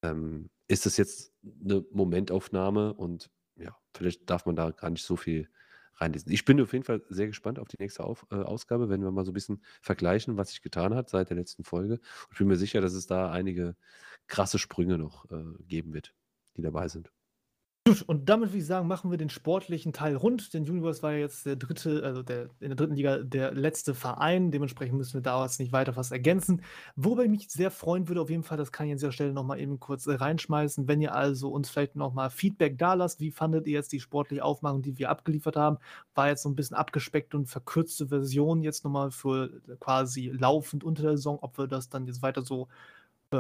[0.02, 5.16] Ähm, ist das jetzt eine Momentaufnahme und ja, vielleicht darf man da gar nicht so
[5.16, 5.50] viel
[5.96, 6.32] reinlesen.
[6.32, 9.12] Ich bin auf jeden Fall sehr gespannt auf die nächste auf, äh, Ausgabe, wenn wir
[9.12, 11.94] mal so ein bisschen vergleichen, was sich getan hat seit der letzten Folge.
[11.96, 13.76] Und ich bin mir sicher, dass es da einige
[14.28, 16.14] krasse Sprünge noch äh, geben wird,
[16.58, 17.12] die dabei sind.
[17.86, 20.54] Gut, und damit würde ich sagen, machen wir den sportlichen Teil rund.
[20.54, 23.94] Denn Universe war ja jetzt der dritte, also der, in der dritten Liga der letzte
[23.94, 24.52] Verein.
[24.52, 26.62] Dementsprechend müssen wir da jetzt nicht weiter was ergänzen.
[26.96, 29.34] Worüber ich mich sehr freuen würde, auf jeden Fall, das kann ich an dieser Stelle
[29.34, 30.88] nochmal eben kurz äh, reinschmeißen.
[30.88, 34.46] Wenn ihr also uns vielleicht nochmal Feedback da lasst, wie fandet ihr jetzt die sportliche
[34.46, 35.78] Aufmachung, die wir abgeliefert haben?
[36.16, 39.50] War jetzt so ein bisschen abgespeckt und verkürzte Version jetzt nochmal für
[39.82, 42.70] quasi laufend unter der Saison, ob wir das dann jetzt weiter so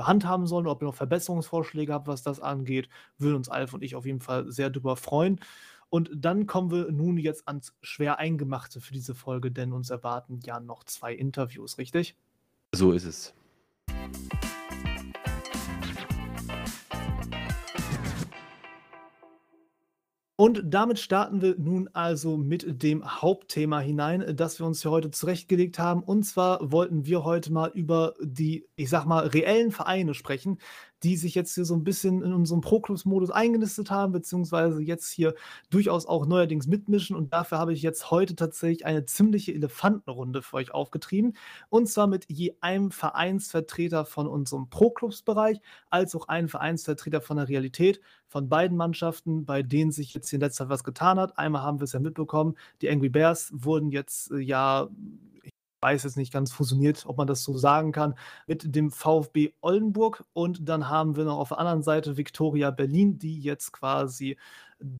[0.01, 3.95] handhaben sollen, ob ihr noch Verbesserungsvorschläge habt, was das angeht, würden uns Alf und ich
[3.95, 5.39] auf jeden Fall sehr darüber freuen.
[5.89, 10.39] Und dann kommen wir nun jetzt ans schwer Eingemachte für diese Folge, denn uns erwarten
[10.43, 12.17] ja noch zwei Interviews, richtig?
[12.71, 13.33] So ist es.
[20.43, 25.09] Und damit starten wir nun also mit dem Hauptthema hinein, das wir uns für heute
[25.09, 26.03] zurechtgelegt haben.
[26.03, 30.57] Und zwar wollten wir heute mal über die, ich sag mal, reellen Vereine sprechen,
[31.03, 35.35] die sich jetzt hier so ein bisschen in unserem Pro-Clubs-Modus eingenistet haben, beziehungsweise jetzt hier
[35.69, 37.15] durchaus auch neuerdings mitmischen.
[37.15, 41.33] Und dafür habe ich jetzt heute tatsächlich eine ziemliche Elefantenrunde für euch aufgetrieben.
[41.69, 47.49] Und zwar mit je einem Vereinsvertreter von unserem Pro-Clubs-Bereich, als auch einem Vereinsvertreter von der
[47.49, 51.37] Realität von beiden Mannschaften, bei denen sich jetzt in letzter Zeit was getan hat.
[51.37, 54.89] Einmal haben wir es ja mitbekommen, die Angry Bears wurden jetzt äh, ja
[55.83, 58.15] weiß jetzt nicht ganz fusioniert, ob man das so sagen kann,
[58.47, 60.23] mit dem VfB Oldenburg.
[60.33, 64.37] Und dann haben wir noch auf der anderen Seite Viktoria Berlin, die jetzt quasi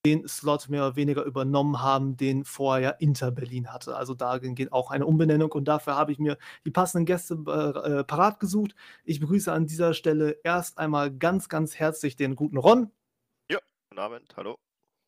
[0.05, 3.95] den Slot mehr oder weniger übernommen haben, den vorher Inter Berlin hatte.
[3.95, 7.99] Also da geht auch eine Umbenennung und dafür habe ich mir die passenden Gäste äh,
[7.99, 8.75] äh, parat gesucht.
[9.03, 12.91] Ich begrüße an dieser Stelle erst einmal ganz, ganz herzlich den guten Ron.
[13.49, 13.59] Ja,
[13.89, 14.57] guten Abend, hallo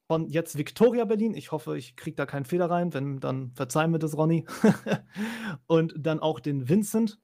[0.08, 1.34] von jetzt Victoria Berlin.
[1.34, 2.94] Ich hoffe, ich kriege da keinen Fehler rein.
[2.94, 4.46] Wenn, dann verzeihen wir das, Ronny.
[5.68, 7.20] und dann auch den Vincent.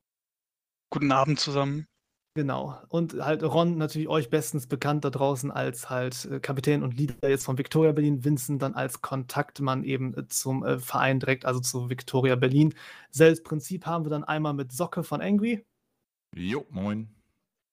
[0.89, 1.85] Guten Abend zusammen.
[2.33, 2.77] Genau.
[2.87, 7.29] Und halt Ron, natürlich euch bestens bekannt da draußen als halt äh, Kapitän und Leader
[7.29, 8.23] jetzt von Victoria Berlin.
[8.23, 12.73] Vincent dann als Kontaktmann eben äh, zum äh, Verein direkt, also zu Victoria Berlin.
[13.09, 15.65] Selbes Prinzip haben wir dann einmal mit Socke von Angry.
[16.33, 17.13] Jo, moin.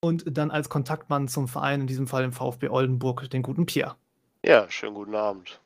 [0.00, 3.96] Und dann als Kontaktmann zum Verein, in diesem Fall im VfB Oldenburg, den guten Pierre.
[4.44, 5.60] Ja, schönen guten Abend.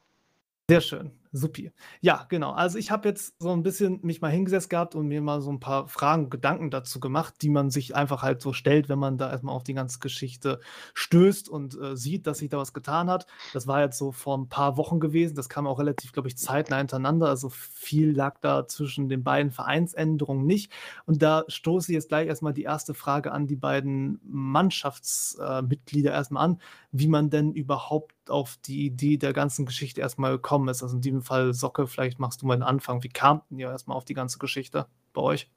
[0.68, 1.21] Sehr schön.
[1.34, 1.72] Supi.
[2.02, 2.52] Ja, genau.
[2.52, 5.50] Also ich habe jetzt so ein bisschen mich mal hingesetzt gehabt und mir mal so
[5.50, 9.16] ein paar Fragen, Gedanken dazu gemacht, die man sich einfach halt so stellt, wenn man
[9.16, 10.60] da erstmal auf die ganze Geschichte
[10.92, 13.26] stößt und äh, sieht, dass sich da was getan hat.
[13.54, 15.34] Das war jetzt so vor ein paar Wochen gewesen.
[15.34, 17.28] Das kam auch relativ, glaube ich, zeitnah hintereinander.
[17.28, 20.70] Also viel lag da zwischen den beiden Vereinsänderungen nicht.
[21.06, 26.14] Und da stoße ich jetzt gleich erstmal die erste Frage an die beiden Mannschaftsmitglieder äh,
[26.14, 26.60] erstmal an,
[26.90, 30.82] wie man denn überhaupt auf die Idee der ganzen Geschichte erstmal gekommen ist.
[30.82, 33.02] Also in diesem Fall Socke, vielleicht machst du mal den Anfang.
[33.02, 35.50] Wie kam denn ihr erstmal auf die ganze Geschichte bei euch?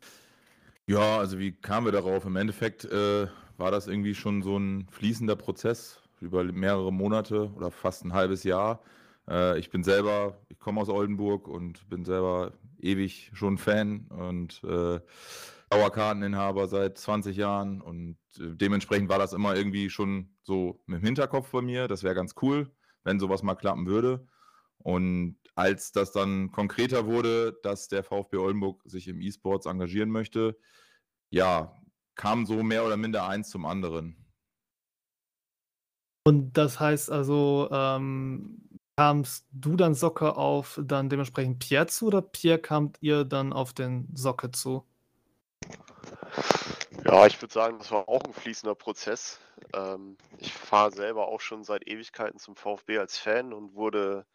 [0.87, 2.25] Ja, also wie kamen wir darauf?
[2.25, 7.71] Im Endeffekt äh, war das irgendwie schon so ein fließender Prozess über mehrere Monate oder
[7.71, 8.81] fast ein halbes Jahr.
[9.27, 14.63] Äh, ich bin selber, ich komme aus Oldenburg und bin selber ewig schon Fan und
[14.63, 14.99] äh,
[15.69, 21.51] Dauerkarteninhaber seit 20 Jahren und äh, dementsprechend war das immer irgendwie schon so im Hinterkopf
[21.51, 21.87] bei mir.
[21.87, 22.71] Das wäre ganz cool,
[23.03, 24.27] wenn sowas mal klappen würde.
[24.77, 30.57] Und als das dann konkreter wurde, dass der VfB Oldenburg sich im E-Sports engagieren möchte,
[31.29, 31.73] ja,
[32.15, 34.17] kam so mehr oder minder eins zum anderen.
[36.27, 42.21] Und das heißt also, ähm, kamst du dann Socke auf dann dementsprechend Pierre zu oder
[42.21, 44.85] Pierre kamt ihr dann auf den Socke zu?
[47.05, 49.39] Ja, ich würde sagen, das war auch ein fließender Prozess.
[49.73, 54.25] Ähm, ich fahre selber auch schon seit Ewigkeiten zum VfB als Fan und wurde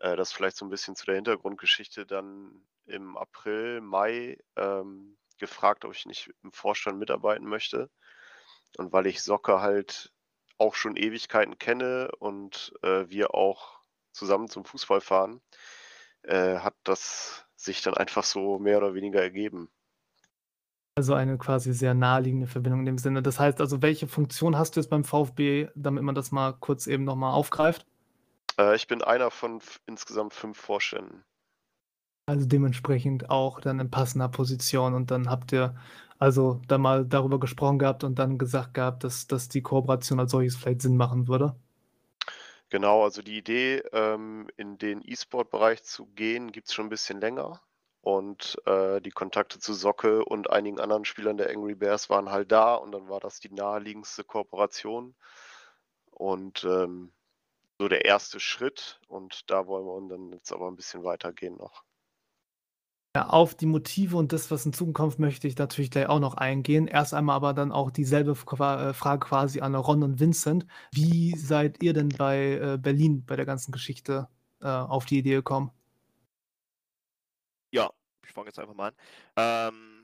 [0.00, 5.84] äh, das vielleicht so ein bisschen zu der Hintergrundgeschichte dann im April, Mai ähm, gefragt,
[5.84, 7.90] ob ich nicht im Vorstand mitarbeiten möchte.
[8.78, 10.12] Und weil ich Socke halt
[10.58, 13.80] auch schon Ewigkeiten kenne und äh, wir auch
[14.12, 15.40] zusammen zum Fußball fahren,
[16.22, 19.68] äh, hat das sich dann einfach so mehr oder weniger ergeben.
[20.98, 23.22] Also eine quasi sehr naheliegende Verbindung in dem Sinne.
[23.22, 26.86] Das heißt also, welche Funktion hast du jetzt beim VfB, damit man das mal kurz
[26.86, 27.86] eben nochmal aufgreift?
[28.58, 31.24] Äh, ich bin einer von insgesamt fünf Vorständen.
[32.28, 35.76] Also dementsprechend auch dann in passender Position und dann habt ihr
[36.18, 40.32] also da mal darüber gesprochen gehabt und dann gesagt gehabt, dass, dass die Kooperation als
[40.32, 41.54] solches vielleicht Sinn machen würde?
[42.68, 47.20] Genau, also die Idee, ähm, in den E-Sport-Bereich zu gehen, gibt es schon ein bisschen
[47.20, 47.60] länger.
[48.00, 52.50] Und äh, die Kontakte zu Socke und einigen anderen Spielern der Angry Bears waren halt
[52.52, 55.14] da und dann war das die naheliegendste Kooperation.
[56.10, 57.12] Und ähm,
[57.78, 61.84] so der erste Schritt und da wollen wir dann jetzt aber ein bisschen weitergehen noch.
[63.16, 66.34] Ja, auf die Motive und das, was in Zukunft möchte ich natürlich gleich auch noch
[66.34, 66.86] eingehen.
[66.86, 70.66] Erst einmal aber dann auch dieselbe äh, Frage quasi an Ron und Vincent.
[70.92, 74.28] Wie seid ihr denn bei äh, Berlin bei der ganzen Geschichte
[74.60, 75.70] äh, auf die Idee gekommen?
[77.72, 77.90] Ja,
[78.22, 78.94] ich fange jetzt einfach mal an.
[79.36, 79.96] Ähm,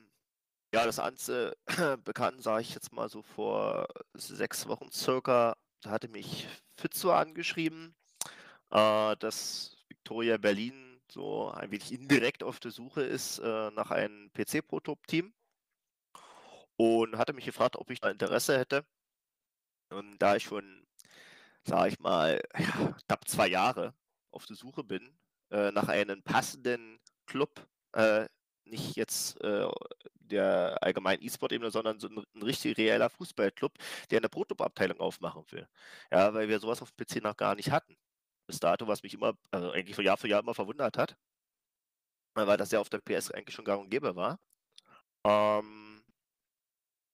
[0.74, 1.54] ja, das Ganze
[2.04, 6.48] bekannt, sage ich jetzt mal so vor sechs Wochen circa, da hatte mich
[6.82, 7.94] Fitzo angeschrieben,
[8.70, 14.32] äh, dass Victoria Berlin so ein wenig indirekt auf der Suche ist äh, nach einem
[14.32, 15.32] PC-Protop-Team
[16.76, 18.84] und hatte mich gefragt, ob ich da Interesse hätte.
[19.90, 20.84] Und da ich schon,
[21.64, 23.94] sage ich mal, ja, knapp zwei Jahre
[24.32, 25.16] auf der Suche bin
[25.50, 28.26] äh, nach einem passenden Club, äh,
[28.64, 29.68] nicht jetzt äh,
[30.14, 33.72] der allgemeinen E-Sport-Ebene, sondern so ein, ein, richtig reeller Fußballclub,
[34.10, 35.68] der eine Protop-Abteilung aufmachen will.
[36.10, 37.96] Ja, weil wir sowas auf dem PC noch gar nicht hatten
[38.46, 41.16] bis dato, was mich immer, also eigentlich von Jahr für Jahr immer verwundert hat,
[42.34, 44.38] weil das ja auf der PS eigentlich schon gang und gäbe war.
[45.24, 46.04] Ähm,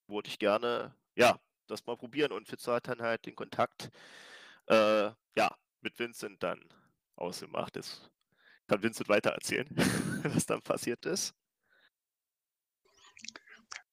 [0.09, 3.91] wollte ich gerne, ja, das mal probieren und Fitzer hat dann halt den Kontakt,
[4.67, 6.63] äh, ja, mit Vincent dann
[7.17, 7.77] ausgemacht.
[7.77, 8.11] Das
[8.69, 9.69] kann Vincent weiter erzählen,
[10.23, 11.35] was dann passiert ist.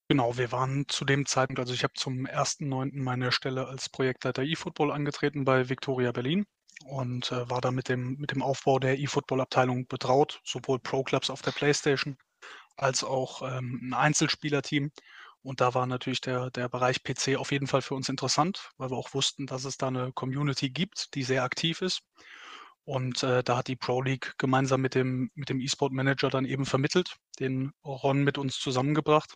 [0.07, 3.01] Genau, wir waren zu dem Zeitpunkt, also ich habe zum 1.9.
[3.01, 6.45] meine Stelle als Projektleiter eFootball angetreten bei Victoria Berlin
[6.86, 11.41] und äh, war da mit dem, mit dem Aufbau der eFootball-Abteilung betraut, sowohl Pro-Clubs auf
[11.41, 12.17] der Playstation
[12.78, 14.91] als auch ähm, ein Einzelspielerteam.
[15.41, 18.89] Und da war natürlich der, der Bereich PC auf jeden Fall für uns interessant, weil
[18.91, 22.01] wir auch wussten, dass es da eine Community gibt, die sehr aktiv ist.
[22.86, 26.45] Und äh, da hat die Pro League gemeinsam mit dem, mit dem E-Sport Manager dann
[26.45, 29.33] eben vermittelt, den Ron mit uns zusammengebracht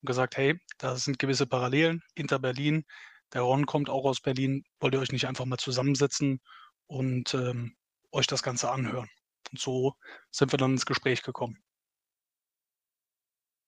[0.00, 2.02] und gesagt, hey, da sind gewisse Parallelen.
[2.14, 2.84] Inter Berlin,
[3.32, 6.40] der Ron kommt auch aus Berlin, wollt ihr euch nicht einfach mal zusammensetzen
[6.86, 7.74] und ähm,
[8.12, 9.08] euch das Ganze anhören.
[9.50, 9.94] Und so
[10.30, 11.58] sind wir dann ins Gespräch gekommen.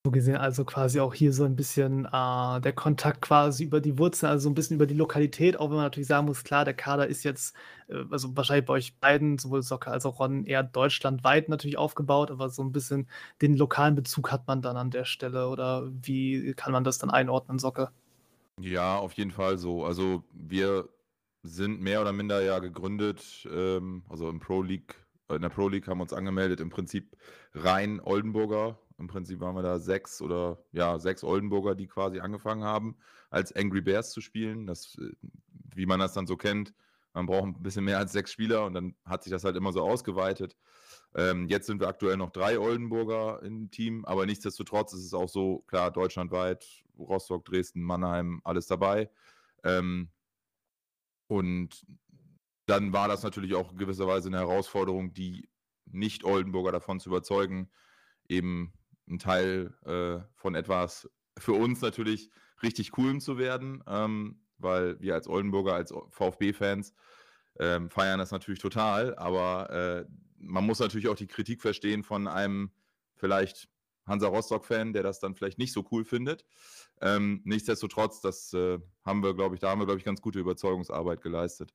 [0.05, 3.99] So gesehen, also quasi auch hier so ein bisschen äh, der Kontakt quasi über die
[3.99, 6.65] Wurzeln, also so ein bisschen über die Lokalität, auch wenn man natürlich sagen muss, klar,
[6.65, 7.55] der Kader ist jetzt,
[7.87, 12.33] äh, also wahrscheinlich bei euch beiden, sowohl Soccer als auch Ron, eher deutschlandweit natürlich aufgebaut,
[12.33, 13.07] aber so ein bisschen
[13.43, 17.11] den lokalen Bezug hat man dann an der Stelle oder wie kann man das dann
[17.11, 17.93] einordnen, Soccer?
[18.61, 19.85] Ja, auf jeden Fall so.
[19.85, 20.89] Also wir
[21.45, 24.97] sind mehr oder minder ja gegründet, ähm, also im Pro League,
[25.31, 27.17] in der Pro League haben wir uns angemeldet, im Prinzip
[27.55, 28.79] rein Oldenburger.
[29.03, 32.97] Im Prinzip waren wir da sechs oder ja, sechs Oldenburger, die quasi angefangen haben,
[33.31, 34.65] als Angry Bears zu spielen.
[34.65, 35.11] Das, äh,
[35.75, 36.73] wie man das dann so kennt,
[37.13, 39.73] man braucht ein bisschen mehr als sechs Spieler und dann hat sich das halt immer
[39.73, 40.57] so ausgeweitet.
[41.17, 45.29] Ähm, jetzt sind wir aktuell noch drei Oldenburger im Team, aber nichtsdestotrotz ist es auch
[45.29, 46.65] so, klar, deutschlandweit,
[46.97, 49.11] Rostock, Dresden, Mannheim, alles dabei.
[49.65, 50.11] Ähm,
[51.27, 51.85] und
[52.67, 55.49] dann war das natürlich auch gewisserweise eine Herausforderung, die
[55.87, 57.69] Nicht-Oldenburger davon zu überzeugen,
[58.29, 58.73] eben
[59.09, 62.31] ein Teil äh, von etwas für uns natürlich
[62.63, 66.95] richtig coolem zu werden, ähm, weil wir als Oldenburger, als VfB-Fans
[67.59, 70.05] ähm, feiern das natürlich total, aber äh,
[70.39, 72.73] man muss natürlich auch die Kritik verstehen von einem
[73.17, 73.69] vielleicht
[74.07, 76.45] Hansa Rostock-Fan, der das dann vielleicht nicht so cool findet.
[77.01, 80.41] Ähm, nichtsdestotrotz, das äh, haben wir, glaube ich, da haben wir, glaube ich, ganz gute
[80.41, 81.73] Überzeugungsarbeit geleistet.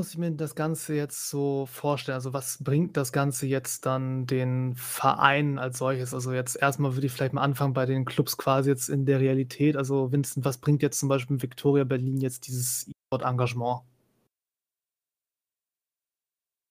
[0.00, 2.14] Muss ich mir das Ganze jetzt so vorstellen?
[2.14, 6.14] Also, was bringt das Ganze jetzt dann den Vereinen als solches?
[6.14, 9.20] Also, jetzt erstmal würde ich vielleicht mal anfangen bei den Clubs quasi jetzt in der
[9.20, 9.76] Realität.
[9.76, 13.82] Also, Vincent, was bringt jetzt zum Beispiel Victoria Berlin jetzt dieses E-Sport-Engagement?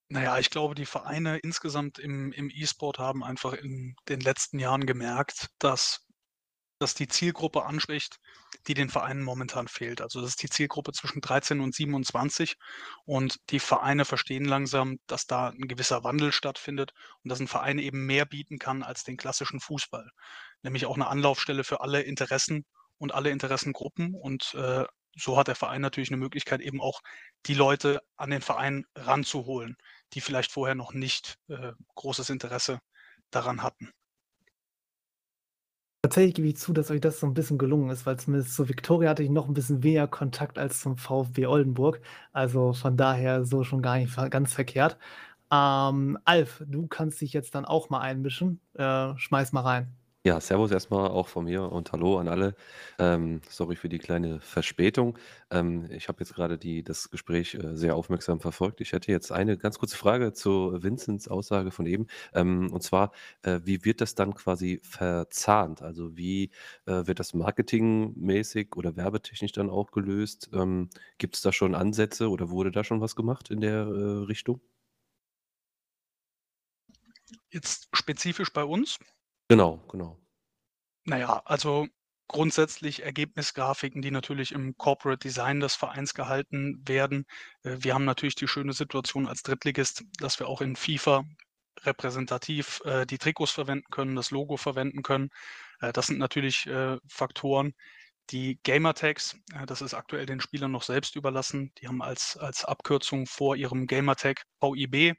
[0.08, 4.84] Naja, ich glaube, die Vereine insgesamt im im E-Sport haben einfach in den letzten Jahren
[4.86, 6.04] gemerkt, dass
[6.80, 8.18] das die Zielgruppe anspricht,
[8.66, 10.00] die den Vereinen momentan fehlt.
[10.00, 12.56] Also, das ist die Zielgruppe zwischen 13 und 27
[13.04, 17.78] und die Vereine verstehen langsam, dass da ein gewisser Wandel stattfindet und dass ein Verein
[17.78, 20.10] eben mehr bieten kann als den klassischen Fußball.
[20.62, 22.64] Nämlich auch eine Anlaufstelle für alle Interessen
[22.98, 24.84] und alle Interessengruppen und, äh,
[25.16, 27.00] so hat der Verein natürlich eine Möglichkeit, eben auch
[27.46, 29.76] die Leute an den Verein ranzuholen,
[30.14, 32.80] die vielleicht vorher noch nicht, äh, großes Interesse
[33.30, 33.92] daran hatten.
[36.04, 38.66] Tatsächlich gebe ich zu, dass euch das so 'n bisschen gelungen ist, weil zumindest zu
[38.70, 42.00] Viktoria hatte ich noch 'n bisschen weniger Kontakt als zum VfB Oldenburg.
[42.32, 44.96] Also, von daher so schon gar nicht ganz verkehrt.
[45.52, 48.60] Ähm, Alf, du kannst dich jetzt dann auch mal einmischen.
[48.74, 49.99] Äh, schmeiß mal rein.
[50.26, 52.54] Ja, servus erstmal auch von mir und hallo an alle.
[52.98, 55.16] Ähm, sorry für die kleine Verspätung.
[55.50, 58.82] Ähm, ich habe jetzt gerade das Gespräch, äh, sehr aufmerksam verfolgt.
[58.82, 62.06] Ich hätte jetzt eine ganz kurze Frage zu Vinzens Aussage von eben.
[62.34, 63.12] Ähm, und zwar,
[63.44, 65.80] äh, wie wird das dann quasi verzahnt?
[65.80, 66.50] Also, wie,
[66.84, 70.50] äh, wird das marketingmäßig oder werbetechnisch dann auch gelöst?
[70.52, 74.60] Ähm, gibt's da schon Ansätze oder wurde da schon was gemacht in der, äh, Richtung?
[77.50, 78.98] Jetzt spezifisch bei uns?
[79.50, 80.16] Genau, genau.
[81.06, 81.88] Na ja, also
[82.28, 87.26] grundsätzlich Ergebnisgrafiken, die natürlich im Corporate Design des Vereins gehalten werden.
[87.64, 91.24] Äh, wir haben natürlich die schöne Situation als Drittligist, dass wir auch in FIFA
[91.82, 95.30] repräsentativ, äh, die Trikots verwenden können, das Logo verwenden können.
[95.80, 96.68] Äh, das sind natürlich,
[97.08, 97.74] Faktoren.
[98.30, 99.36] Die Gamertags,
[99.66, 101.72] das ist aktuell den Spielern noch selbst überlassen.
[101.78, 105.16] Die haben als als Abkürzung vor ihrem Gamertag VIB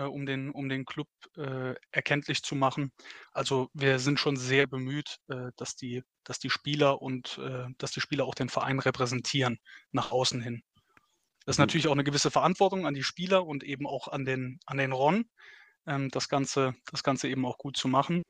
[0.00, 2.92] äh, um den um den Club, äh, erkenntlich zu machen.
[3.32, 7.92] Also, wir sind schon sehr bemüht, äh, dass die dass die Spieler und äh, dass
[7.92, 9.58] die Spieler auch den Verein repräsentieren
[9.92, 10.62] nach außen hin.
[11.46, 11.60] Das ist Mhm.
[11.60, 14.92] natürlich auch eine gewisse Verantwortung an die Spieler und eben auch an den an den
[14.92, 15.24] RON,
[15.86, 18.22] ähm, das Ganze das Ganze eben auch gut zu machen.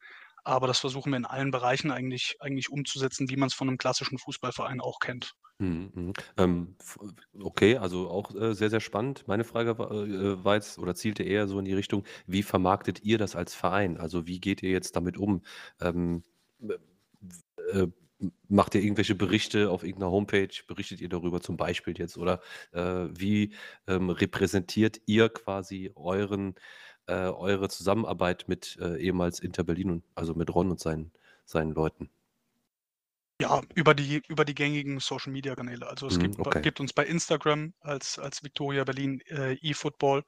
[0.44, 3.78] Aber das versuchen wir in allen Bereichen eigentlich eigentlich umzusetzen, wie man es von einem
[3.78, 5.32] klassischen Fußballverein auch kennt.
[5.60, 6.12] Mhm, mhm.
[6.38, 6.74] Ähm,
[7.42, 9.24] okay, also auch, äh, sehr, sehr spannend.
[9.28, 13.02] Meine Frage war äh, war jetzt oder zielte eher so in die Richtung, wie vermarktet
[13.04, 13.98] ihr das als Verein?
[13.98, 15.42] Also, wie geht ihr jetzt damit um?
[15.80, 16.22] Ähm,
[17.74, 17.86] äh,
[18.48, 20.48] macht ihr irgendwelche Berichte auf irgend 'ner Homepage?
[20.68, 22.18] Berichtet ihr darüber zum Beispiel jetzt?
[22.18, 22.40] Oder,
[22.72, 23.54] äh, wie,
[23.88, 26.54] ähm, repräsentiert ihr quasi euren
[27.08, 31.12] äh, eure Zusammenarbeit mit, äh, ehemals Inter Berlin und also, mit Ron und seinen
[31.46, 32.10] seinen Leuten?
[33.40, 35.86] Ja, über die über die gängigen Social-Media-Kanäle.
[35.88, 36.62] Also, es Mhm, gibt okay.
[36.62, 40.24] gibt uns bei Instagram als als Viktoria Berlin, äh, eFootball.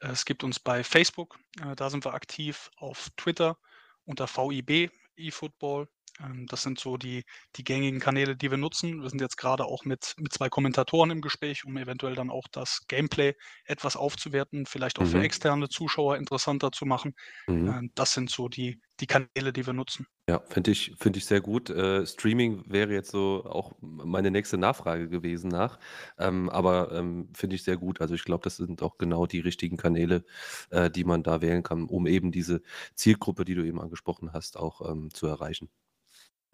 [0.00, 3.58] Äh, es gibt uns bei Facebook, äh, da sind wir aktiv, auf Twitter
[4.04, 5.88] unter VIB eFootball.
[6.20, 7.24] Ähm, das sind so die
[7.56, 9.02] die gängigen Kanäle, die wir nutzen.
[9.02, 12.46] Wir sind jetzt grade auch mit mit 2 Kommentatoren im Gespräch, um eventuell dann auch
[12.52, 15.22] das Gameplay etwas aufzuwerten, vielleicht auch für Mhm.
[15.22, 17.14] externe Zuschauer interessanter zu machen.
[17.48, 17.72] Mhm.
[17.72, 20.06] Ähm, das sind so die die Kanäle, die wir nutzen.
[20.28, 21.70] Ja, finde ich finde ich sehr gut.
[21.70, 25.78] Äh, Streaming wäre jetzt so auch meine nächste Nachfrage gewesen nach.
[26.18, 28.00] Ähm, aber, ähm, finde ich sehr gut.
[28.00, 30.24] Also, ich glaube, das sind auch genau die richtigen Kanäle,
[30.70, 32.62] äh, die man da wählen kann, um eben diese
[32.96, 35.70] Zielgruppe, die du eben angesprochen hast, auch, ähm, zu erreichen.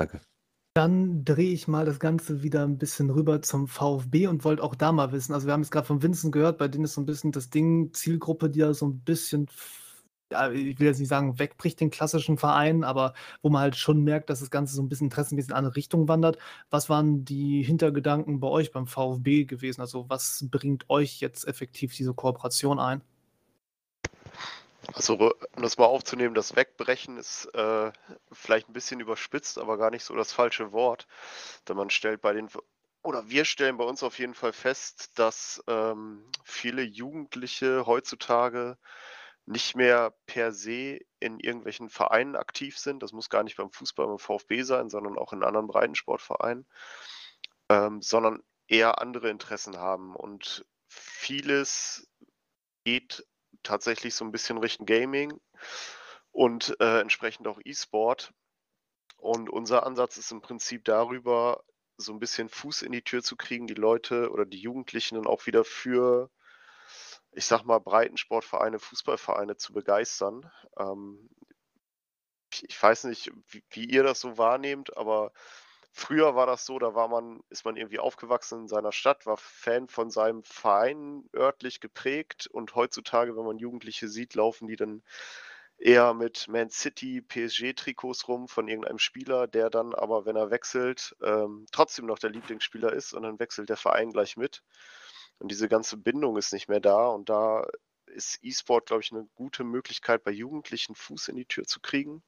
[0.00, 0.22] Danke.
[0.76, 4.74] Dann drehe ich mal das Ganze wieder 'n bisschen rüber zum VfB und wollte auch
[4.74, 7.02] da mal wissen also, wir haben jetzt grad von Vincent gehört, bei denen ist so
[7.02, 9.48] 'n bisschen das Ding Zielgruppe, die da so 'n bisschen
[10.32, 13.12] ja, ich will jetzt nicht sagen, wegbricht den klassischen Verein, aber
[13.42, 15.76] wo man halt schon merkt, dass das Ganze so 'n bisschen interessenmäßig in 'ne andere
[15.76, 16.38] Richtung wandert.
[16.70, 19.82] Was waren die Hintergedanken bei euch beim VfB gewesen?
[19.82, 23.02] Also, was bringt euch jetzt effektiv diese Kooperation ein?
[24.88, 25.14] Also,
[25.56, 27.92] um das mal aufzunehmen, das Wegbrechen ist, äh,
[28.32, 31.06] vielleicht 'n bisschen überspitzt, aber gar nicht so das falsche Wort.
[31.68, 32.48] Denn man stellt bei den
[33.04, 38.78] oder wir stellen bei uns auf jeden Fall fest, dass, ähm, viele Jugendliche heutzutage
[39.46, 43.02] nicht mehr per se in irgendwelchen Vereinen aktiv sind.
[43.02, 46.66] Das muss gar nicht beim Fußball, beim VfB sein, sondern auch in anderen Breitensportvereinen,
[47.68, 50.14] ähm, sondern eher andere Interessen haben.
[50.16, 52.08] Und vieles
[52.84, 53.26] geht
[53.64, 55.40] tatsächlich so 'n bisschen Richtung Gaming
[56.32, 58.32] und, äh, entsprechend auch E-Sport.
[59.18, 61.64] Und unser Ansatz ist im Prinzip darüber,
[61.98, 65.26] so 'n bisschen Fuß in die Tür zu kriegen, die Leute oder die Jugendlichen dann
[65.28, 66.30] auch wieder für,
[67.32, 70.50] ich sage mal, Breitensportvereine, Fußballvereine zu begeistern.
[70.78, 71.28] Ähm,
[72.52, 75.32] ich ich weiß nicht, wie wie ihr das so wahrnehmt, aber
[75.92, 79.36] früher war das so, da war man, ist man irgendwie aufgewachsen in seiner Stadt, war
[79.36, 85.02] Fan von seinem Verein örtlich geprägt und heutzutage, wenn man Jugendliche sieht, laufen die dann
[85.78, 91.14] eher mit Man City, PSG-Trikots rum von irgendeinem Spieler, der dann aber, wenn er wechselt,
[91.22, 94.62] ähm, trotzdem noch der Lieblingsspieler ist und dann wechselt der Verein gleich mit.
[95.38, 97.66] Und diese ganze Bindung ist nicht mehr da und da
[98.06, 102.22] ist E-Sport, glaube ich, eine gute Möglichkeit, bei Jugendlichen Fuß in die Tür zu kriegen.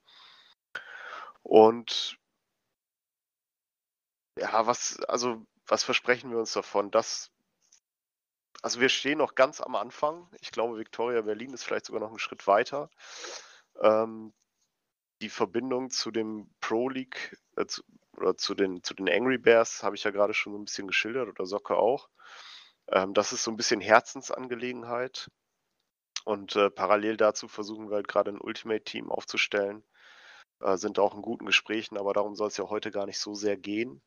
[1.42, 2.18] Und
[4.38, 6.90] ja, was, also, was versprechen wir uns davon?
[6.90, 7.30] Das,
[8.62, 10.28] also wir stehen noch ganz am Anfang.
[10.40, 12.90] Ich glaube, Victoria Berlin ist vielleicht sogar noch einen Schritt weiter.
[13.80, 14.32] Ähm,
[15.22, 17.82] die Verbindung zu dem Pro League äh, zu,
[18.16, 20.86] oder zu den, zu den Angry Bears habe ich ja gerade schon so ein bisschen
[20.86, 22.08] geschildert oder Soccer auch.
[22.88, 25.30] Ähm, das ist so ein bisschen Herzensangelegenheit.
[26.24, 29.84] Und äh, parallel dazu versuchen wir halt gerade ein Ultimate-Team aufzustellen.
[30.64, 33.34] Äh, sind auch in guten Gesprächen, aber darum soll es ja heute gar nicht so
[33.34, 34.00] sehr gehen.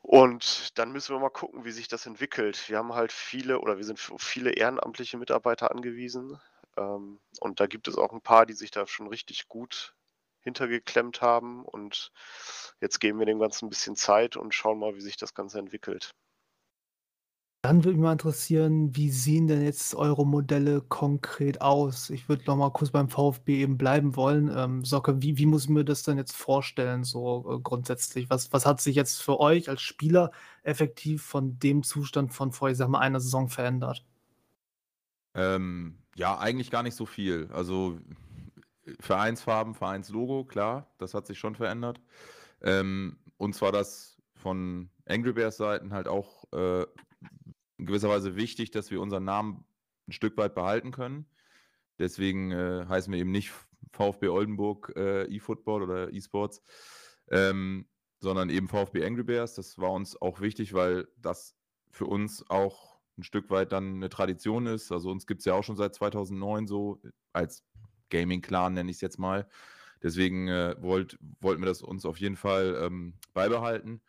[0.00, 2.68] Und dann müssen wir mal gucken, wie sich das entwickelt.
[2.68, 6.40] Wir haben halt viele oder wir sind viele ehrenamtliche Mitarbeiter angewiesen.
[6.76, 9.94] Ähm, und da gibt es auch ein paar, die sich da schon richtig gut
[10.40, 11.64] hintergeklemmt haben.
[11.64, 12.12] Und
[12.80, 15.58] jetzt geben wir dem Ganzen ein bisschen Zeit und schauen mal, wie sich das Ganze
[15.58, 16.14] entwickelt.
[17.62, 22.10] Dann würde mich mal interessieren, wie sehen denn jetzt eure Modelle konkret aus?
[22.10, 24.50] Ich würde noch mal kurz beim VfB eben bleiben wollen.
[24.52, 28.28] Ähm, Socke, wie, wie muss ich mir das denn jetzt vorstellen, so äh, grundsätzlich?
[28.30, 30.32] Was, was hat sich jetzt für euch als Spieler
[30.64, 34.04] effektiv von dem Zustand von vor, ich sag mal, einer Saison verändert?
[35.34, 37.48] Ähm, ja, eigentlich gar nicht so viel.
[37.52, 37.96] Also
[38.98, 42.00] Vereinsfarben, Vereinslogo, klar, das hat sich schon verändert.
[42.60, 46.86] Ähm, und zwar das von Angry Bears Seiten halt auch äh,
[47.82, 49.64] in gewisser Weise wichtig, dass wir unseren Namen
[50.06, 51.26] ein Stück weit behalten können.
[51.98, 53.52] Deswegen äh, heißen wir eben nicht
[53.92, 56.62] VfB Oldenburg äh, eFootball oder eSports,
[57.30, 57.88] ähm,
[58.20, 59.54] sondern eben VfB Angry Bears.
[59.54, 61.56] Das war uns auch wichtig, weil das
[61.90, 64.92] für uns auch ein Stück weit dann eine Tradition ist.
[64.92, 67.02] Also uns gibt es ja auch schon seit 2009 so
[67.32, 67.64] als
[68.10, 69.48] Gaming-Clan, nenne ich es jetzt mal.
[70.04, 74.02] Deswegen äh, wollt, wollten wir das uns auf jeden Fall ähm, beibehalten.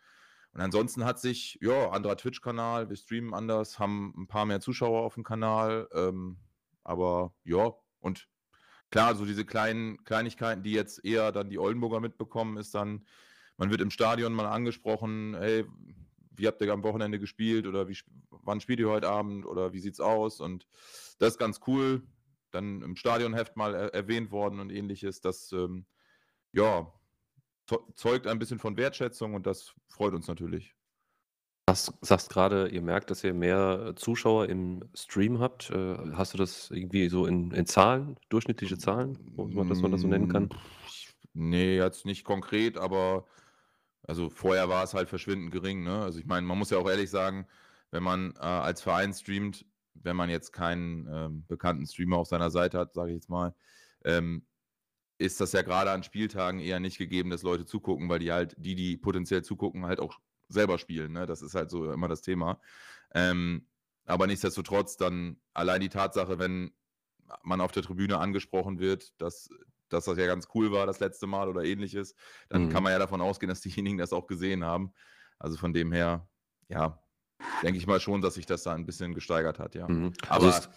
[0.53, 5.01] Und ansonsten hat sich, ja, anderer Twitch-Kanal, wir streamen anders, haben ein paar mehr Zuschauer
[5.01, 5.87] auf dem Kanal.
[5.93, 6.37] Ähm,
[6.83, 8.27] aber ja, und
[8.91, 13.05] klar, so diese kleinen Kleinigkeiten, die jetzt eher dann die Oldenburger mitbekommen, ist dann,
[13.57, 15.65] man wird im Stadion mal angesprochen, hey,
[16.35, 17.97] wie habt ihr am Wochenende gespielt oder wie,
[18.29, 20.39] wann spielt ihr heute Abend oder wie sieht's aus?
[20.39, 20.67] Und
[21.17, 22.03] das ist ganz cool.
[22.51, 25.21] Dann im Stadionheft mal er erwähnt worden und ähnliches.
[25.21, 25.85] Das, ähm,
[26.51, 26.91] ja,
[27.95, 30.75] zeugt ein bisschen von Wertschätzung und das freut uns natürlich.
[31.65, 35.69] Du sagst gerade, ihr merkt, dass ihr mehr Zuschauer im Stream habt.
[35.69, 39.17] Äh, hast du das irgendwie so in, in Zahlen, durchschnittliche Zahlen,
[39.69, 40.49] dass man das so nennen kann?
[41.33, 43.25] Nee, jetzt nicht konkret, aber
[44.03, 45.83] also vorher war es halt verschwindend gering.
[45.83, 46.01] Ne?
[46.01, 47.47] Also ich meine, man muss ja auch ehrlich sagen,
[47.91, 52.51] wenn man äh, als Verein streamt, wenn man jetzt keinen ähm, bekannten Streamer auf seiner
[52.51, 53.55] Seite hat, sage ich jetzt mal,
[54.03, 54.45] ähm,
[55.17, 58.55] ist das ja gerade an Spieltagen eher nicht gegeben, dass Leute zugucken, weil die halt,
[58.57, 61.13] die, die potenziell zugucken, halt auch selber spielen.
[61.13, 61.25] Ne?
[61.25, 62.59] Das ist halt so immer das Thema.
[63.13, 63.67] Ähm,
[64.05, 66.71] aber nichtsdestotrotz dann allein die Tatsache, wenn
[67.43, 69.49] man auf der Tribüne angesprochen wird, dass,
[69.89, 72.15] dass das ja ganz cool war das letzte Mal oder ähnliches,
[72.49, 72.69] dann mhm.
[72.69, 74.93] kann man ja davon ausgehen, dass diejenigen das auch gesehen haben.
[75.39, 76.27] Also von dem her,
[76.67, 77.01] ja,
[77.61, 79.87] denke ich mal schon, dass sich das da ein bisschen gesteigert hat, ja.
[79.87, 80.13] Mhm.
[80.27, 80.69] Aber also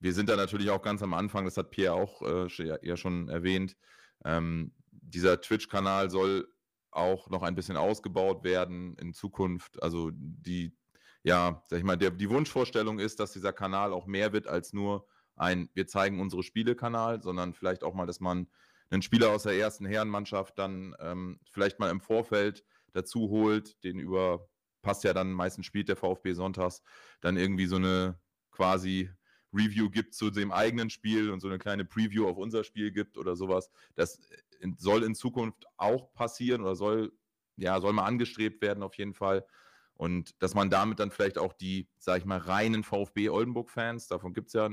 [0.00, 3.28] wir sind da natürlich auch ganz am Anfang, das hat Pierre auch äh, ja schon
[3.28, 3.76] erwähnt.
[4.24, 6.48] Ähm, dieser Twitch-Kanal soll
[6.90, 9.82] auch noch ein bisschen ausgebaut werden in Zukunft.
[9.82, 10.76] Also die,
[11.22, 14.72] ja, sag ich mal, der, die Wunschvorstellung ist, dass dieser Kanal auch mehr wird als
[14.72, 18.48] nur ein Wir zeigen unsere Spiele-Kanal, sondern vielleicht auch mal, dass man
[18.90, 23.98] einen Spieler aus der ersten Herrenmannschaft dann ähm, vielleicht mal im Vorfeld dazu holt, den
[23.98, 24.48] über,
[24.80, 26.82] passt ja dann, meistens spielt der VfB sonntags,
[27.20, 28.18] dann irgendwie so eine
[28.50, 29.10] quasi
[29.56, 33.16] Review gibt zu dem eigenen Spiel und so eine kleine Preview auf unser Spiel gibt
[33.16, 33.70] oder sowas.
[33.94, 34.20] Das
[34.78, 37.12] soll in Zukunft auch passieren oder soll,
[37.56, 39.46] ja, soll mal angestrebt werden auf jeden Fall.
[39.94, 44.34] Und dass man damit dann vielleicht auch die, sag ich mal, reinen VfB Oldenburg-Fans, davon
[44.34, 44.70] gibt es ja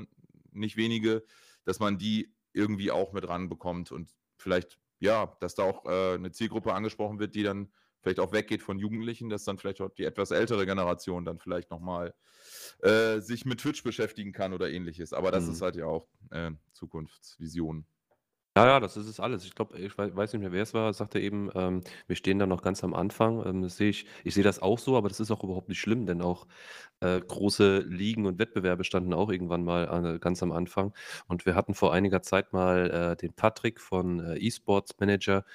[0.52, 1.24] nicht wenige,
[1.64, 6.32] dass man die irgendwie auch mit ranbekommt und vielleicht, ja, dass da auch äh, eine
[6.32, 7.72] Zielgruppe angesprochen wird, die dann
[8.04, 11.72] vielleicht auch weggeht von Jugendlichen, dass dann vielleicht auch die etwas ältere Generation dann vielleicht
[11.72, 12.14] nochmal
[12.82, 15.14] äh, sich mit Twitch beschäftigen kann oder ähnliches.
[15.14, 15.54] Aber das mhm.
[15.54, 17.86] ist halt ja auch äh, Zukunftsvision.
[18.56, 19.46] Ja, ja, das ist es alles.
[19.46, 22.46] Ich glaube, ich weiß nicht mehr, wer es war, sagte eben, ähm, wir stehen da
[22.46, 23.44] noch ganz am Anfang.
[23.48, 25.80] Ähm, das sehe ich, ich sehe das auch so, aber das ist auch überhaupt nicht
[25.80, 26.46] schlimm, denn auch
[27.00, 30.94] äh, große Ligen und Wettbewerbe standen auch irgendwann mal an, ganz am Anfang.
[31.28, 35.46] Und wir hatten vor einiger Zeit mal äh, den Patrick von äh, eSports Manager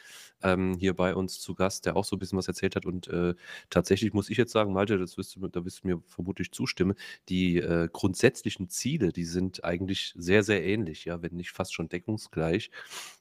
[0.42, 2.86] ähm, hier bei uns zu Gast, der auch so ein bisschen was erzählt hat.
[2.86, 3.34] Und äh,
[3.70, 6.94] tatsächlich muss ich jetzt sagen, Malte, das wirst du, da wirst du mir vermutlich zustimmen,
[7.28, 11.88] die äh, grundsätzlichen Ziele, die sind eigentlich sehr, sehr ähnlich, ja, wenn nicht fast schon
[11.88, 12.70] deckungsgleich.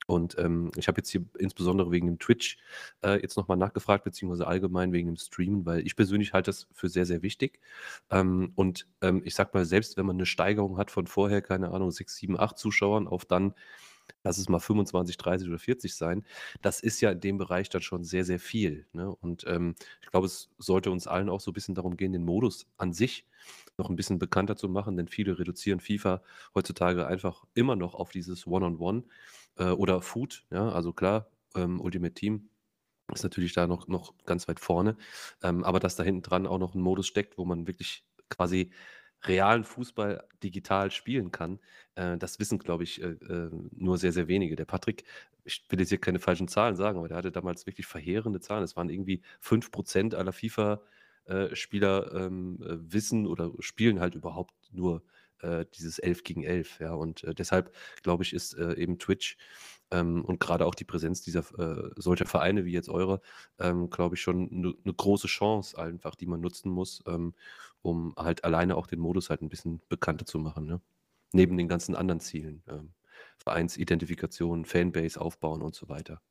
[0.07, 2.57] Und ähm, ich habe jetzt hier insbesondere wegen dem Twitch
[3.03, 6.87] äh, jetzt nochmal nachgefragt, beziehungsweise allgemein wegen dem Streamen, weil ich persönlich halte das für
[6.87, 7.59] sehr, sehr wichtig.
[8.09, 11.71] Ähm, und ähm, ich sag mal, selbst wenn man eine Steigerung hat von vorher, keine
[11.71, 13.53] Ahnung, 6, 7, 8 Zuschauern auf dann
[14.23, 16.25] lass es mal 25, 30 oder 40 sein,
[16.61, 18.87] das ist ja in dem Bereich dann schon sehr, sehr viel.
[18.93, 19.09] Ne?
[19.09, 22.25] Und ähm, ich glaube, es sollte uns allen auch so ein bisschen darum gehen, den
[22.25, 23.25] Modus an sich
[23.77, 26.21] noch ein bisschen bekannter zu machen, denn viele reduzieren FIFA
[26.55, 29.03] heutzutage einfach immer noch auf dieses One-on-One
[29.57, 30.45] äh, oder Food.
[30.51, 30.69] Ja?
[30.69, 32.49] Also klar, ähm, Ultimate Team
[33.13, 34.97] ist natürlich da noch, noch ganz weit vorne,
[35.41, 38.71] ähm, aber dass da hinten dran auch noch ein Modus steckt, wo man wirklich quasi
[39.27, 41.59] realen Fußball digital spielen kann,
[41.95, 44.55] äh, das wissen, glaube ich, äh, äh, nur sehr, sehr wenige.
[44.55, 45.03] Der Patrick,
[45.43, 48.63] ich will jetzt hier keine falschen Zahlen sagen, aber der hatte damals wirklich verheerende Zahlen.
[48.63, 55.03] Es waren irgendwie 5% aller FIFA-Spieler äh, ähm, äh, wissen oder spielen halt überhaupt nur
[55.41, 56.79] äh, dieses 11 gegen 11.
[56.79, 56.93] Ja?
[56.93, 57.73] Und deshalb,
[58.03, 59.37] glaube ich, ist eben Twitch
[59.91, 63.21] ähm, und gerade auch die Präsenz dieser äh, solcher Vereine wie jetzt eure,
[63.59, 67.33] ähm, glaube ich, schon eine ne große Chance einfach, die man nutzen muss, ähm,
[67.87, 70.81] um halt alleine auch den Modus halt ein bisschen bekannter zu machen, ne?
[71.33, 72.93] Neben den ganzen anderen Zielen, ähm,
[73.37, 76.21] Vereinsidentifikation, Fanbase aufbauen und so weiter.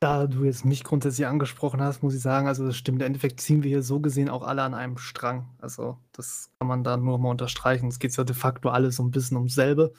[0.00, 3.00] Da du jetzt mich grundsätzlich angesprochen hast, muss ich sagen, also das stimmt.
[3.02, 5.48] Im Endeffekt ziehen wir hier so gesehen auch alle an einem Strang.
[5.58, 7.86] Also das kann man da nur mal unterstreichen.
[7.86, 9.92] Es geht ja de facto alles so ein bisschen ums selbe.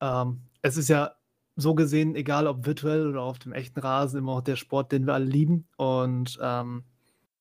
[0.00, 1.12] Ähm, es ist ja
[1.54, 5.06] so gesehen, egal ob virtuell oder auf dem echten Rasen, immer auch der Sport, den
[5.06, 5.68] wir alle lieben.
[5.76, 6.82] Und ähm,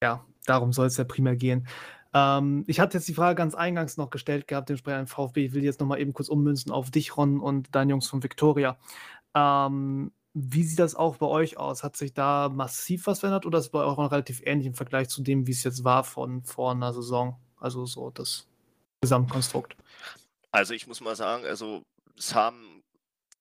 [0.02, 1.68] ja, darum soll es ja primär gehen.
[2.16, 5.46] Ähm, ich hatte jetzt die Frage ganz eingangs noch gestellt gehabt, dem Sprecher VfB.
[5.46, 8.78] Ich will jetzt nochmal eben kurz ummünzen auf dich, Ron, und deine Jungs von Victoria.
[9.36, 11.84] Ähm, wie sieht das auch bei euch aus?
[11.84, 15.10] Hat sich da massiv was verändert oder ist es bei euch relativ ähnlich im Vergleich
[15.10, 17.38] zu dem, wie es jetzt war von vor einer Saison?
[17.60, 18.48] Also so das
[19.02, 19.76] Gesamtkonstrukt.
[20.52, 21.84] Also ich muss mal sagen, also
[22.18, 22.76] es haben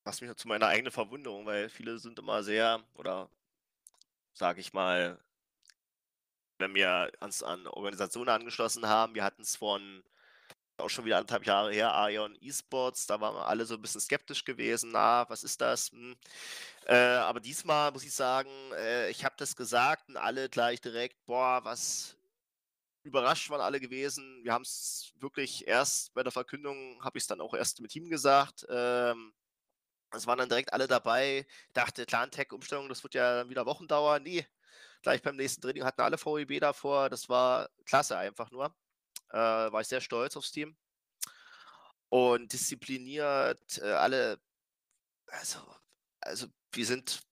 [0.04, 3.30] was mich zu meiner eigenen Verwunderung, weil viele sind immer sehr, oder
[4.34, 5.18] sage ich mal,
[6.64, 10.02] wenn wir uns an Organisationen angeschlossen haben, wir hatten es von
[10.78, 14.00] auch schon wieder anderthalb Jahre her, Ion Esports, da waren wir alle so ein bisschen
[14.00, 15.90] skeptisch gewesen, na, was ist das?
[15.92, 16.16] Hm.
[16.86, 21.24] Äh, aber diesmal muss ich sagen, äh, ich habe das gesagt und alle gleich direkt,
[21.26, 22.16] boah, was
[23.04, 24.40] überrascht waren alle gewesen.
[24.42, 27.94] Wir haben es wirklich erst bei der Verkündung, habe ich es dann auch erst mit
[27.94, 29.32] ihm gesagt, ähm,
[30.12, 31.46] es waren dann direkt alle dabei.
[31.72, 34.22] Dachte, Clan-Tech-Umstellung, das wird ja wieder Wochen dauern.
[34.22, 34.46] Nee,
[35.04, 37.08] gleich beim nächsten Training hatten alle VEB davor.
[37.10, 38.74] Das war klasse einfach nur.
[39.30, 40.76] Äh, war ich sehr stolz aufs Team.
[42.08, 44.40] Und diszipliniert, äh, alle,
[45.28, 45.58] also,
[46.20, 47.22] also wir sind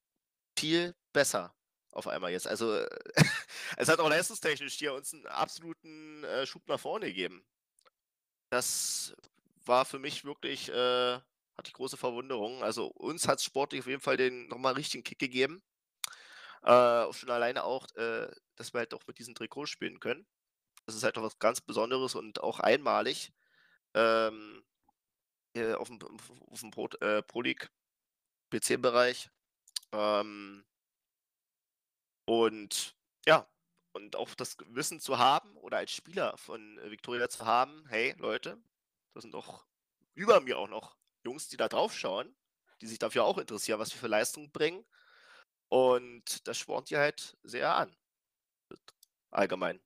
[0.57, 1.55] viel besser
[1.93, 2.47] auf einmal jetzt.
[2.47, 2.85] Also
[3.77, 7.45] es hat auch leistungstechnisch hier uns einen absoluten äh, Schub nach vorne gegeben.
[8.51, 9.15] Das
[9.65, 11.21] war für mich wirklich äh,
[11.57, 12.63] hatte ich große Verwunderung.
[12.63, 15.63] Also uns hat es sportlich auf jeden Fall den nochmal richtigen Kick gegeben.
[16.63, 20.27] Äh, schon alleine auch, äh, dass wir halt auch mit diesem Trikot spielen können.
[20.87, 23.33] Das ist halt auch was ganz Besonderes und auch einmalig
[23.95, 24.65] ähm,
[25.57, 25.99] auf dem,
[26.51, 27.71] auf dem Pro, äh, Pro League
[28.51, 29.31] PC-Bereich.
[29.93, 30.65] Ähm,
[32.25, 32.95] und
[33.27, 33.47] ja,
[33.93, 38.59] und auch das Wissen zu haben oder als Spieler von Victoria zu haben, hey Leute,
[39.15, 39.67] das sind doch
[40.15, 42.35] über mir auch noch Jungs, die da drauf schauen,
[42.81, 44.85] die sich dafür auch interessieren, was wir für Leistungen bringen.
[45.73, 47.97] Und das spornt die halt sehr an.
[49.33, 49.81] Allgemein.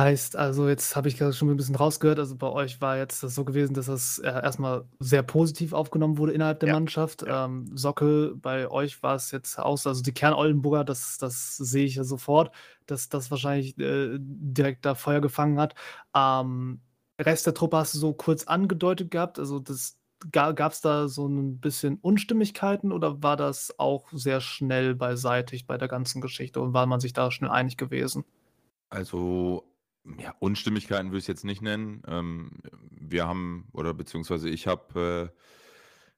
[0.00, 3.24] Heißt, also jetzt habe ich gerade schon ein bisschen rausgehört, also bei euch war jetzt
[3.24, 7.24] das so gewesen, dass das äh, erstmal sehr positiv aufgenommen wurde innerhalb der Ja, Mannschaft.
[7.24, 7.34] ja.
[7.46, 11.96] Ähm, Sockel, bei euch war es jetzt aus, also die Kern-Oldenburger, das, das sehe ich
[11.96, 12.54] ja sofort,
[12.86, 15.74] dass das wahrscheinlich äh, direkt da Feuer gefangen hat.
[16.14, 16.80] Ähm,
[17.20, 19.98] Rest der Truppe hast du so kurz angedeutet gehabt, also das
[20.32, 25.78] Gab es da so ein bisschen Unstimmigkeiten oder war das auch sehr schnell beiseitig bei
[25.78, 28.24] der ganzen Geschichte und war man sich da schnell einig gewesen?
[28.90, 29.64] Also,
[30.18, 32.02] ja, Unstimmigkeiten würde ich jetzt nicht nennen.
[32.06, 32.50] Ähm,
[32.90, 35.32] wir haben, oder beziehungsweise ich habe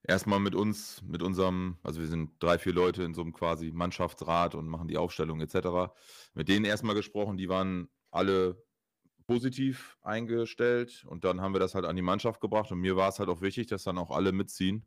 [0.06, 3.32] äh, erstmal mit uns, mit unserem, also wir sind drei, vier Leute in so einem
[3.32, 5.92] quasi Mannschaftsrat und machen die Aufstellung etc.
[6.34, 8.62] Mit denen erstmal gesprochen, die waren alle
[9.30, 13.08] positiv eingestellt und dann haben wir das halt an die Mannschaft gebracht und mir war
[13.08, 14.84] es halt auch wichtig, dass dann auch alle mitziehen,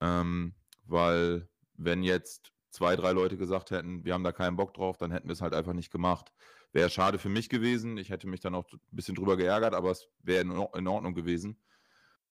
[0.00, 0.54] ähm,
[0.84, 5.12] weil wenn jetzt zwei, drei Leute gesagt hätten, wir haben da keinen Bock drauf, dann
[5.12, 6.32] hätten wir es halt einfach nicht gemacht.
[6.72, 7.96] Wäre schade für mich gewesen.
[7.98, 11.56] Ich hätte mich dann auch ein bisschen drüber geärgert, aber es wäre in Ordnung gewesen.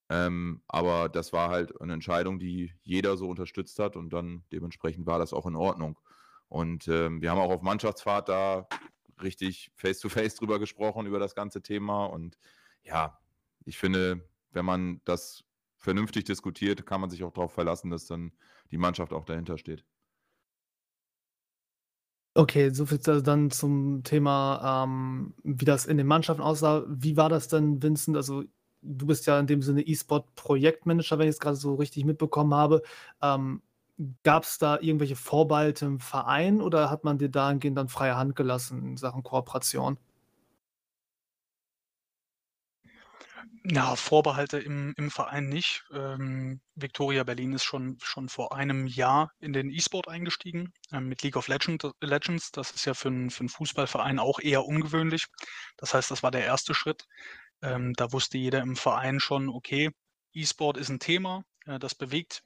[0.09, 5.05] Ähm, aber das war halt eine Entscheidung, die jeder so unterstützt hat und dann dementsprechend
[5.05, 5.97] war das auch in Ordnung.
[6.49, 8.67] Und ähm, wir haben auch auf Mannschaftsfahrt da
[9.21, 12.05] richtig face-to-face -face drüber gesprochen, über das ganze Thema.
[12.05, 12.37] Und
[12.83, 13.19] ja,
[13.65, 15.43] ich finde, wenn man das
[15.77, 18.31] vernünftig diskutiert, kann man sich auch darauf verlassen, dass dann
[18.71, 19.85] die Mannschaft auch dahinter steht.
[22.35, 26.85] Okay, so viel dann zum Thema, ähm, wie das in den Mannschaften aussah.
[26.87, 28.15] Wie war das denn, Vincent?
[28.15, 28.43] Also
[28.83, 32.83] du bist ja in dem Sinne E-Sport-Projektmanager, wenn ich es gerade so richtig mitbekommen habe.
[33.23, 33.63] Ähm,
[34.23, 38.35] Gab es da irgendwelche Vorbehalte im Verein oder hat man dir dahingehend dann freie Hand
[38.35, 39.97] gelassen in Sachen Kooperation?
[43.63, 45.83] Ja, Vorbehalte im, im Verein nicht.
[45.93, 51.21] Ähm, Victoria Berlin ist schon, schon vor einem Jahr in den E-Sport eingestiegen ähm, mit
[51.23, 52.51] League of Legend, Legends.
[52.51, 55.25] Das ist ja für, einen- für einen Fußballverein auch eher ungewöhnlich.
[55.77, 57.05] Das heißt, das war der erste Schritt.
[57.61, 59.91] Ähm, da wusste jeder im Verein schon, okay,
[60.33, 62.43] E-Sport ist ein Thema, äh, das bewegt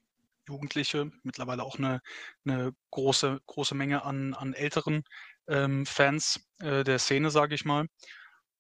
[0.48, 2.02] Jugendliche, mittlerweile auch eine,
[2.46, 5.04] eine große, große Menge an, an älteren
[5.48, 7.88] ähm, Fans äh, der Szene, sage ich mal.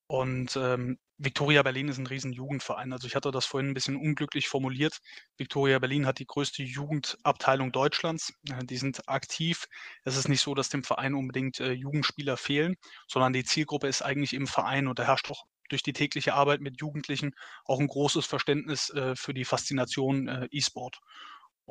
[0.07, 2.91] Und ähm, Victoria Berlin ist ein riesen Jugendverein.
[2.91, 4.97] Also ich hatte das vorhin ein bisschen unglücklich formuliert.
[5.38, 8.34] Victoria Berlin hat die größte Jugendabteilung Deutschlands.
[8.49, 9.67] Äh, die sind aktiv.
[10.03, 12.75] Es ist nicht so, dass dem Verein unbedingt äh, Jugendspieler fehlen,
[13.07, 16.59] sondern die Zielgruppe ist eigentlich im Verein und da herrscht auch durch die tägliche Arbeit
[16.59, 17.34] mit Jugendlichen
[17.65, 20.99] auch ein großes Verständnis äh, für die Faszination äh, E-Sport.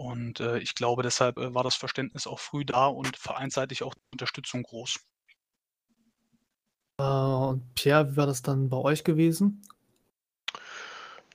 [0.01, 3.92] Und äh, ich glaube, deshalb äh, war das Verständnis auch früh da und vereinsseitig auch
[3.92, 4.98] die Unterstützung groß.
[6.98, 9.62] Äh, und Pierre, wie war das dann bei euch gewesen?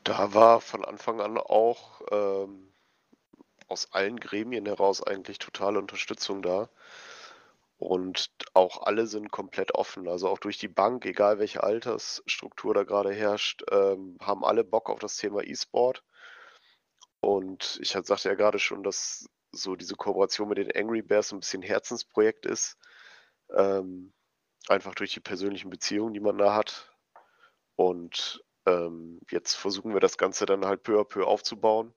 [0.04, 2.74] Da war von Anfang an auch ähm,
[3.68, 6.68] aus allen Gremien heraus eigentlich totale Unterstützung da.
[7.78, 10.08] Und auch alle sind komplett offen.
[10.08, 14.90] Also auch durch die Bank, egal welche Altersstruktur da gerade herrscht, ähm, haben alle Bock
[14.90, 16.04] auf das Thema E-Sport.
[17.26, 21.40] Und ich sagte ja gerade schon, dass so diese Kooperation mit den Angry Bears ein
[21.40, 22.78] bisschen Herzensprojekt ist.
[23.50, 24.14] Ähm,
[24.68, 26.96] einfach durch die persönlichen Beziehungen, die man da hat.
[27.78, 31.96] Und ähm, jetzt versuchen wir das Ganze dann halt peu à peu aufzubauen,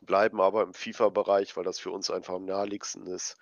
[0.00, 3.36] bleiben aber im FIFA-Bereich, weil das für uns einfach am naheliegendsten ist.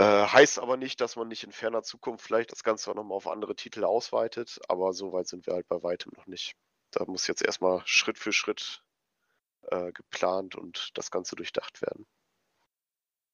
[0.00, 3.16] Äh, heißt aber nicht, dass man nicht in ferner Zukunft vielleicht das Ganze auch nochmal
[3.16, 6.56] auf andere Titel ausweitet, aber so weit sind wir halt bei weitem noch nicht.
[6.90, 8.82] Da muss jetzt erstmal Schritt für Schritt
[9.72, 12.06] äh, geplant und das Ganze durchdacht werden.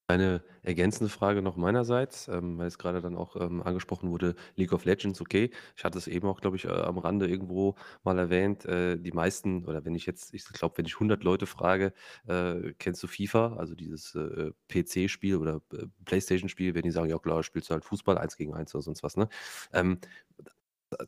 [0.07, 4.73] Eine ergänzende Frage noch meinerseits, ähm, weil es gerade dann auch ähm, angesprochen wurde, League
[4.73, 5.51] of Legends, okay.
[5.75, 8.65] Ich hatte es eben auch, glaube ich, äh, am Rande irgendwo mal erwähnt.
[8.65, 11.93] Äh, die meisten, oder wenn ich jetzt, ich glaube, wenn ich 100 Leute frage,
[12.25, 17.19] äh, kennst du FIFA, also dieses äh, PC-Spiel oder äh, Playstation-Spiel, wenn die sagen, ja
[17.19, 19.29] klar, spielst du halt Fußball, eins gegen eins oder sonst was, ne?
[19.73, 19.99] Ähm,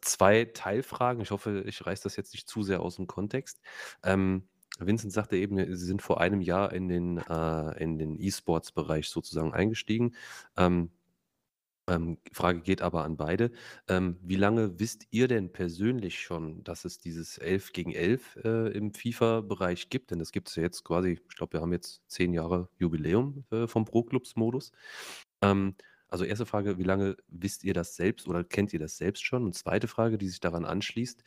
[0.01, 3.61] zwei Teilfragen, ich hoffe, ich reiße das jetzt nicht zu sehr aus dem Kontext.
[4.03, 4.47] Ähm,
[4.87, 9.53] Vincent sagte eben, Sie sind vor einem Jahr in den, äh, in den E-Sports-Bereich sozusagen
[9.53, 10.15] eingestiegen.
[10.57, 10.91] Ähm,
[11.87, 13.51] ähm, Frage geht aber an beide.
[13.87, 18.71] Ähm, wie lange wisst ihr denn persönlich schon, dass es dieses 11 gegen 11 äh,
[18.71, 20.11] im FIFA-Bereich gibt?
[20.11, 23.45] Denn das gibt es ja jetzt quasi, ich glaube, wir haben jetzt zehn Jahre Jubiläum
[23.51, 24.71] äh, vom Pro-Clubs-Modus.
[25.41, 25.75] Ähm,
[26.11, 29.45] also erste Frage, wie lange wisst ihr das selbst oder kennt ihr das selbst schon?
[29.45, 31.23] Und zweite Frage, die sich daran anschließt,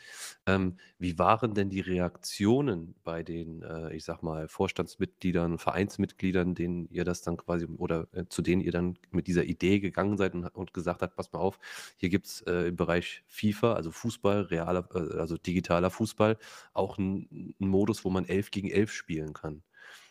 [0.46, 6.86] ähm, wie waren denn die Reaktionen bei den, äh, ich sag mal, Vorstandsmitgliedern, Vereinsmitgliedern, denen
[6.90, 10.34] ihr das dann quasi oder äh, zu denen ihr dann mit dieser Idee gegangen seid
[10.34, 11.58] und, und gesagt habt, pass mal auf,
[11.96, 16.36] hier gibt es äh, im Bereich FIFA, also Fußball, realer, äh, also digitaler Fußball,
[16.74, 19.62] auch einen Modus, wo man 11 gegen 11 spielen kann.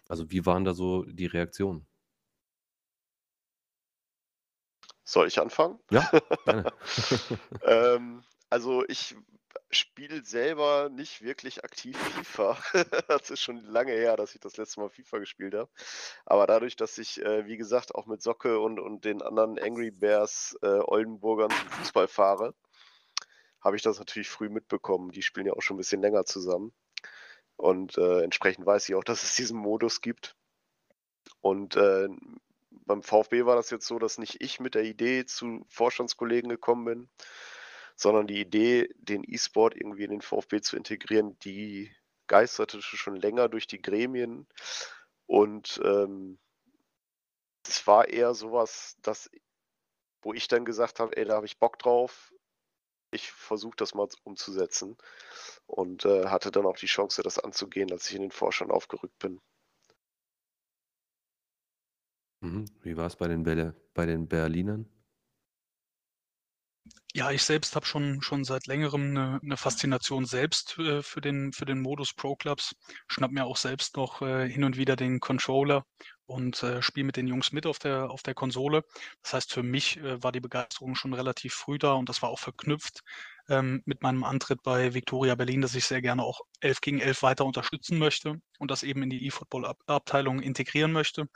[0.10, 1.86] Also wie waren da so die Reaktionen?
[5.04, 5.80] Soll ich anfangen?
[5.90, 6.10] Ja,
[7.64, 9.16] ähm, also ich
[9.70, 12.58] spiele selber nicht wirklich aktiv FIFA.
[13.08, 15.70] das ist schon lange her, dass ich das letzte Mal FIFA gespielt habe.
[16.26, 19.92] Aber dadurch, dass ich, äh, wie gesagt, auch mit Socke und, und den anderen Angry
[19.92, 22.54] Bears äh, Oldenburgern zum Fußball fahre,
[23.62, 25.12] habe ich das natürlich früh mitbekommen.
[25.12, 26.74] Die spielen ja auch schon ein bisschen länger zusammen.
[27.56, 30.36] Und äh, entsprechend weiß ich auch, dass es diesen Modus gibt.
[31.42, 32.08] Und äh,
[32.86, 36.86] beim VfB war das jetzt so, dass nicht ich mit der Idee zu Vorstandskollegen gekommen
[36.86, 37.10] bin,
[37.96, 41.96] sondern die Idee, den E-Sport irgendwie in den VfB zu integrieren, die
[42.28, 44.48] geisterte schon länger durch die Gremien.
[45.26, 46.40] Und ähm,
[47.68, 49.30] es war eher sowas, dass,
[50.22, 52.34] wo ich dann gesagt habe, ey, da habe ich Bock drauf.
[53.12, 54.98] Ich versuche das mal umzusetzen
[55.68, 59.20] und äh, hatte dann auch die Chance, das anzugehen, als ich in den Vorstand aufgerückt
[59.20, 59.40] bin.
[62.44, 62.66] Mhm.
[62.82, 64.86] Wie war es bei den Bälle bei den Berlinern?
[67.16, 71.54] Ja, ich selbst habe schon schon seit Längerem eine 'ne Faszination selbst, äh, für den
[71.54, 72.76] für den Modus Pro Clubs.
[73.08, 75.86] Schnappe mir auch selbst noch, äh, hin und wieder den Controller
[76.26, 78.84] und, äh, spiele mit den Jungs mit auf der auf der Konsole.
[79.22, 82.30] Das heißt, für mich, äh, war die Begeisterung schon relativ früh da und das war
[82.30, 83.02] auch verknüpft,
[83.50, 87.24] ähm, mit meinem Antritt bei Viktoria Berlin, dass ich sehr gerne auch 11 gegen 11
[87.24, 91.28] weiter unterstützen möchte und das eben in die E-Football Abteilung integrieren möchte.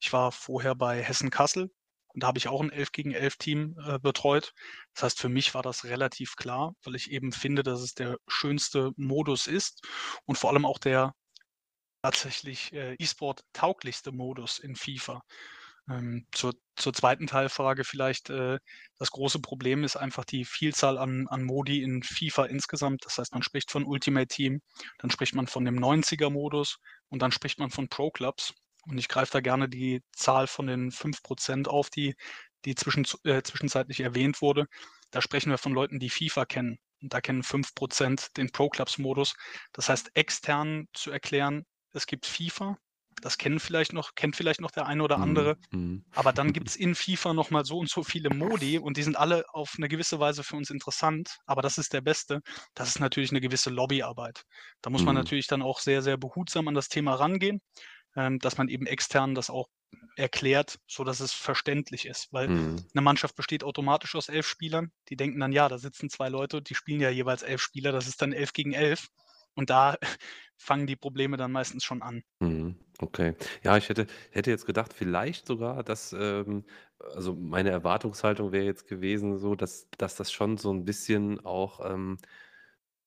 [0.00, 1.70] Ich war vorher bei Hessen Kassel
[2.08, 4.52] und da habe ich auch ein 11 gegen 11 Team äh, betreut.
[4.94, 8.18] Das heißt, für mich war das relativ klar, weil ich eben finde, dass es der
[8.28, 9.86] schönste Modus ist
[10.24, 11.14] und vor allem auch der
[12.02, 15.22] tatsächlich äh, E-Sport tauglichste Modus in FIFA.
[15.88, 18.58] Ähm, zur, zur zweiten Teilfrage vielleicht, äh,
[18.98, 23.04] das große Problem ist einfach die Vielzahl an, an Modi in FIFA insgesamt.
[23.04, 24.62] Das heißt, man spricht von Ultimate Team,
[24.98, 26.78] dann spricht man von dem 90er-Modus
[27.08, 28.54] und dann spricht man von Pro Clubs.
[28.86, 32.14] Und ich greife da gerne die Zahl von den 5% auf, die,
[32.64, 34.66] die zwischen, äh, zwischenzeitlich erwähnt wurde.
[35.10, 36.78] Da sprechen wir von Leuten, die FIFA kennen.
[37.02, 39.34] Und da kennen 5% den Pro Clubs Modus.
[39.72, 42.78] Das heißt, extern zu erklären, es gibt FIFA,
[43.24, 45.56] das kennen vielleicht noch, kennt vielleicht noch der eine oder andere.
[45.70, 46.04] Mhm.
[46.14, 49.16] Aber dann gibt es in FIFA nochmal so und so viele Modi und die sind
[49.16, 51.38] alle auf eine gewisse Weise für uns interessant.
[51.46, 52.40] Aber das ist der beste.
[52.74, 54.44] Das ist natürlich eine gewisse Lobbyarbeit.
[54.82, 55.22] Da muss man mhm.
[55.22, 57.60] natürlich dann auch sehr, sehr behutsam an das Thema rangehen
[58.16, 59.68] ähm, dass man eben extern das auch
[60.16, 62.28] erklärt, so dass es verständlich ist.
[62.32, 62.84] Weil mhm.
[62.94, 64.92] eine Mannschaft besteht automatisch aus elf Spielern.
[65.08, 68.06] Die denken dann, ja, da sitzen zwei Leute, die spielen ja jeweils elf Spieler, das
[68.06, 69.08] ist dann elf gegen elf.
[69.54, 69.96] Und da
[70.56, 72.22] fangen die Probleme dann meistens schon an.
[72.40, 72.76] Mhm.
[72.98, 73.34] Okay.
[73.62, 76.64] Ja, ich hätte, hätte jetzt gedacht, vielleicht sogar, dass, ähm,
[76.98, 81.80] also meine Erwartungshaltung wäre jetzt gewesen, so, dass, dass das schon so ein bisschen auch
[81.90, 82.18] ähm,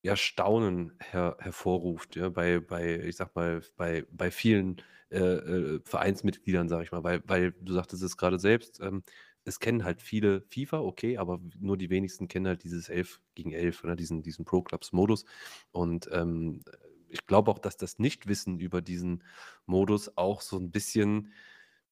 [0.03, 5.81] ja, Staunen her hervorruft, ja, bei bei ich sag mal, bei bei vielen, äh, äh,
[5.85, 9.03] Vereinsmitgliedern, sage ich mal, weil weil du sagtest es gerade selbst, ähm,
[9.47, 13.51] es kennen halt viele FIFA, okay, aber nur die wenigsten kennen halt dieses 11 gegen
[13.53, 15.25] 11, oder diesen diesen Pro Clubs Modus.
[15.71, 16.61] Und, ähm,
[17.09, 19.23] ich glaube auch, dass das Nichtwissen über diesen
[19.65, 21.31] Modus auch so ein bisschen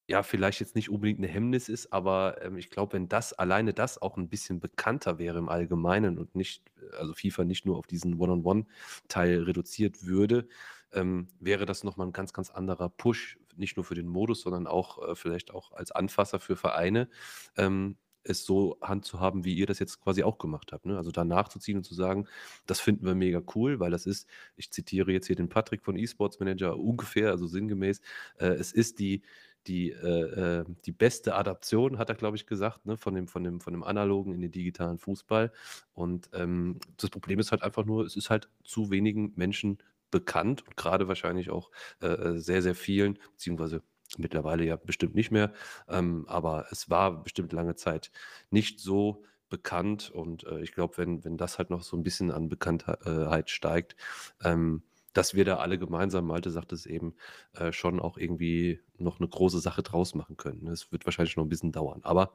[0.07, 3.73] ja, vielleicht jetzt nicht unbedingt eine Hemmnis ist, aber, ähm, ich glaube, wenn das alleine
[3.73, 6.64] das auch ein bisschen bekannter wäre im Allgemeinen und nicht
[6.99, 10.48] also FIFA nicht nur auf diesen One-on-One-Teil reduziert würde,
[10.94, 14.41] ähm, wäre das noch mal 'n ganz, ganz anderer Push, nicht nur für den Modus,
[14.41, 17.10] sondern auch, äh, vielleicht auch als Anfasser für Vereine,
[17.57, 20.98] ähm, es so handzuhaben, wie ihr das jetzt quasi auch gemacht habt, ne?
[20.98, 22.27] Also, da nachzuziehen und zu sagen:
[22.65, 25.95] „Das finden wir mega cool“, weil das ist ich zitiere jetzt hier den Patrick von
[25.98, 28.02] eSports Manager ungefähr, also sinngemäß,
[28.40, 29.22] äh, es ist die
[29.68, 33.44] die, äh, äh, die beste Adaption, hat er, glaube ich, gesagt, ne, von dem, von
[33.44, 35.52] dem, von dem analogen in den digitalen Fußball.
[35.94, 39.80] Und ähm, das Problem ist halt einfach nur, es ist halt zu wenigen Menschen
[40.11, 41.72] bekannt und gerade wahrscheinlich auch
[42.02, 43.84] äh, äh, sehr, sehr vielen, beziehungsweise
[44.18, 45.53] mittlerweile ja bestimmt nicht mehr,
[45.88, 48.11] ähm, aber es war bestimmt lange Zeit
[48.49, 52.32] nicht so bekannt und äh, ich glaube, wenn, wenn das halt noch so ein bisschen
[52.32, 53.95] an Bekanntheit steigt,
[54.44, 54.84] ähm,
[55.15, 57.15] dass wir da alle gemeinsam, Malte sagt es eben,
[57.53, 60.68] äh, schon auch irgendwie noch eine große Sache draus machen können.
[60.68, 62.02] Es wird wahrscheinlich noch ein bisschen dauern.
[62.03, 62.34] Aber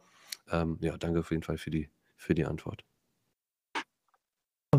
[0.51, 2.85] ähm, ja, danke auf jeden Fall für die, für die Antwort.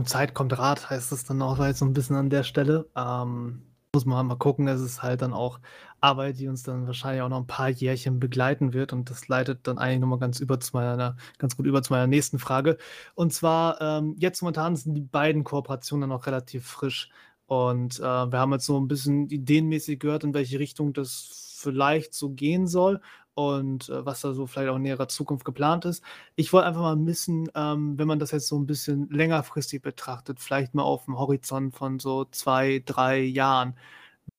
[0.02, 2.90] Kommt Zeit, kommt Rat, heißt es dann auch so ein bisschen an der Stelle.
[2.98, 3.62] Ähm,
[3.94, 5.60] muss man mal gucken, es ist halt dann auch
[6.00, 8.94] Arbeit, die uns dann wahrscheinlich auch noch ein paar Jährchen begleiten wird.
[8.94, 12.08] Und das leitet dann eigentlich nochmal ganz über zu meiner, ganz gut über zu meiner
[12.08, 12.80] nächsten Frage.
[13.14, 17.12] Und zwar, ähm, jetzt momentan sind die beiden Kooperationen dann auch relativ frisch.
[17.46, 22.16] Und äh, wir haben jetzt so ein bisschen ideenmäßig gehört, in welche Richtung das vielleicht
[22.16, 23.02] so gehen soll
[23.34, 26.04] und äh, was da so vielleicht auch in näherer Zukunft geplant ist.
[26.36, 30.40] Ich wollte einfach mal wissen, ähm, wenn man das jetzt so ein bisschen längerfristig betrachtet,
[30.40, 33.76] vielleicht mal auf dem Horizont von so zwei, drei Jahren,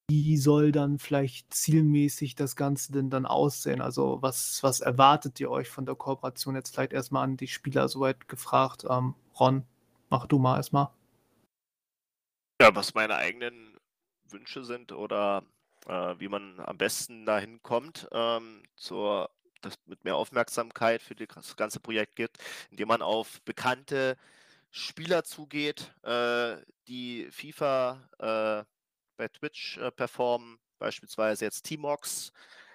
[0.08, 3.80] wie soll dann vielleicht zielmäßig das Ganze denn dann aussehen?
[3.80, 6.54] Also was, was erwartet ihr euch von der Kooperation?
[6.54, 8.84] Jetzt vielleicht erstmal an die Spieler soweit gefragt.
[8.88, 9.64] Ähm, Ron,
[10.10, 10.90] mach du mal erstmal.
[12.60, 13.78] Ja, was meine eigenen
[14.28, 15.44] Wünsche sind oder
[15.86, 19.30] äh, wie man am besten dahin kommt, ähm, zur,
[19.60, 22.38] das mit mehr Aufmerksamkeit für das ganze Projekt gibt,
[22.70, 24.16] indem man auf bekannte
[24.70, 26.56] Spieler zugeht, äh,
[26.88, 28.64] die FIFA äh,
[29.16, 32.32] bei Twitch äh, performen, beispielsweise jetzt Timox,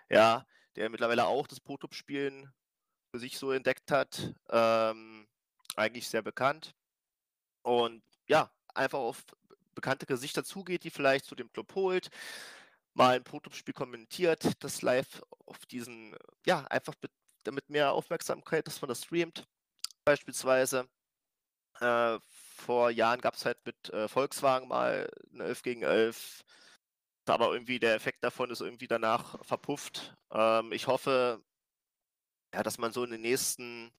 [0.10, 2.54] ja, der mittlerweile auch das Protop-Spielen
[3.12, 5.28] für sich so entdeckt hat, ähm,
[5.76, 6.76] eigentlich sehr bekannt.
[7.64, 9.26] Und ja, einfach auf
[9.76, 12.10] bekannte Gesichter zugeht, die vielleicht zu dem Club holt,
[12.98, 16.16] mal ein Protospiel kommentiert, das live auf diesen,
[16.46, 16.96] ja, einfach
[17.44, 19.48] damit mehr Aufmerksamkeit, dass man das streamt.
[20.04, 20.90] Beispielsweise
[21.80, 22.20] äh,
[22.56, 26.44] vor Jahren gab es halt mit äh, Volkswagen mal eine 11 gegen 11.
[27.28, 30.16] Aber irgendwie der Effekt davon ist irgendwie danach verpufft.
[30.32, 31.44] Ähm, ich hoffe,
[32.54, 33.92] ja, dass man so in den nächsten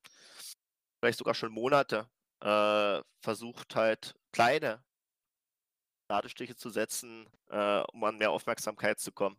[0.98, 2.08] vielleicht sogar schon Monate
[2.40, 4.82] äh, versucht halt kleine
[6.08, 9.36] Nadelstiche zu setzen, äh, um an mehr Aufmerksamkeit zu kommen.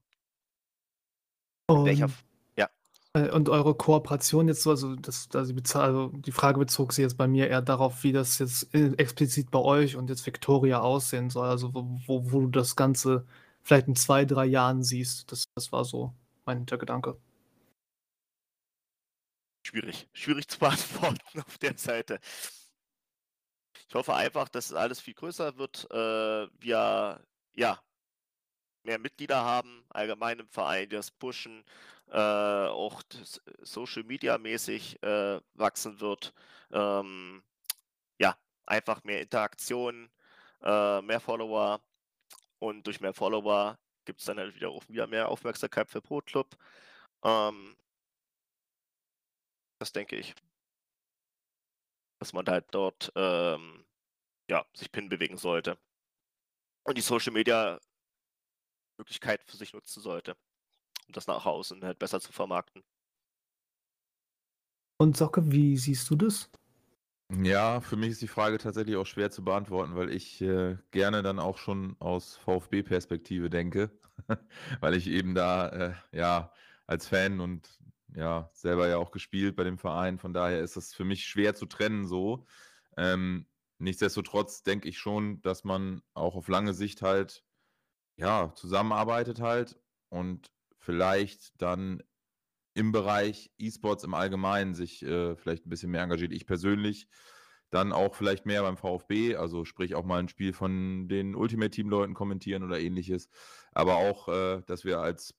[1.83, 2.25] Welcher, Und, F-
[2.57, 2.69] ja,
[3.13, 7.03] äh, und eure Kooperation jetzt so, also, das, also, die also die Frage bezog sich
[7.03, 10.81] jetzt bei mir eher darauf, wie das jetzt äh, explizit bei euch und jetzt Victoria
[10.81, 11.47] aussehen soll.
[11.49, 13.25] Also wo, wo, wo du das Ganze
[13.63, 15.31] vielleicht in zwei, drei Jahren siehst.
[15.31, 16.13] Das, das war so
[16.45, 17.17] mein Hintergedanke.
[19.63, 20.07] schwierig.
[20.13, 22.19] Schwierig zu beantworten auf der Seite.
[23.89, 25.89] Ich hoffe einfach, dass es alles viel größer wird.
[25.91, 27.19] Äh, wir
[27.55, 27.81] ja
[28.83, 31.65] mehr Mitglieder haben, allgemein im Verein, das pushen,
[32.09, 36.33] äh, auch das Social Media mäßig äh, wachsen wird.
[36.71, 37.43] Ähm,
[38.19, 40.09] ja, einfach mehr Interaktion,
[40.63, 41.81] äh, mehr Follower
[42.59, 46.21] und durch mehr Follower gibt es dann halt wieder auch wieder mehr Aufmerksamkeit für Pro
[46.21, 46.55] Club.
[47.23, 47.75] Ähm,
[49.79, 50.35] das denke ich,
[52.19, 53.85] dass man halt dort ähm,
[54.49, 55.77] ja, sich Pin bewegen sollte
[56.83, 57.79] und die Social Media
[58.97, 60.35] Möglichkeit für sich nutzen sollte,
[61.07, 62.83] um das nach außen halt besser zu vermarkten.
[64.97, 66.49] Und Socke, wie siehst du das?
[67.31, 71.21] Ja, für mich ist die Frage tatsächlich auch schwer zu beantworten, weil ich äh, gerne
[71.21, 73.91] dann auch schon aus VfB-Perspektive denke,
[74.79, 76.51] weil ich eben da äh, ja
[76.87, 77.78] als Fan und
[78.15, 81.55] ja selber ja auch gespielt bei dem Verein, von daher ist das für mich schwer
[81.55, 82.45] zu trennen so.
[82.97, 87.43] Ähm, nichtsdestotrotz denke ich schon, dass man auch auf lange Sicht halt
[88.17, 89.79] ja zusammenarbeitet halt
[90.09, 92.03] und vielleicht dann
[92.73, 96.31] im Bereich E-Sports im Allgemeinen sich äh, vielleicht ein bisschen mehr engagiert.
[96.31, 97.07] Ich persönlich
[97.69, 101.69] dann auch vielleicht mehr beim VfB, also sprich auch mal ein Spiel von den Ultimate
[101.69, 103.29] Team-Leuten kommentieren oder ähnliches.
[103.71, 105.35] Aber auch, äh, dass wir als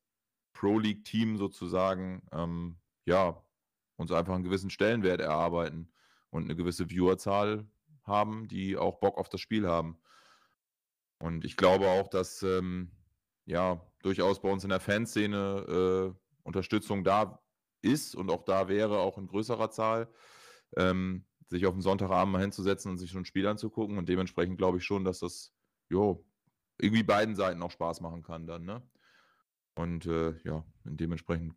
[0.52, 3.42] Pro League-Team sozusagen, ähm, ja,
[3.96, 5.92] uns einfach einen gewissen Stellenwert erarbeiten
[6.30, 7.66] und eine gewisse Viewerzahl
[8.04, 10.00] haben, die auch Bock auf das Spiel haben.
[11.18, 12.90] Und ich glaube auch, dass ähm,
[13.44, 17.42] ja durchaus bei uns in der Fanszene äh, Unterstützung da
[17.82, 20.08] ist und auch da wäre, auch in größerer Zahl,
[20.76, 23.98] ähm, sich auf den Sonntagabend mal hinzusetzen und sich so ein Spiel anzugucken.
[23.98, 25.52] Und dementsprechend glaube ich schon, dass das
[25.88, 26.24] jo,
[26.78, 28.64] irgendwie beiden Seiten auch Spaß machen kann dann.
[28.64, 28.82] Ne?
[29.74, 31.54] Und äh, ja, dementsprechend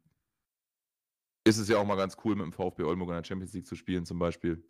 [1.45, 3.68] ist es ja auch mal ganz cool, mit dem VfB Oldenburg in der Champions League
[3.68, 4.64] zu spielen zum Beispiel.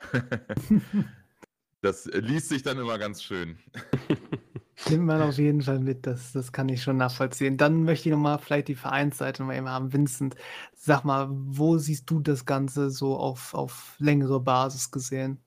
[1.82, 3.58] das liest sich dann immer ganz schön.
[4.88, 7.58] Nimmt man auf jeden Fall mit, das, das kann ich schon nachvollziehen.
[7.58, 9.92] Dann möchte ich nochmal vielleicht die Vereinsseite mal eben haben.
[9.92, 10.36] Vincent,
[10.74, 15.38] sag mal, wo siehst du das Ganze so auf, auf längere Basis gesehen?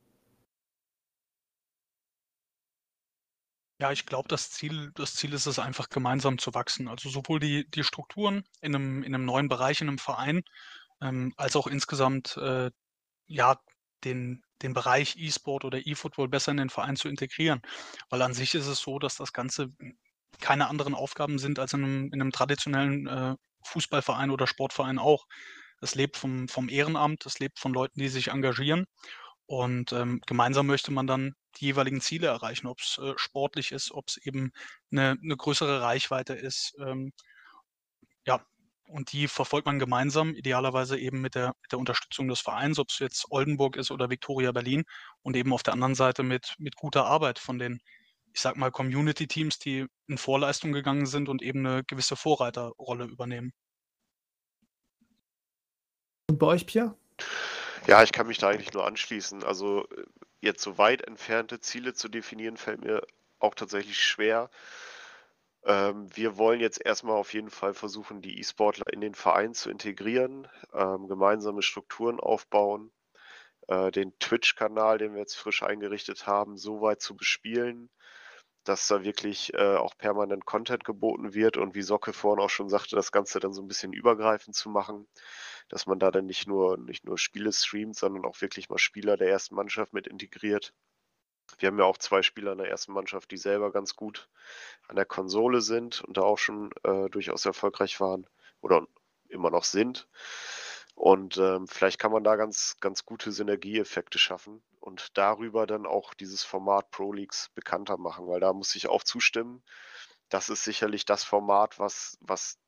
[3.84, 6.88] Ja, ich glaube, das Ziel, das Ziel ist es einfach, gemeinsam zu wachsen.
[6.88, 10.43] Also sowohl die, die Strukturen in einem, in einem neuen Bereich, in einem Verein,
[11.01, 12.72] ähm, als auch insgesamt äh,
[13.27, 13.57] ja,
[14.05, 17.61] den, den Bereich E-Sport oder E-Football besser in den Verein zu integrieren.
[18.10, 19.68] Weil an sich ist es so, dass das Ganze
[20.39, 23.35] keine anderen Aufgaben sind als in einem, in einem traditionellen äh,
[23.65, 25.26] Fußballverein oder Sportverein auch.
[25.81, 28.85] Es lebt vom, vom Ehrenamt, es lebt von Leuten, die sich engagieren.
[29.53, 33.91] Und ähm, gemeinsam möchte man dann die jeweiligen Ziele erreichen, ob es äh, sportlich ist,
[33.91, 34.51] ob es eben
[34.91, 36.75] eine, eine größere Reichweite ist.
[36.80, 37.13] Ähm,
[38.25, 38.43] ja,
[38.88, 42.89] und die verfolgt man gemeinsam, idealerweise eben mit der, mit der Unterstützung des Vereins, ob
[42.89, 44.85] es jetzt Oldenburg ist oder Viktoria Berlin
[45.21, 47.80] und eben auf der anderen Seite mit, mit guter Arbeit von den,
[48.34, 53.53] ich sag mal, Community-Teams, die in Vorleistung gegangen sind und eben eine gewisse Vorreiterrolle übernehmen.
[56.27, 56.97] Und bei euch, Pierre?
[57.88, 59.43] Ja, ich kann mich da eigentlich nur anschließen.
[59.43, 60.05] Also äh,
[60.41, 63.01] jetzt so weit entfernte Ziele zu definieren, fällt mir
[63.39, 64.49] auch tatsächlich schwer.
[65.65, 69.69] Ähm, wir wollen jetzt erstmal auf jeden Fall versuchen, die E-Sportler in den Verein zu
[69.69, 72.91] integrieren, ähm, gemeinsame Strukturen aufbauen,
[73.68, 77.89] äh, den Twitch-Kanal, den wir jetzt frisch eingerichtet haben, so weit zu bespielen,
[78.64, 82.69] dass da wirklich äh, auch permanent Content geboten wird und wie Socke vorhin auch schon
[82.69, 85.07] sagte, das Ganze dann so ein bisschen übergreifend zu machen,
[85.69, 89.18] dass man da dann nicht nur, nicht nur Spiele streamt, sondern auch wirklich mal Spieler
[89.18, 90.73] der ersten Mannschaft mit integriert.
[91.60, 94.30] Wir haben ja auch zwei Spieler in der ersten Mannschaft, die selber ganz gut
[94.88, 98.27] an der Konsole sind und da auch schon äh, durchaus erfolgreich waren
[98.61, 98.88] oder
[99.27, 100.07] immer noch sind.
[100.95, 106.14] Und ähm, vielleicht kann man da ganz, ganz gute Synergieeffekte schaffen und darüber dann auch
[106.14, 109.64] dieses Format Pro Leagues bekannter machen, weil da muss ich auch zustimmen.
[110.30, 112.60] Das ist sicherlich das Format, was, was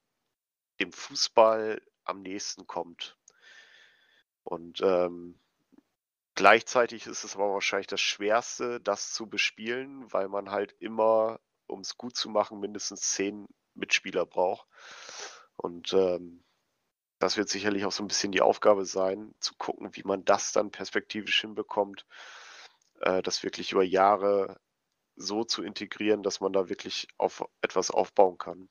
[0.80, 3.18] dem Fußball am nächsten kommt.
[4.44, 5.40] Und ähm,
[6.36, 11.80] gleichzeitig ist es aber wahrscheinlich das Schwerste, das zu bespielen, weil man halt immer, um
[11.82, 14.68] es gut zu machen, mindestens zehn Mitspieler braucht.
[15.58, 16.45] Und ähm,
[17.20, 20.52] das wird sicherlich auch so ein bisschen die Aufgabe sein, zu gucken, wie man das
[20.52, 22.06] dann perspektivisch hinbekommt,
[23.02, 24.60] äh, das wirklich über Jahre
[25.16, 28.70] so zu integrieren, dass man da wirklich auf etwas aufbauen kann.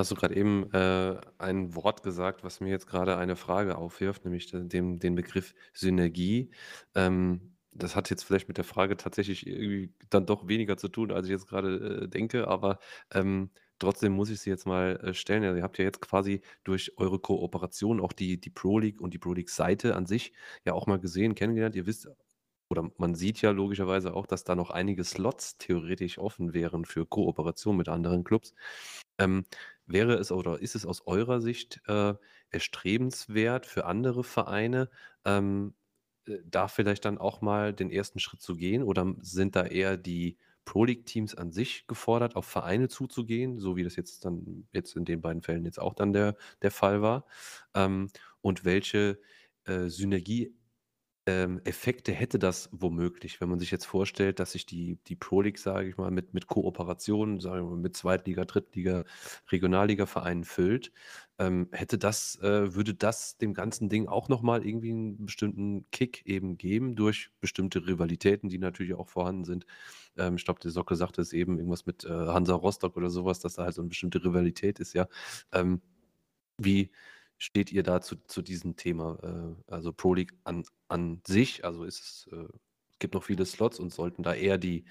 [0.00, 4.24] Hast du gerade eben äh, ein Wort gesagt, was mir jetzt gerade eine Frage aufwirft,
[4.24, 6.50] nämlich den, den Begriff Synergie.
[6.94, 11.10] Ähm, das hat jetzt vielleicht mit der Frage tatsächlich irgendwie dann doch weniger zu tun,
[11.10, 12.78] als ich jetzt gerade äh, denke, aber
[13.12, 15.44] ähm, trotzdem muss ich sie jetzt mal äh, stellen.
[15.44, 19.14] Also ihr habt ja jetzt quasi durch eure Kooperation auch die, die Pro League und
[19.14, 20.32] die Pro League-Seite an sich
[20.64, 21.74] ja auch mal gesehen, kennengelernt.
[21.76, 22.08] Ihr wisst,
[22.68, 27.06] oder man sieht ja logischerweise auch, dass da noch einige Slots theoretisch offen wären für
[27.06, 28.54] Kooperation mit anderen Clubs.
[29.18, 29.44] Ähm,
[29.86, 32.14] wäre es oder ist es aus eurer Sicht äh,
[32.50, 34.90] erstrebenswert für andere Vereine,
[35.24, 35.81] ähm, äh,
[36.44, 38.82] da vielleicht dann auch mal den ersten Schritt zu gehen?
[38.82, 43.82] Oder sind da eher die Pro League-Teams an sich gefordert, auf Vereine zuzugehen, so wie
[43.84, 47.26] das jetzt dann jetzt in den beiden Fällen jetzt auch dann der, der Fall war?
[47.74, 48.08] Ähm,
[48.40, 49.18] und welche
[49.64, 50.54] äh, Synergie
[51.26, 55.40] ähm, Effekte hätte das womöglich, wenn man sich jetzt vorstellt, dass sich die, die Pro
[55.40, 59.04] League, sage ich mal, mit, mit Kooperationen, sagen wir mal, mit Zweitliga, Drittliga,
[59.52, 60.92] Regionalliga-Vereinen füllt,
[61.38, 66.26] ähm, hätte das, äh, würde das dem ganzen Ding auch nochmal irgendwie einen bestimmten Kick
[66.26, 69.66] eben geben durch bestimmte Rivalitäten, die natürlich auch vorhanden sind.
[70.16, 73.38] Ähm, ich glaube, der Socke sagte es eben, irgendwas mit äh, Hansa Rostock oder sowas,
[73.38, 75.06] dass da halt so eine bestimmte Rivalität ist, ja.
[75.52, 75.82] Ähm,
[76.58, 76.90] wie,
[77.42, 79.18] steht ihr da zu, diesem Thema?
[79.22, 82.48] Äh, also Pro League an, an sich, also ist es, äh,
[83.00, 84.84] gibt noch viele Slots und sollten da eher die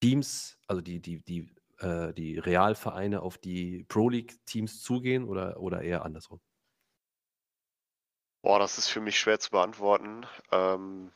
[0.00, 5.82] Teams, also die, die, die, äh, die Realvereine auf die Pro League-Teams zugehen oder, oder
[5.82, 6.40] eher andersrum?
[8.40, 10.26] Boah, das ist für mich schwer zu beantworten.
[10.52, 11.12] Ähm,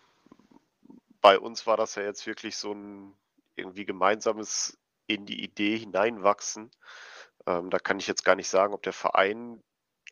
[1.23, 3.15] bei uns war das ja jetzt wirklich so ein
[3.57, 6.71] irgendwie gemeinsames in die Idee hineinwachsen.
[7.47, 9.63] Ähm, da kann ich jetzt gar nicht sagen, ob der Verein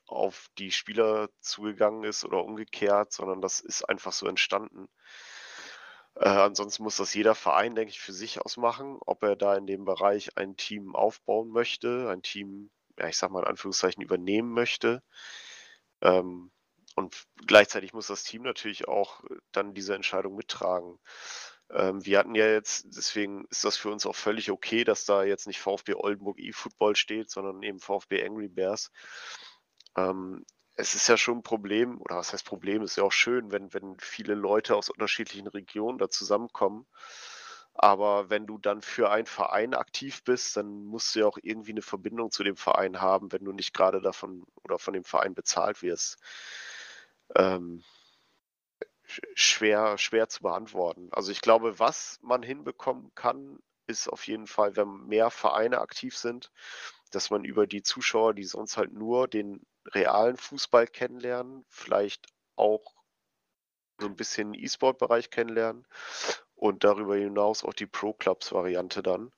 [0.07, 4.89] auf die Spieler zugegangen ist oder umgekehrt, sondern das ist einfach so entstanden.
[6.15, 9.67] Äh, ansonsten muss das jeder Verein, denke ich, für sich ausmachen, ob er da in
[9.67, 14.53] dem Bereich ein Team aufbauen möchte, ein Team, ja, ich sag mal in Anführungszeichen, übernehmen
[14.53, 15.03] möchte.
[16.01, 16.51] Ähm,
[16.95, 19.23] und gleichzeitig muss das Team natürlich auch
[19.53, 20.99] dann diese Entscheidung mittragen.
[21.71, 25.25] Ähm, wir hatten ja jetzt, deswegen ist das für uns auch völlig okay, dass da
[25.25, 28.91] jetzt nicht VfB Oldenburg E-Football steht, sondern eben VfB Angry Bears.
[29.97, 30.45] Ähm,
[30.75, 33.73] es ist ja schon ein Problem, oder was heißt Problem, ist ja auch schön, wenn,
[33.73, 36.87] wenn viele Leute aus unterschiedlichen Regionen da zusammenkommen.
[37.75, 41.73] Aber wenn du dann für einen Verein aktiv bist, dann musst du ja auch irgendwie
[41.73, 45.35] eine Verbindung zu dem Verein haben, wenn du nicht gerade davon oder von dem Verein
[45.35, 46.19] bezahlt wirst.
[47.35, 47.83] Ähm,
[49.35, 51.09] schwer, schwer zu beantworten.
[51.13, 56.17] Also ich glaube, was man hinbekommen kann, ist auf jeden Fall, wenn mehr Vereine aktiv
[56.17, 56.51] sind,
[57.11, 59.65] dass man über die Zuschauer, die sonst halt nur den
[59.95, 62.27] realen Fußball kennenlernen, vielleicht
[62.57, 62.95] auch
[63.99, 65.87] so ein bisschen E-Sport-Bereich kennenlernen
[66.55, 69.33] und darüber hinaus auch die Pro-Clubs-Variante dann.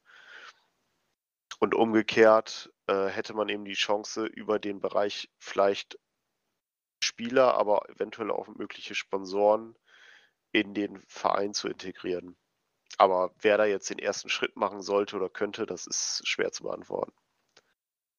[1.61, 5.99] Und umgekehrt äh, hätte man eben die Chance, über den Bereich vielleicht
[7.03, 9.77] Spieler, aber eventuell auch mögliche Sponsoren
[10.53, 12.37] in den Verein zu integrieren.
[12.97, 16.65] Aber wer da jetzt den ersten Schritt machen sollte oder könnte, das ist schwer zu
[16.65, 17.12] beantworten.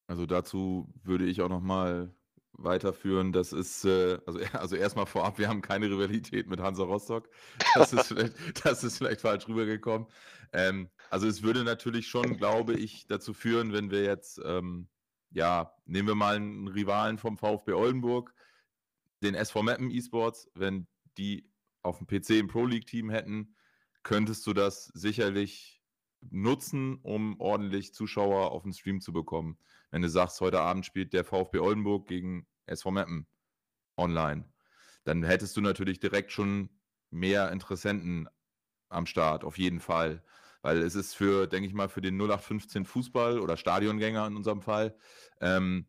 [0.06, 2.14] Also dazu würde ich auch noch mal
[2.52, 3.32] weiterführen.
[3.32, 7.28] Das ist, äh, also, also erstmal vorab, wir haben keine Rivalität mit Hansa Rostock.
[7.74, 10.06] Das ist vielleicht, das ist vielleicht falsch rübergekommen.
[10.52, 14.88] Ähm, also es würde natürlich schon, glaube ich, dazu führen, wenn wir jetzt, ähm,
[15.30, 18.34] ja, nehmen wir mal einen Rivalen vom VfB Oldenburg,
[19.22, 20.86] den SV Mappen Esports, wenn
[21.18, 21.48] die
[21.82, 23.54] auf dem PC ein Pro League Team hätten,
[24.02, 25.82] könntest du das sicherlich
[26.20, 29.58] nutzen, um ordentlich Zuschauer auf den Stream zu bekommen
[29.90, 33.26] wenn du sagst, heute Abend spielt der VfB Oldenburg gegen SV Meppen
[33.96, 34.50] online,
[35.04, 36.70] dann hättest du natürlich direkt schon
[37.10, 38.28] mehr Interessenten
[38.88, 40.22] am Start, auf jeden Fall.
[40.62, 44.60] Weil es ist für, denke ich mal, für den 0815 Fußball oder Stadiongänger in unserem
[44.60, 44.96] Fall,
[45.40, 45.88] ähm,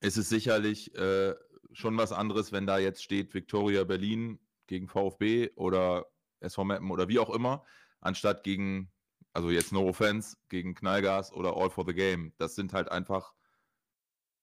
[0.00, 1.34] ist es sicherlich äh,
[1.72, 6.06] schon was anderes, wenn da jetzt steht Victoria Berlin gegen VfB oder
[6.40, 7.64] SV Meppen oder wie auch immer,
[8.00, 8.92] anstatt gegen
[9.34, 12.32] also jetzt No Offense gegen Knallgas oder All for the Game.
[12.38, 13.34] Das sind halt einfach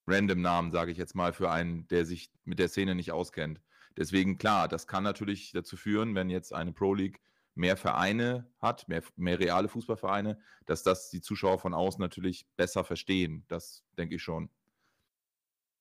[0.05, 3.61] random Namen, sage ich jetzt mal, für einen, der sich mit der Szene nicht auskennt.
[3.97, 7.21] Deswegen, klar, das kann natürlich dazu führen, wenn jetzt eine Pro League
[7.55, 12.83] mehr Vereine hat, mehr, mehr reale Fußballvereine, dass das die Zuschauer von außen natürlich besser
[12.83, 13.45] verstehen.
[13.47, 14.49] Das denke ich schon.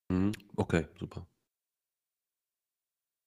[0.08, 0.32] Mhm.
[0.56, 1.26] Okay, super.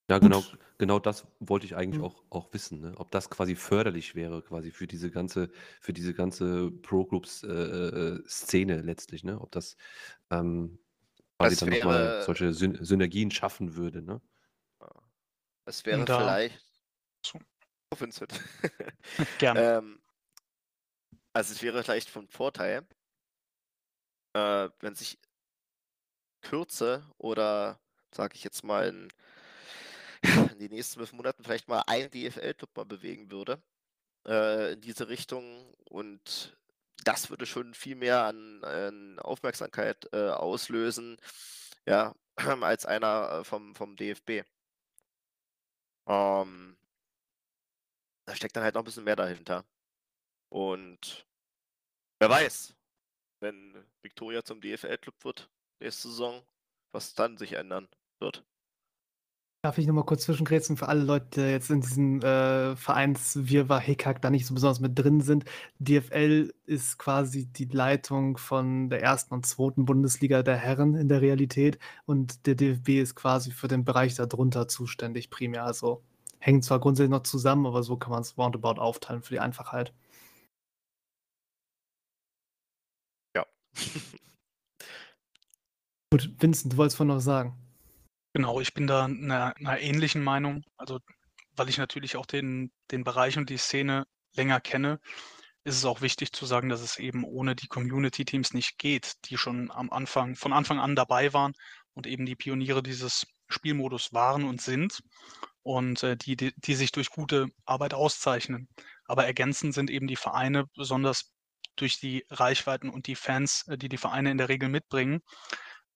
[0.10, 0.44] Ja, genau,
[0.78, 2.06] genau das wollte ich eigentlich Mhm.
[2.06, 2.94] auch, auch wissen, ne?
[2.98, 5.50] Ob das quasi förderlich wäre, quasi für diese ganze,
[5.80, 9.40] für diese ganze Pro-Clubs äh, äh, Szene letztlich, ne?
[9.40, 9.78] Ob das,
[10.30, 10.78] ähm,
[11.38, 14.22] quasi Das dann nochmal wäre- solche Syn Synergien schaffen würde, ne?
[15.66, 16.62] Es wäre da- vielleicht.
[17.26, 17.40] So.
[17.92, 18.34] Oh, Vincent.
[19.40, 19.60] Gerne.
[19.78, 20.02] ähm,
[21.32, 22.86] also es wäre vielleicht von Vorteil,
[24.34, 25.18] äh, wenn sich
[26.42, 27.80] Kürze oder
[28.14, 29.08] sage ich jetzt mal in,
[30.54, 33.62] in den nächsten zwölf Monaten vielleicht mal ein DFL-Club mal bewegen würde
[34.26, 36.58] äh, in diese Richtung und
[37.04, 41.18] das würde schon viel mehr an, an Aufmerksamkeit äh, auslösen,
[41.86, 44.44] ja, als einer äh, vom, vom DFB.
[46.08, 46.78] Ähm,
[48.26, 49.66] da steckt dann halt noch ein bisschen mehr dahinter.
[50.50, 51.28] Und
[52.20, 52.76] wer weiß,
[53.42, 56.46] wenn Victoria zum DFL-Club wird nächste Saison,
[56.92, 57.90] was dann sich ändern
[58.20, 58.46] wird.
[59.66, 64.22] Darf ich nochmal kurz zwischengrätschen für alle Leute, die jetzt in diesem äh, Vereinswirrwarr Hickhack
[64.22, 65.46] da nicht so besonders mit drin sind?
[65.80, 71.22] DFL ist quasi die Leitung von der ersten und zweiten Bundesliga der Herren in der
[71.22, 75.64] Realität und der DFB ist quasi für den Bereich darunter zuständig primär.
[75.64, 76.04] Also
[76.40, 79.94] hängt zwar grundsätzlich noch zusammen, aber so kann man es roundabout aufteilen für die Einfachheit.
[83.36, 83.46] Ja.
[86.12, 87.63] Gut, Vincent, du wolltest vorhin noch sagen.
[88.34, 90.64] Genau, ich bin da einer, einer ähnlichen Meinung.
[90.78, 91.00] Also,
[91.56, 94.06] weil ich natürlich auch den, den Bereich und die Szene
[94.36, 95.00] länger kenne,
[95.64, 99.38] ist es auch wichtig zu sagen, dass es eben ohne die Community-Teams nicht geht, die
[99.38, 101.54] schon am Anfang, von Anfang an dabei waren
[101.94, 105.02] und eben die Pioniere dieses Spielmodus waren und sind
[105.62, 108.68] und äh, die, die, die sich durch gute Arbeit auszeichnen.
[109.06, 111.34] Aber ergänzend sind eben die Vereine, besonders
[111.76, 115.22] durch die Reichweiten und die Fans, äh, die die Vereine in der Regel mitbringen,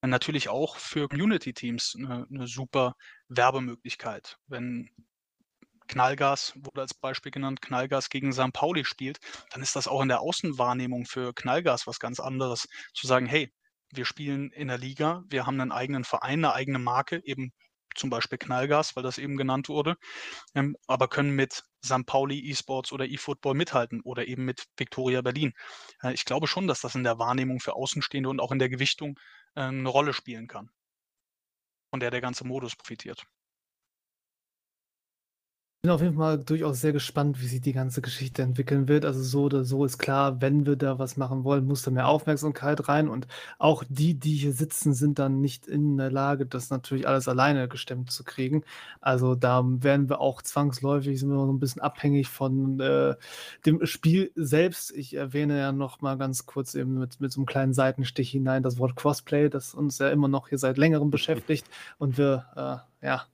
[0.02, 2.96] natürlich auch für Community-Teams eine, eine super
[3.30, 4.38] Werbemöglichkeit.
[4.48, 4.90] Wenn
[5.88, 8.54] Knallgas wurde als Beispiel genannt, Knallgas gegen St.
[8.54, 9.20] Pauli spielt,
[9.52, 12.68] dann ist das auch in der Außenwahrnehmung für Knallgas was ganz anderes.
[12.94, 13.52] Zu sagen, hey,
[13.92, 17.54] wir spielen in der Liga, wir haben einen eigenen Verein, eine eigene Marke, eben
[17.96, 19.96] zum Beispiel Knallgas, weil das eben genannt wurde,
[20.56, 22.06] ähm, aber können mit St.
[22.06, 25.54] Pauli E-Sports oder eFootball mithalten oder eben mit Victoria Berlin.
[26.04, 28.70] Äh, ich glaube schon, dass das in der Wahrnehmung für Außenstehende und auch in der
[28.70, 29.20] Gewichtung
[29.56, 30.72] eine Rolle spielen kann,
[31.90, 33.28] von der der ganze Modus profitiert.
[35.88, 39.06] Bin auf jeden Fall durchaus sehr gespannt, wie sich die ganze Geschichte entwickeln wird.
[39.06, 42.10] Also so oder so ist klar, wenn wir da was machen wollen, muss da mehr
[42.10, 43.08] Aufmerksamkeit rein.
[43.08, 43.26] Und
[43.58, 47.70] auch die, die hier sitzen, sind dann nicht in der Lage, das natürlich alles alleine
[47.70, 48.66] gestemmt zu kriegen.
[49.00, 53.16] Also da werden wir auch zwangsläufig, sind wir noch ein bisschen abhängig von äh,
[53.66, 54.92] dem Spiel selbst.
[54.92, 58.62] Ich erwähne ja noch mal ganz kurz eben mit, mit so einem kleinen Seitenstich hinein
[58.62, 61.66] das Wort Crossplay, das uns ja immer noch hier seit längerem beschäftigt
[61.98, 63.26] und wir äh, ja,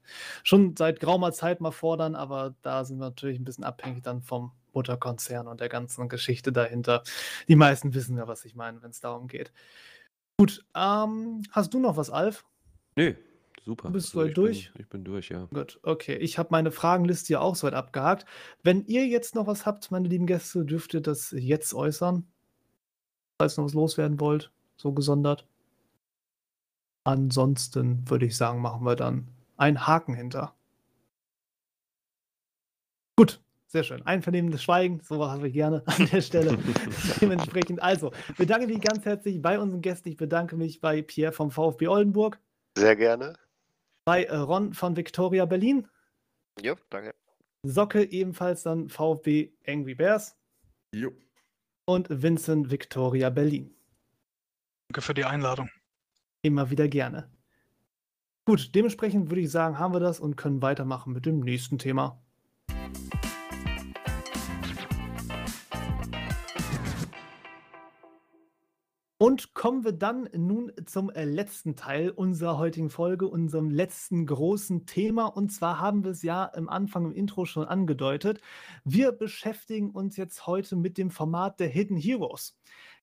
[0.43, 4.21] schon seit geraumer Zeit mal fordern, aber da sind wir natürlich ein bisschen abhängig dann
[4.21, 7.01] vom Mutterkonzern und der ganzen Geschichte dahinter.
[7.47, 9.51] Die meisten wissen ja, was ich meine, wenn es darum geht.
[10.37, 12.45] Gut, ähm, hast du noch was, Alf?
[12.95, 13.15] Nö,
[13.65, 13.87] super.
[13.87, 14.73] Du bist Also soweit ich durch?
[14.73, 15.45] Bin, ich bin durch, ja.
[15.45, 16.17] Gut, okay.
[16.17, 18.25] Ich habe meine Fragenliste ja auch soweit abgehakt.
[18.61, 22.27] Wenn ihr jetzt noch was habt, meine lieben Gäste, dürft ihr das jetzt äußern.
[23.41, 25.47] Falls ihr noch was loswerden wollt, so gesondert.
[27.05, 30.55] Ansonsten würde ich sagen, machen wir dann einen Haken hinter.
[33.15, 34.01] Gut, sehr schön.
[34.05, 36.57] Einvernehmendes Schweigen, sowas habe ich gerne an der Stelle.
[37.21, 40.09] Dementsprechend, also, bedanke mich ganz herzlich bei unseren Gästen.
[40.09, 42.39] Ich bedanke mich bei Pierre vom VfB Oldenburg,
[42.77, 43.37] Sehr gerne.
[44.05, 45.87] bei äh, Ron von Victoria Berlin,
[46.61, 47.15] Jo, danke.
[47.65, 50.37] Socke ebenfalls dann VfB Angry Bears
[50.93, 51.11] Jo.
[51.85, 53.73] und Vincent Victoria Berlin.
[54.89, 55.69] Danke für die Einladung.
[56.43, 57.32] Immer wieder gerne.
[58.45, 62.19] Gut, dementsprechend würde ich sagen, haben wir das und können weitermachen mit dem nächsten Thema.
[69.17, 74.85] Und kommen wir dann nun zum äh, letzten Teil unserer heutigen Folge, unserem letzten großen
[74.85, 75.27] Thema.
[75.27, 78.41] Und zwar haben wir es ja im Anfang im Intro schon angedeutet.
[78.83, 82.59] Wir beschäftigen uns jetzt heute mit dem Format der Hidden Heroes.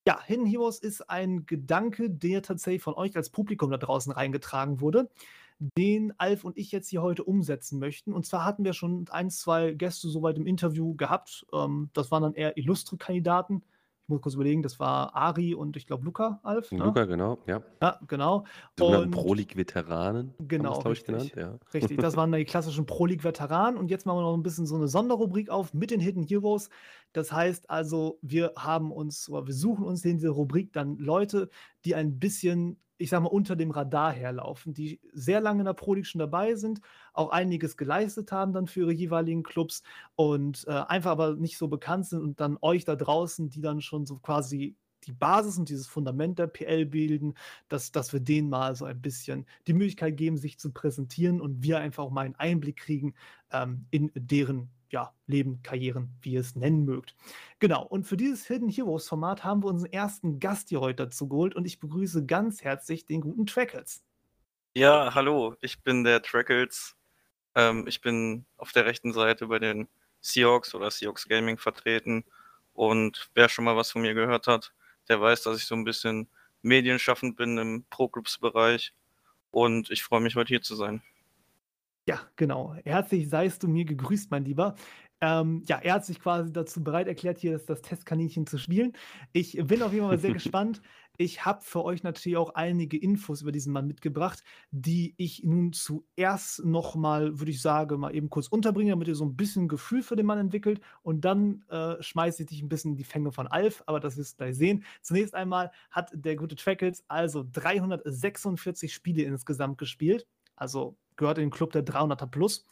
[0.07, 4.81] Ja, Hidden Heroes ist ein Gedanke, der tatsächlich von euch als Publikum da draußen reingetragen
[4.81, 5.11] wurde,
[5.59, 8.15] den Alf und ich jetzt hier heute umsetzen möchten.
[8.15, 11.47] Und zwar hatten wir schon ein, zwei Gäste soweit im Interview gehabt.
[11.53, 13.63] Ähm, das waren dann eher illustre Kandidaten.
[14.11, 16.71] Muss kurz überlegen, das war Ari und ich glaube Luca, Alf.
[16.73, 16.85] Ne?
[16.85, 17.63] Luca, genau, ja.
[17.81, 18.45] Ja, genau.
[18.81, 20.35] Und- Pro League-Veteranen.
[20.41, 21.59] Genau, glaube ich, genannt, ja.
[21.73, 24.67] Richtig, das waren die klassischen Pro League Veteranen und jetzt machen wir noch ein bisschen
[24.67, 26.71] so eine Sonderrubrik auf mit den Hidden Heroes.
[27.13, 31.49] Das heißt also, wir haben uns oder wir suchen uns in dieser Rubrik dann Leute,
[31.85, 35.73] die ein bisschen, ich sag mal, unter dem Radar herlaufen, die sehr lange in der
[35.73, 36.81] Pro League schon dabei sind,
[37.15, 39.83] auch einiges geleistet haben dann für ihre jeweiligen Clubs
[40.17, 43.81] und äh, einfach aber nicht so bekannt sind und dann euch da draußen, die dann
[43.81, 47.35] schon so quasi die Basis und dieses Fundament der PL bilden,
[47.69, 51.63] dass, dass wir denen mal so ein bisschen die Möglichkeit geben, sich zu präsentieren und
[51.63, 53.15] wir einfach auch mal einen Einblick kriegen
[53.51, 57.15] ähm, in deren ja, Leben, Karrieren, wie ihr es nennen mögt.
[57.59, 61.29] Genau, und für dieses Hidden Heroes Format haben wir unseren ersten Gast hier heute dazu
[61.29, 64.03] geholt und ich begrüße ganz herzlich den guten Trackles.
[64.75, 66.97] Ja, hallo, ich bin der Trackles.
[67.55, 69.89] Ähm, ich bin auf der rechten Seite bei den
[70.21, 72.25] Seahawks oder Seahawks Gaming vertreten
[72.73, 74.73] und wer schon mal was von mir gehört hat,
[75.09, 76.29] der weiß, dass ich so ein bisschen
[76.63, 78.93] medienschaffend bin im Pro-Groups-Bereich
[79.51, 81.03] und ich freue mich, heute hier zu sein.
[82.11, 82.75] Ja, genau.
[82.85, 84.75] Herzlich seist du mir gegrüßt, mein Lieber.
[85.21, 88.95] Ähm, ja, er hat sich quasi dazu bereit erklärt, hier das, das Testkaninchen zu spielen.
[89.33, 90.83] Ich bin auf jeden Fall sehr gespannt.
[91.19, 94.43] Ich habe für euch natürlich auch einige Infos über diesen Mann mitgebracht,
[94.73, 99.25] die ich nun zuerst nochmal, würde ich sagen, mal eben kurz unterbringe, damit ihr so
[99.25, 100.81] ein bisschen Gefühl für den Mann entwickelt.
[101.03, 104.17] Und dann äh, schmeiße ich dich ein bisschen in die Fänge von Alf, aber das
[104.17, 104.83] wirst du gleich sehen.
[105.01, 110.27] Zunächst einmal hat der gute Trackles also 346 Spiele insgesamt gespielt.
[110.61, 112.67] Also gehört in den Club der 300er Plus.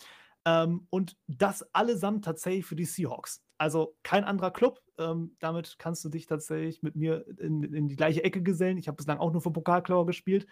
[0.44, 3.42] Ähm, und das allesamt tatsächlich für die Seahawks.
[3.58, 4.80] Also kein anderer Club.
[4.98, 8.78] Ähm, damit kannst du dich tatsächlich mit mir in, in die gleiche Ecke gesellen.
[8.78, 10.46] Ich habe bislang auch nur für Pokalklauer gespielt.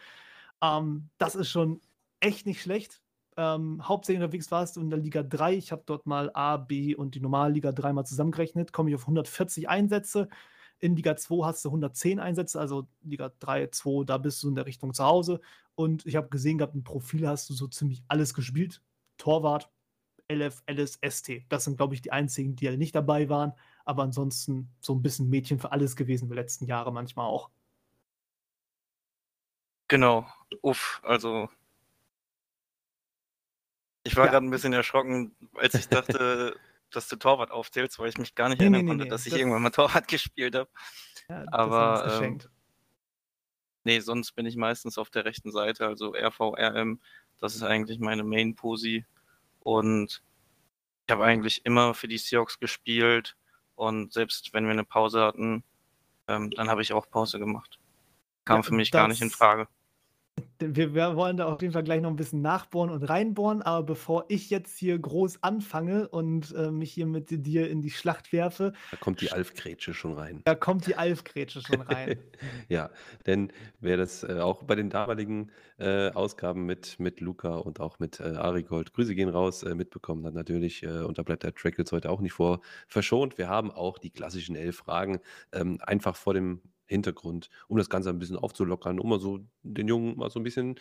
[0.63, 1.81] Ähm, das ist schon
[2.21, 3.01] echt nicht schlecht.
[3.37, 5.55] Ähm, hauptsächlich unterwegs warst du in der Liga 3.
[5.55, 8.73] Ich habe dort mal A, B und die normale Liga 3 mal zusammengerechnet.
[8.73, 10.29] Komme ich auf 140 Einsätze.
[10.79, 14.55] In Liga 2 hast du 110 Einsätze, also Liga 3, 2, da bist du in
[14.55, 15.41] der Richtung zu Hause.
[15.75, 18.83] Und ich habe gesehen gehabt, ein Profil hast du so ziemlich alles gespielt.
[19.17, 19.71] Torwart,
[20.31, 21.45] LF, LS, ST.
[21.49, 23.53] Das sind, glaube ich, die einzigen, die ja nicht dabei waren.
[23.85, 27.51] Aber ansonsten so ein bisschen Mädchen für alles gewesen die letzten Jahre manchmal auch.
[29.89, 30.27] Genau.
[30.63, 31.49] Uff, also.
[34.03, 34.33] Ich war ja.
[34.33, 36.57] gerade ein bisschen erschrocken, als ich dachte,
[36.91, 39.27] dass du Torwart aufzählst, weil ich mich gar nicht nee, erinnern nee, konnte, nee, dass
[39.27, 40.71] ich das irgendwann mal Torwart gespielt habe.
[41.29, 42.39] Ja, Aber ähm,
[43.85, 47.01] nee, sonst bin ich meistens auf der rechten Seite, also RV, RM,
[47.39, 49.05] das ist eigentlich meine Main-Posi.
[49.61, 50.23] Und
[51.07, 53.37] ich habe eigentlich immer für die Seahawks gespielt
[53.75, 55.63] und selbst wenn wir eine Pause hatten,
[56.29, 57.79] ähm, dann habe ich auch Pause gemacht.
[58.45, 59.69] Kam ja, für mich gar nicht in Frage.
[60.59, 63.85] Wir, wir, wollen da auf jeden Fall gleich noch ein bisschen nachbohren und reinbohren, aber
[63.85, 68.33] bevor ich jetzt hier groß anfange und äh, mich hier mit dir in die Schlacht
[68.33, 68.73] werfe.
[68.91, 70.41] Da kommt die Alfgrätsche schon rein.
[70.45, 72.19] Da kommt die Alfgrätsche schon rein.
[72.69, 72.91] ja,
[73.27, 77.99] denn wer das äh, auch bei den damaligen äh, Ausgaben mit, mit Luca und auch
[77.99, 81.55] mit äh, Arigold, Grüße gehen raus, äh, mitbekommen hat natürlich, äh, und da bleibt der
[81.55, 83.37] Trackles heute auch nicht vor verschont.
[83.37, 85.21] Wir haben auch die klassischen elf Fragen
[85.53, 89.89] ähm, einfach vor dem Hintergrund, um das Ganze ein bisschen aufzulockern, um mal so den
[89.89, 90.77] Jungen mal so ein bisschen,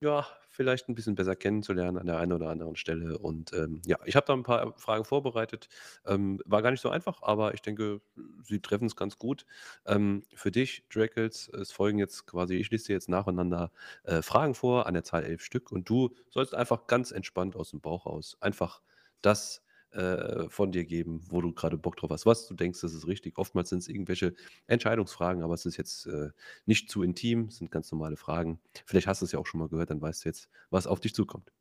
[0.00, 3.18] ja, vielleicht ein bisschen besser kennenzulernen an der einen oder anderen Stelle.
[3.18, 5.68] Und ähm, ja, ich habe da ein paar Fragen vorbereitet.
[6.06, 8.00] Ähm, war gar nicht so einfach, aber ich denke,
[8.42, 9.46] sie treffen es ganz gut.
[9.86, 13.72] Ähm, für dich, Drackles, es folgen jetzt quasi, ich dir jetzt nacheinander
[14.04, 15.72] äh, Fragen vor, an der Zahl elf Stück.
[15.72, 18.82] Und du sollst einfach ganz entspannt aus dem Bauch aus einfach
[19.22, 19.65] das
[19.96, 23.06] äh, von dir geben, wo du gerade Bock drauf hast, was du denkst, das ist
[23.06, 23.38] richtig.
[23.38, 24.34] Oftmals sind es irgendwelche
[24.66, 26.30] Entscheidungsfragen, aber es ist jetzt äh,
[26.66, 28.60] nicht zu intim, es sind ganz normale Fragen.
[28.84, 31.00] Vielleicht hast du es ja auch schon mal gehört, dann weißt du jetzt, was auf
[31.00, 31.52] dich zukommt.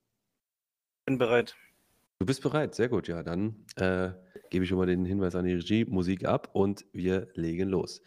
[1.05, 1.55] Bin bereit.
[2.19, 3.07] Du bist bereit, sehr gut.
[3.07, 4.11] Ja, dann äh,
[4.49, 8.01] gebe ich schon mal den Hinweis an die Regie, Musik ab und wir legen los.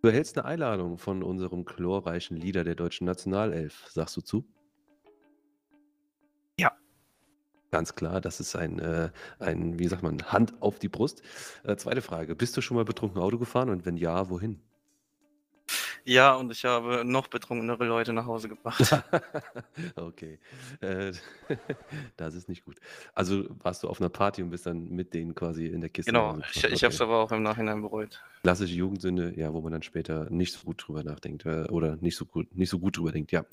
[0.00, 3.86] Du erhältst eine Einladung von unserem chlorreichen Leader der deutschen Nationalelf.
[3.90, 4.48] Sagst du zu?
[7.70, 11.22] Ganz klar, das ist ein, äh, ein, wie sagt man, Hand auf die Brust.
[11.64, 14.60] Äh, zweite Frage, bist du schon mal betrunken Auto gefahren und wenn ja, wohin?
[16.08, 18.80] Ja, und ich habe noch betrunkenere Leute nach Hause gebracht.
[19.96, 20.38] okay.
[20.80, 21.12] Äh,
[22.16, 22.76] das ist nicht gut.
[23.12, 26.10] Also warst du auf einer Party und bist dann mit denen quasi in der Kiste.
[26.10, 28.22] Genau, ich, ich habe es aber auch im Nachhinein bereut.
[28.42, 32.16] Klassische Jugendsünde, ja, wo man dann später nicht so gut drüber nachdenkt äh, oder nicht
[32.16, 33.44] so gut, nicht so gut drüber denkt, ja.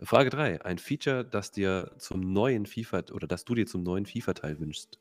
[0.00, 0.64] Frage 3.
[0.64, 5.00] Ein Feature, das dir zum neuen FIFA oder das du dir zum neuen FIFA-Teil wünschst.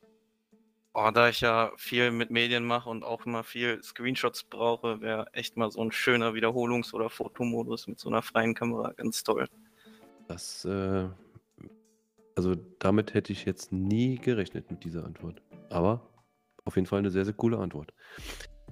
[0.95, 5.25] Oh, da ich ja viel mit Medien mache und auch immer viel Screenshots brauche, wäre
[5.33, 9.47] echt mal so ein schöner Wiederholungs- oder Fotomodus mit so einer freien Kamera ganz toll.
[10.27, 11.09] Das, äh,
[12.35, 15.41] also damit hätte ich jetzt nie gerechnet mit dieser Antwort.
[15.71, 16.07] Aber
[16.63, 17.91] auf jeden Fall eine sehr, sehr coole Antwort.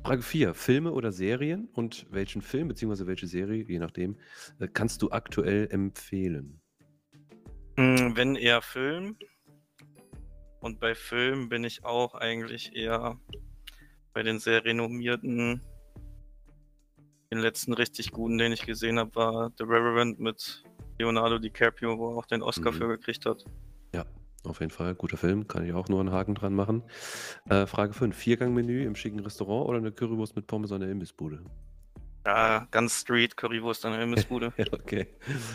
[0.03, 0.53] Frage 4.
[0.53, 3.07] Filme oder Serien und welchen Film bzw.
[3.07, 4.15] welche Serie, je nachdem,
[4.59, 6.61] äh, kannst du aktuell empfehlen?
[7.77, 9.17] Hm, wenn eher Film,
[10.61, 13.19] und bei Filmen bin ich auch eigentlich eher
[14.13, 15.61] bei den sehr renommierten.
[17.31, 20.63] Den letzten richtig guten, den ich gesehen habe, war The Reverend mit
[20.99, 22.75] Leonardo DiCaprio, wo er auch den Oscar mhm.
[22.75, 23.45] für gekriegt hat.
[23.93, 24.05] Ja,
[24.43, 24.95] auf jeden Fall.
[24.95, 26.83] Guter Film, kann ich auch nur einen Haken dran machen.
[27.49, 28.15] Äh, Frage 5.
[28.15, 31.43] Viergang-Menü im schicken Restaurant oder eine Currywurst mit Pommes an der Imbissbude?
[32.25, 34.53] Ja, ganz Street, Currywurst an der Imbissbude.
[34.71, 35.07] okay.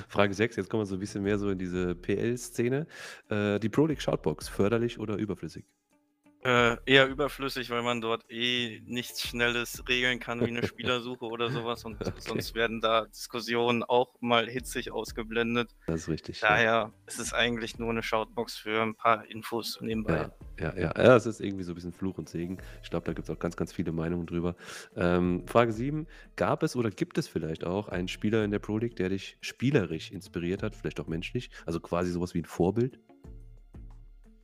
[0.09, 2.86] Frage 6, jetzt kommen wir so ein bisschen mehr so in diese PL-Szene.
[3.28, 5.64] Äh, die Pro League Shoutbox, förderlich oder überflüssig?
[6.47, 11.51] Äh, eher überflüssig, weil man dort eh nichts Schnelles regeln kann wie eine Spielersuche oder
[11.51, 12.12] sowas und okay.
[12.18, 15.74] sonst werden da Diskussionen auch mal hitzig ausgeblendet.
[15.89, 16.39] Das ist richtig.
[16.39, 16.93] Daher ja.
[17.09, 20.31] ist es eigentlich nur eine Shoutbox für ein paar Infos nebenbei.
[20.60, 20.93] Ja, ja, ja.
[20.97, 22.59] ja es ist irgendwie so ein bisschen Fluch und Segen.
[22.81, 24.55] Ich glaube, da gibt es auch ganz, ganz viele Meinungen drüber.
[24.94, 26.06] Ähm, Frage 7.
[26.36, 29.36] Gab es oder gibt es vielleicht auch einen Spieler in der Pro League, der dich
[29.40, 31.51] spielerisch inspiriert hat, vielleicht auch menschlich?
[31.64, 33.01] Also quasi sowas wie ein Vorbild?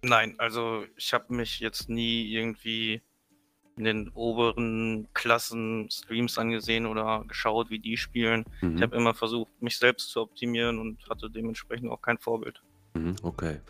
[0.02, 3.02] Nein, also ich habe mich jetzt nie irgendwie
[3.76, 8.44] in den oberen Klassen Streams angesehen oder geschaut, wie die spielen.
[8.60, 8.76] Mhm.
[8.76, 12.62] Ich habe immer versucht, mich selbst zu optimieren und hatte dementsprechend auch kein Vorbild.
[12.94, 13.60] Mhm, okay.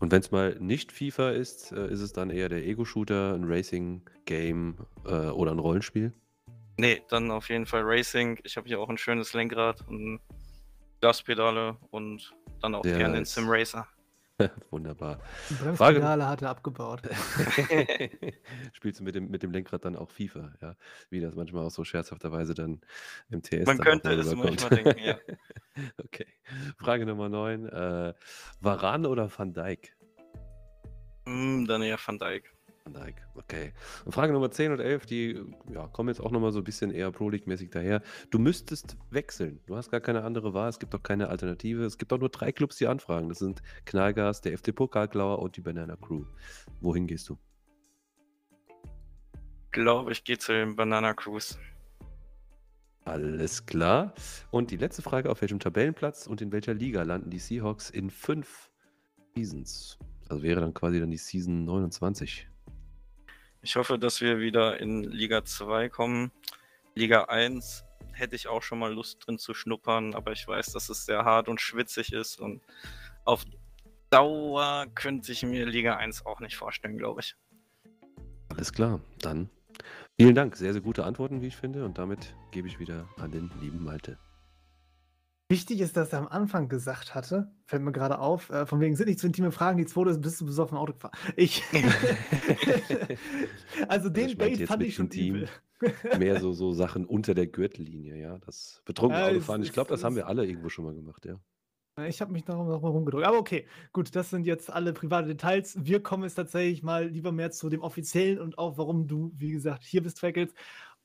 [0.00, 3.44] Und wenn es mal nicht FIFA ist, äh, ist es dann eher der Ego-Shooter, ein
[3.44, 4.76] Racing-Game
[5.06, 6.12] äh, oder ein Rollenspiel?
[6.78, 8.38] Nee, dann auf jeden Fall Racing.
[8.44, 10.20] Ich habe hier auch ein schönes Lenkrad und
[11.00, 13.86] Gaspedale und dann auch ja, gerne den Sim Racer.
[14.70, 15.18] Wunderbar.
[15.48, 17.02] Die Bremspedale hat er abgebaut.
[18.72, 20.76] Spielst du mit dem, mit dem Lenkrad dann auch FIFA, ja?
[21.08, 22.80] Wie das manchmal auch so scherzhafterweise dann
[23.30, 25.16] im TS Man könnte es manchmal denken, ja.
[26.04, 26.26] okay.
[26.76, 27.66] Frage Nummer 9.
[27.66, 28.14] Äh,
[28.60, 29.96] Varan oder Van Dijk?
[31.24, 32.55] Mm, dann eher Van Dijk.
[32.86, 33.72] Van Dijk, okay.
[34.04, 36.92] Und Frage Nummer 10 und 11, die ja, kommen jetzt auch nochmal so ein bisschen
[36.92, 38.00] eher Pro League-mäßig daher.
[38.30, 39.60] Du müsstest wechseln.
[39.66, 40.68] Du hast gar keine andere Wahl.
[40.68, 41.84] Es gibt auch keine Alternative.
[41.84, 43.28] Es gibt auch nur drei Clubs, die anfragen.
[43.28, 46.24] Das sind Knallgas, der FD Pokalklauer und die Banana Crew.
[46.80, 47.36] Wohin gehst du?
[49.64, 51.58] Ich glaube, ich gehe zu den Banana Crews.
[53.04, 54.14] Alles klar.
[54.52, 58.10] Und die letzte Frage: Auf welchem Tabellenplatz und in welcher Liga landen die Seahawks in
[58.10, 58.70] fünf
[59.34, 59.98] Seasons?
[60.28, 62.48] Also wäre dann quasi dann die Season 29.
[63.66, 66.30] Ich hoffe, dass wir wieder in Liga 2 kommen.
[66.94, 70.88] Liga 1 hätte ich auch schon mal Lust drin zu schnuppern, aber ich weiß, dass
[70.88, 72.62] es sehr hart und schwitzig ist und
[73.24, 73.44] auf
[74.08, 77.34] Dauer könnte ich mir Liga 1 auch nicht vorstellen, glaube ich.
[78.50, 79.50] Alles klar, dann
[80.16, 80.54] vielen Dank.
[80.54, 81.84] Sehr, sehr gute Antworten, wie ich finde.
[81.84, 84.16] Und damit gebe ich wieder an den lieben Malte.
[85.48, 88.96] Wichtig ist, dass er am Anfang gesagt hatte, fällt mir gerade auf, äh, von wegen
[88.96, 91.12] sind nicht zu intime Fragen, die zweite ist, bist du besoffen Auto gefahren.
[91.36, 91.62] Ich.
[93.88, 95.36] also den also Bait fand ich schon intim.
[95.36, 95.48] übel.
[96.18, 98.38] Mehr so, so Sachen unter der Gürtellinie, ja.
[98.38, 99.62] Das betrunken ja, Autofahren.
[99.62, 101.38] Ich glaube, das haben wir alle irgendwo schon mal gemacht, ja.
[102.04, 103.24] Ich habe mich da noch mal rumgedrückt.
[103.24, 105.78] Aber okay, gut, das sind jetzt alle private Details.
[105.80, 109.52] Wir kommen jetzt tatsächlich mal lieber mehr zu dem Offiziellen und auch, warum du, wie
[109.52, 110.52] gesagt, hier bist, Freckles.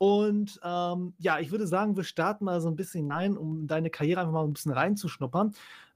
[0.02, 3.92] Und ähm, ja, ich würde sagen, wir starten mal so ein bisschen hinein, um deine
[3.92, 5.54] Karriere einfach mal ein bisschen reinzuschnuppern.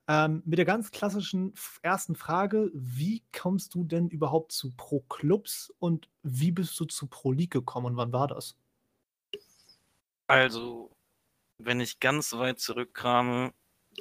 [0.08, 5.74] Ähm, mit der ganz klassischen ersten Frage: Wie kommst du denn überhaupt zu Pro Clubs
[5.80, 8.56] und wie bist du zu Pro League gekommen und wann war das?
[10.28, 10.92] Also,
[11.58, 13.54] wenn ich ganz weit zurückkrame,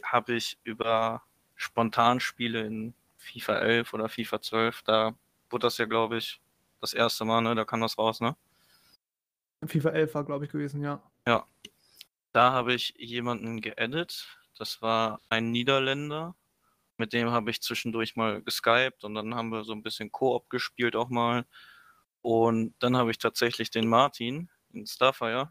[0.02, 1.22] habe ich über
[1.55, 5.14] Spontanspiele in FIFA 11 oder FIFA 12, da
[5.48, 6.43] wurde das ja, glaube ich,
[6.82, 7.55] das erste Mal, ne?
[7.55, 8.36] Da kam das raus, ne?
[9.69, 11.03] FIFA 11 war, glaube ich, gewesen, ja.
[11.27, 11.47] Ja.
[12.32, 14.27] Da habe ich jemanden geedit.
[14.59, 16.35] Das war ein Niederländer.
[16.97, 20.51] Mit dem habe ich zwischendurch mal geskypt und dann haben wir so ein bisschen Koop
[20.51, 21.45] gespielt auch mal.
[22.23, 25.51] Und dann habe ich tatsächlich den Martin in Starfire.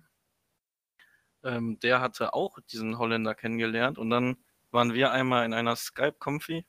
[1.44, 4.38] Ähm, der hatte auch diesen Holländer kennengelernt und dann
[4.72, 6.66] waren wir einmal in einer Skype-Confi.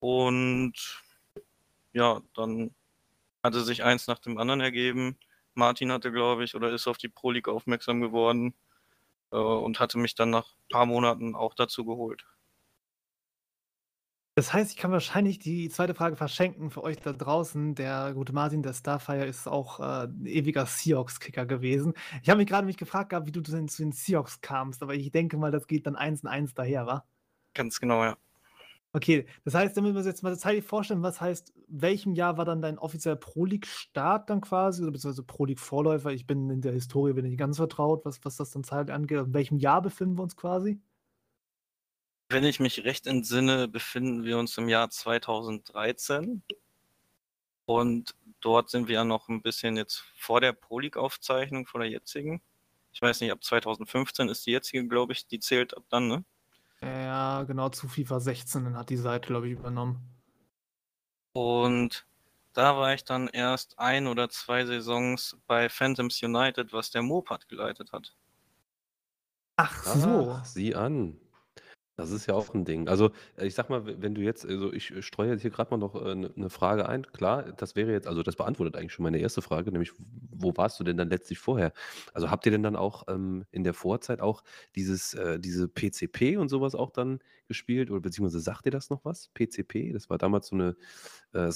[0.00, 1.02] Und
[1.92, 2.74] ja, dann
[3.42, 5.18] hatte sich eins nach dem anderen ergeben.
[5.58, 8.54] Martin hatte, glaube ich, oder ist auf die Pro League aufmerksam geworden
[9.32, 12.24] äh, und hatte mich dann nach ein paar Monaten auch dazu geholt.
[14.36, 17.74] Das heißt, ich kann wahrscheinlich die zweite Frage verschenken für euch da draußen.
[17.74, 21.92] Der gute Martin, der Starfire, ist auch äh, ein ewiger Seahawks-Kicker gewesen.
[22.22, 24.80] Ich habe mich gerade mich gefragt gehabt, wie du zu den, zu den Seahawks kamst,
[24.84, 27.04] aber ich denke mal, das geht dann eins und eins daher, wa?
[27.52, 28.16] Ganz genau, ja.
[28.98, 32.44] Okay, das heißt, damit wir uns jetzt mal zeitlich vorstellen, was heißt, welchem Jahr war
[32.44, 36.10] dann dein offizieller Pro League-Start dann quasi, oder beziehungsweise Pro League-Vorläufer?
[36.10, 39.18] Ich bin in der Historie bin nicht ganz vertraut, was, was das dann zeitlich angeht.
[39.18, 40.80] In welchem Jahr befinden wir uns quasi?
[42.28, 46.42] Wenn ich mich recht entsinne, befinden wir uns im Jahr 2013.
[47.66, 51.88] Und dort sind wir ja noch ein bisschen jetzt vor der Pro League-Aufzeichnung, vor der
[51.88, 52.42] jetzigen.
[52.92, 56.24] Ich weiß nicht, ab 2015 ist die jetzige, glaube ich, die zählt ab dann, ne?
[56.80, 60.00] Ja, genau, zu FIFA 16 hat die Seite, glaube ich, übernommen.
[61.32, 62.06] Und
[62.52, 67.48] da war ich dann erst ein oder zwei Saisons bei Phantoms United, was der Mopat
[67.48, 68.14] geleitet hat.
[69.56, 70.36] Ach so.
[70.38, 71.20] Ach, sieh an.
[71.98, 72.86] Das ist ja auch ein Ding.
[72.86, 75.72] Also, äh, ich sag mal, wenn du jetzt also, ich äh, streue jetzt hier gerade
[75.72, 77.02] mal noch, äh, 'ne Frage ein.
[77.10, 79.90] Klar, das wäre jetzt also, das beantwortet eigentlich schon meine erste Frage, nämlich
[80.30, 81.72] wo warst du denn dann letztlich vorher?
[82.14, 84.44] Also, habt ihr denn dann auch, ähm, in der Vorzeit auch
[84.76, 87.18] dieses äh, diese PCP und sowas auch dann
[87.48, 89.30] gespielt oder beziehungsweise sagt dir das noch was?
[89.34, 89.92] PCP?
[89.92, 90.76] Das war damals so eine
[91.32, 91.50] äh,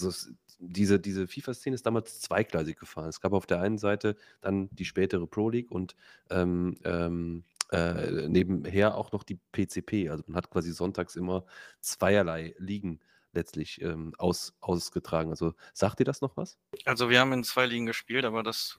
[0.59, 3.09] diese diese FIFA-Szene ist damals zweigleisig gefahren.
[3.09, 5.97] Es gab auf der einen Seite dann die spätere Pro League und,
[6.31, 10.11] ähm, ähm äh, nebenher auch noch die PCP.
[10.11, 11.45] Also man hat quasi sonntags immer
[11.81, 13.01] zweierlei Ligen
[13.33, 15.31] letztlich ähm, aus, ausgetragen.
[15.31, 16.59] Also sagt dir das noch was?
[16.85, 18.79] Also wir haben in zwei Ligen gespielt, aber das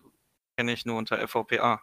[0.55, 1.81] kenne ich nur unter FVPA.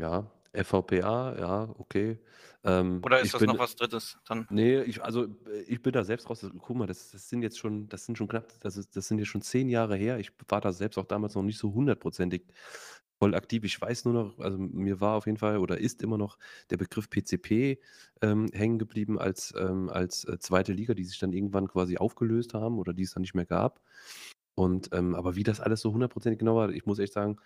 [0.00, 2.18] Ja, FVPA, ja, okay.
[2.64, 4.46] Ähm, Oder ist das bin, noch was Drittes dann?
[4.50, 5.26] Nee, ich, also
[5.66, 6.48] ich bin da selbst raus.
[6.58, 9.18] Guck mal, das, das sind jetzt schon, das sind schon knapp, das, ist, das sind
[9.18, 10.18] jetzt schon zehn Jahre her.
[10.18, 12.44] Ich war da selbst auch damals noch nicht so hundertprozentig
[13.22, 13.62] voll aktiv.
[13.62, 16.38] Ich weiß nur noch, also mir war auf jeden Fall oder ist immer noch
[16.70, 17.78] der Begriff PCP
[18.20, 22.52] ähm, hängen geblieben als, ähm, als äh, zweite Liga, die sich dann irgendwann quasi aufgelöst
[22.52, 23.80] haben oder die es dann nicht mehr gab.
[24.56, 27.36] Und ähm, aber wie das alles so hundertprozentig genau war, ich muss echt sagen,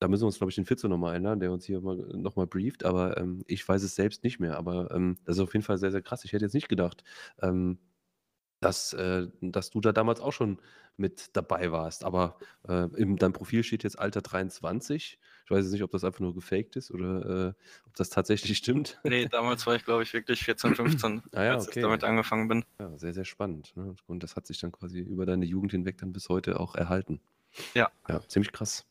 [0.00, 2.84] da müssen wir uns, glaube ich, den Fitzo nochmal einladen, der uns hier nochmal brieft,
[2.84, 4.56] aber ähm, ich weiß es selbst nicht mehr.
[4.56, 6.24] Aber ähm, das ist auf jeden Fall sehr, sehr krass.
[6.24, 7.04] Ich hätte jetzt nicht gedacht,
[7.40, 7.78] ähm,
[8.62, 10.58] dass, äh, dass du da damals auch schon
[10.96, 12.04] mit dabei warst.
[12.04, 12.38] Aber
[12.68, 15.18] äh, in deinem Profil steht jetzt Alter 23.
[15.44, 17.52] Ich weiß jetzt nicht, ob das einfach nur gefaked ist oder äh,
[17.86, 19.00] ob das tatsächlich stimmt.
[19.04, 21.80] Nee, damals war ich, glaube ich, wirklich 14, 15, ah, ja, als okay.
[21.80, 22.64] ich damit angefangen bin.
[22.78, 23.76] Ja, sehr, sehr spannend.
[23.76, 23.94] Ne?
[24.06, 27.20] Und das hat sich dann quasi über deine Jugend hinweg dann bis heute auch erhalten.
[27.74, 27.90] Ja.
[28.08, 28.86] Ja, ziemlich krass.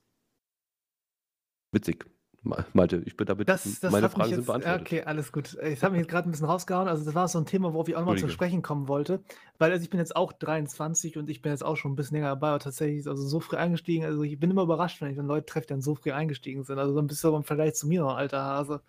[1.71, 2.05] Witzig.
[2.43, 4.81] Malte, ich bin damit, das, das meine Fragen jetzt, sind beantwortet.
[4.81, 5.55] Okay, alles gut.
[5.61, 6.87] Ich habe mich jetzt gerade ein bisschen rausgehauen.
[6.87, 9.21] Also das war so ein Thema, worauf ich auch nochmal zu sprechen kommen wollte.
[9.59, 12.15] Weil also ich bin jetzt auch 23 und ich bin jetzt auch schon ein bisschen
[12.15, 14.05] länger dabei, aber tatsächlich also so früh eingestiegen.
[14.05, 16.63] Also ich bin immer überrascht, wenn ich dann Leute treffe, die dann so früh eingestiegen
[16.63, 16.79] sind.
[16.79, 18.81] Also so ein bisschen im Vergleich zu mir noch, alter Hase.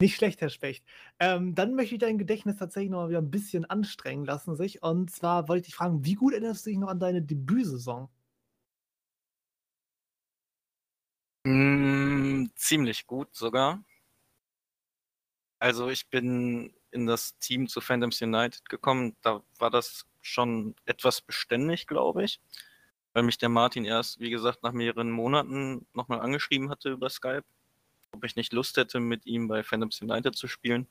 [0.00, 0.82] Nicht schlecht, Herr Specht.
[1.20, 4.82] Ähm, dann möchte ich dein Gedächtnis tatsächlich noch mal wieder ein bisschen anstrengen lassen sich.
[4.82, 8.08] Und zwar wollte ich dich fragen, wie gut erinnerst du dich noch an deine Debütsaison?
[11.46, 13.82] Hm, ziemlich gut sogar.
[15.60, 19.16] Also, ich bin in das Team zu Phantoms United gekommen.
[19.22, 22.40] Da war das schon etwas beständig, glaube ich,
[23.12, 27.44] weil mich der Martin erst, wie gesagt, nach mehreren Monaten nochmal angeschrieben hatte über Skype,
[28.12, 30.88] ob ich nicht Lust hätte, mit ihm bei Phantoms United zu spielen.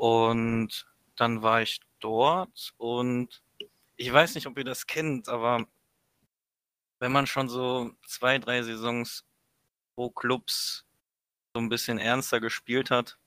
[0.00, 0.86] Und
[1.16, 3.42] dann war ich dort und
[3.96, 5.66] ich weiß nicht, ob ihr das kennt, aber
[6.98, 9.24] wenn man schon so zwei, drei Saisons
[9.94, 10.86] pro Clubs
[11.54, 13.18] so ein bisschen ernster gespielt hat,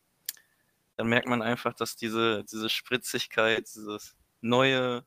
[0.97, 5.05] dann merkt man einfach, dass diese, diese Spritzigkeit, dieses Neue,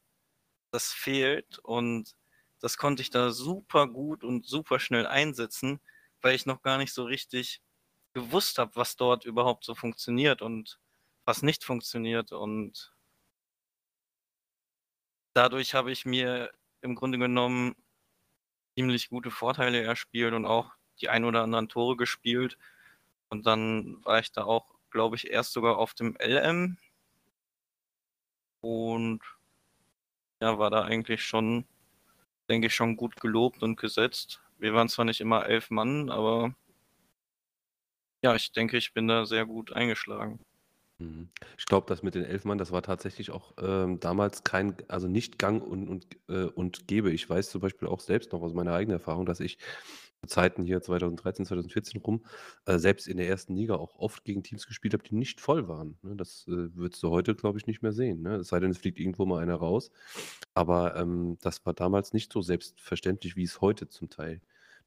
[0.70, 1.58] das fehlt.
[1.60, 2.16] Und
[2.60, 5.80] das konnte ich da super gut und super schnell einsetzen,
[6.22, 7.60] weil ich noch gar nicht so richtig
[8.14, 10.78] gewusst habe, was dort überhaupt so funktioniert und
[11.24, 12.32] was nicht funktioniert.
[12.32, 12.94] Und
[15.34, 17.76] dadurch habe ich mir im Grunde genommen
[18.74, 22.58] ziemlich gute Vorteile erspielt und auch die ein oder anderen Tore gespielt.
[23.28, 26.78] Und dann war ich da auch, glaube ich, erst sogar auf dem LM.
[28.60, 29.20] Und
[30.40, 31.64] ja, war da eigentlich schon,
[32.48, 34.42] denke ich, schon gut gelobt und gesetzt.
[34.58, 36.54] Wir waren zwar nicht immer elf Mann, aber
[38.22, 40.40] ja, ich denke, ich bin da sehr gut eingeschlagen.
[41.02, 41.28] Mhm.
[41.58, 45.08] Ich glaube, das mit den elf Mann, das war tatsächlich auch ähm, damals kein, also
[45.08, 47.10] nicht gang und, und, äh, und gäbe.
[47.12, 49.58] Ich weiß zum Beispiel auch selbst noch aus meiner eigenen Erfahrung, dass ich
[50.20, 52.24] zu Zeiten hier 2013, 2014 rum,
[52.66, 55.66] äh, selbst in der ersten Liga auch oft gegen Teams gespielt habe, die nicht voll
[55.66, 55.98] waren.
[56.02, 56.14] Ne?
[56.14, 58.22] Das äh, würdest du heute, glaube ich, nicht mehr sehen.
[58.22, 58.36] Ne?
[58.36, 59.90] Es sei denn, es fliegt irgendwo mal einer raus.
[60.54, 64.40] Aber ähm, das war damals nicht so selbstverständlich, wie es heute zum Teil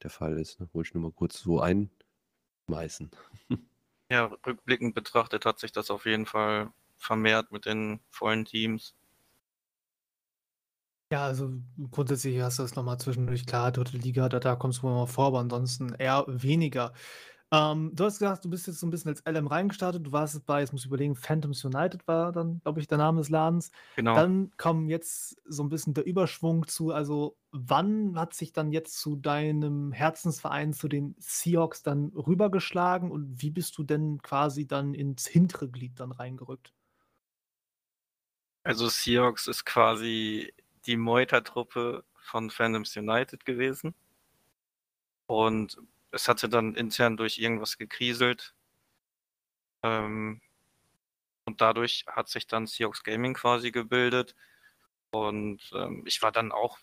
[0.03, 0.61] der Fall ist.
[0.61, 0.69] Ne?
[0.73, 3.11] Wollte ich nur mal kurz so einmeißen.
[4.09, 8.95] Ja, rückblickend betrachtet hat sich das auf jeden Fall vermehrt mit den vollen Teams.
[11.11, 11.51] Ja, also
[11.91, 15.27] grundsätzlich hast du das nochmal zwischendurch klar, dritte Liga, da, da kommst du mal vor,
[15.27, 16.93] aber ansonsten eher weniger.
[17.51, 20.05] Ähm, du hast gesagt, du bist jetzt so ein bisschen als LM reingestartet.
[20.05, 23.19] Du warst bei, jetzt muss ich überlegen, Phantoms United war dann, glaube ich, der Name
[23.19, 23.71] des Ladens.
[23.95, 24.15] Genau.
[24.15, 28.99] Dann kommt jetzt so ein bisschen der Überschwung zu, also wann hat sich dann jetzt
[28.99, 34.93] zu deinem Herzensverein, zu den Seahawks dann rübergeschlagen und wie bist du denn quasi dann
[34.93, 36.73] ins hintere Glied dann reingerückt?
[38.63, 40.51] Also Seahawks ist quasi
[40.87, 43.93] die Meutertruppe von Phantoms United gewesen.
[45.27, 45.77] Und
[46.15, 48.55] es hatte dann intern durch irgendwas gekriselt.
[49.83, 50.41] Ähm,
[51.45, 54.33] und dadurch hat sich dann Seahawks Gaming quasi gebildet.
[55.11, 56.79] Und ähm, ich war dann auch,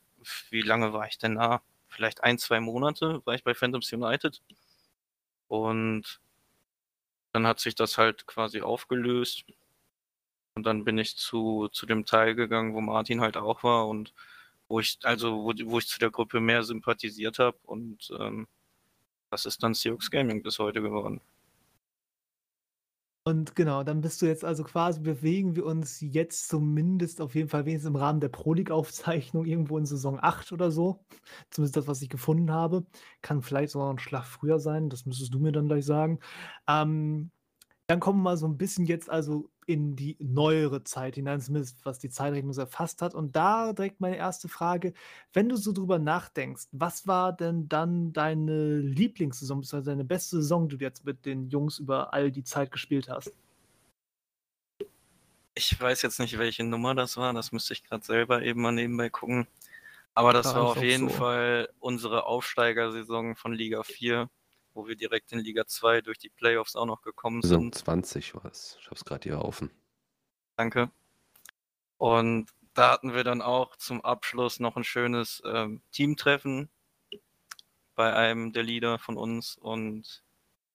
[0.51, 1.63] wie lange war ich denn da?
[1.89, 4.43] Vielleicht ein, zwei Monate war ich bei Phantoms United.
[5.49, 6.21] Und
[7.33, 9.45] dann hat sich das halt quasi aufgelöst.
[10.55, 14.13] Und dann bin ich zu, zu dem Teil gegangen, wo Martin halt auch war und
[14.69, 18.47] wo ich, also wo, wo ich zu der Gruppe mehr sympathisiert habe und ähm,
[19.33, 21.21] das ist dann Sioux Gaming bis heute geworden.
[23.25, 27.49] Und genau, dann bist du jetzt also quasi bewegen wir uns jetzt zumindest auf jeden
[27.49, 31.05] Fall wenigstens im Rahmen der Pro League-Aufzeichnung irgendwo in Saison 8 oder so.
[31.51, 32.85] Zumindest das, was ich gefunden habe.
[33.23, 36.19] Kann vielleicht sogar ein Schlag früher sein, das müsstest du mir dann gleich sagen.
[36.69, 37.31] Ähm,
[37.87, 41.85] dann kommen wir mal so ein bisschen jetzt also in die neuere Zeit hinein, zumindest
[41.85, 43.15] was die Zeitrechnung erfasst hat.
[43.15, 44.93] Und da direkt meine erste Frage:
[45.33, 50.69] Wenn du so drüber nachdenkst, was war denn dann deine Lieblingssaison, beziehungsweise deine beste Saison,
[50.69, 53.33] die du jetzt mit den Jungs über all die Zeit gespielt hast?
[55.55, 58.73] Ich weiß jetzt nicht, welche Nummer das war, das müsste ich gerade selber eben mal
[58.73, 59.47] nebenbei gucken.
[60.15, 61.15] Aber das war auf jeden so.
[61.15, 64.29] Fall unsere Aufsteigersaison von Liga 4
[64.75, 67.75] wo wir direkt in Liga 2 durch die Playoffs auch noch gekommen sind.
[67.75, 68.77] Saison 20 war es.
[68.81, 69.71] Ich habe es gerade hier offen.
[70.57, 70.91] Danke.
[71.99, 76.69] Und da hatten wir dann auch zum Abschluss noch ein schönes ähm, Teamtreffen
[77.95, 80.23] bei einem der Leader von uns und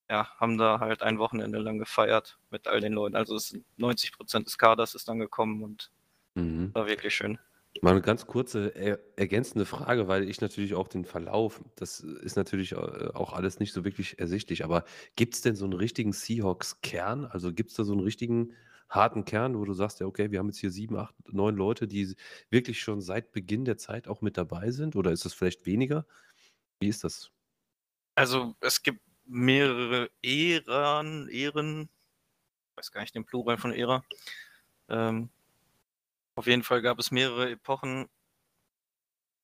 [0.09, 3.15] ja, haben da halt ein Wochenende lang gefeiert mit all den Leuten.
[3.15, 5.91] Also es 90 Prozent des Kaders ist dann gekommen und
[6.35, 6.73] mhm.
[6.73, 7.39] war wirklich schön.
[7.81, 12.35] Mal eine ganz kurze er ergänzende Frage, weil ich natürlich auch den Verlauf, das ist
[12.35, 14.83] natürlich äh, auch alles nicht so wirklich ersichtlich, aber
[15.15, 17.25] gibt es denn so einen richtigen Seahawks-Kern?
[17.25, 18.53] Also gibt es da so einen richtigen
[18.89, 21.87] harten Kern, wo du sagst, ja, okay, wir haben jetzt hier sieben, acht, neun Leute,
[21.87, 22.15] die
[22.49, 24.95] wirklich schon seit Beginn der Zeit auch mit dabei sind?
[24.95, 26.05] Oder ist das vielleicht weniger?
[26.79, 27.31] Wie ist das?
[28.15, 31.89] Also es gibt mehrere Ehren, Ehren,
[32.71, 34.03] ich weiß gar nicht den Plural von Ära.
[34.89, 35.29] Ähm,
[36.37, 38.07] auf jeden Fall gab es mehrere Epochen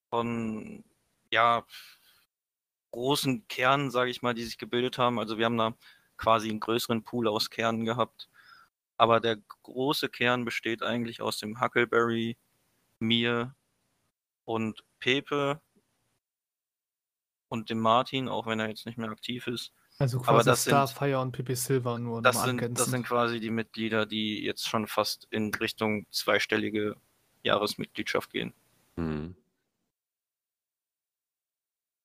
[0.10, 0.84] von,
[1.32, 1.66] ja,
[2.92, 5.18] großen Kernen, sage ich mal, die sich gebildet haben.
[5.20, 5.76] Also wir haben da
[6.18, 8.30] quasi einen größeren Pool aus Kernen gehabt.
[8.98, 12.38] Aber der große Kern besteht eigentlich aus dem Huckleberry,
[13.00, 13.56] mir
[14.46, 15.62] und Pepe
[17.50, 19.74] und dem Martin, auch wenn er jetzt nicht mehr aktiv ist.
[20.04, 23.50] Also quasi Aber das Starfire und PP Silver nur das sind, das sind quasi die
[23.50, 26.98] Mitglieder, die jetzt schon fast in Richtung zweistellige
[27.44, 28.52] Jahresmitgliedschaft gehen.
[28.98, 29.34] Mhm.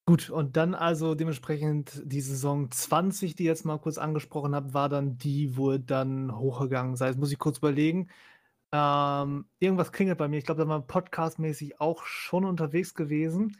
[0.06, 4.74] Gut, und dann also dementsprechend die Saison 20, die ihr jetzt mal kurz angesprochen habt,
[4.74, 7.16] war dann die, wo dann hochgegangen seid.
[7.16, 8.10] Muss ich kurz überlegen.
[8.70, 10.38] Ähm, irgendwas klingelt bei mir.
[10.38, 13.56] Ich glaube, da war podcastmäßig auch schon unterwegs gewesen.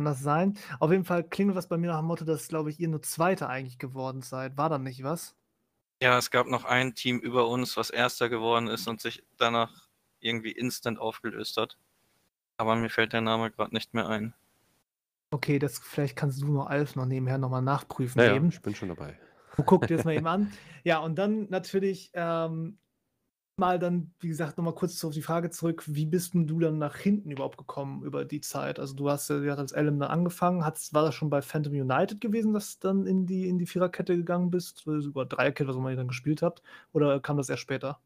[0.00, 0.56] Kann das sein?
[0.78, 3.02] Auf jeden Fall klingelt was bei mir nach dem Motto, dass, glaube ich, ihr nur
[3.02, 4.56] Zweiter eigentlich geworden seid.
[4.56, 5.36] War da nicht was?
[6.02, 9.88] Ja, es gab noch ein Team über uns, was Erster geworden ist und sich danach
[10.18, 11.76] irgendwie instant aufgelöst hat.
[12.56, 14.32] Aber mir fällt der Name gerade nicht mehr ein.
[15.32, 18.22] Okay, das vielleicht kannst du noch Alf noch nebenher nochmal nachprüfen.
[18.22, 19.18] Ja, ich bin schon dabei.
[19.66, 20.50] Guck dir das mal eben an.
[20.82, 22.78] Ja, und dann natürlich ähm,
[23.60, 26.78] mal dann, wie gesagt, nochmal kurz auf die Frage zurück, wie bist denn du dann
[26.78, 28.80] nach hinten überhaupt gekommen über die Zeit?
[28.80, 32.52] Also du hast ja als Element angefangen, Hat's, war das schon bei Phantom United gewesen,
[32.52, 36.08] dass du dann in die, in die Viererkette gegangen bist, über Dreierkette, was ihr dann
[36.08, 36.62] gespielt habt,
[36.92, 38.00] oder kam das erst später?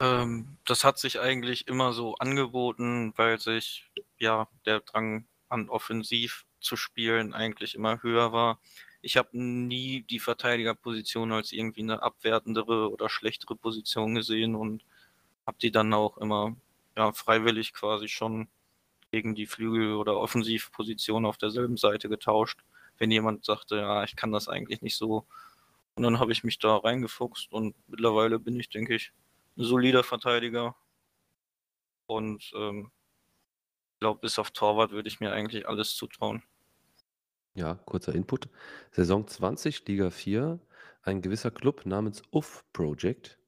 [0.00, 6.46] Ähm, das hat sich eigentlich immer so angeboten, weil sich ja der Drang an offensiv
[6.60, 8.60] zu spielen eigentlich immer höher war
[9.02, 14.84] ich habe nie die Verteidigerposition als irgendwie eine abwertendere oder schlechtere Position gesehen und
[15.46, 16.56] habe die dann auch immer
[16.96, 18.48] ja, freiwillig quasi schon
[19.10, 22.60] gegen die Flügel- oder Offensivposition auf derselben Seite getauscht,
[22.98, 25.26] wenn jemand sagte, ja, ich kann das eigentlich nicht so.
[25.96, 29.12] Und dann habe ich mich da reingefuchst und mittlerweile bin ich, denke ich,
[29.56, 30.76] ein solider Verteidiger.
[32.06, 32.90] Und ähm,
[33.94, 36.42] ich glaube, bis auf Torwart würde ich mir eigentlich alles zutrauen.
[37.54, 38.48] Ja, kurzer Input.
[38.92, 40.58] Saison 20, Liga 4,
[41.02, 43.38] ein gewisser Club namens UF Project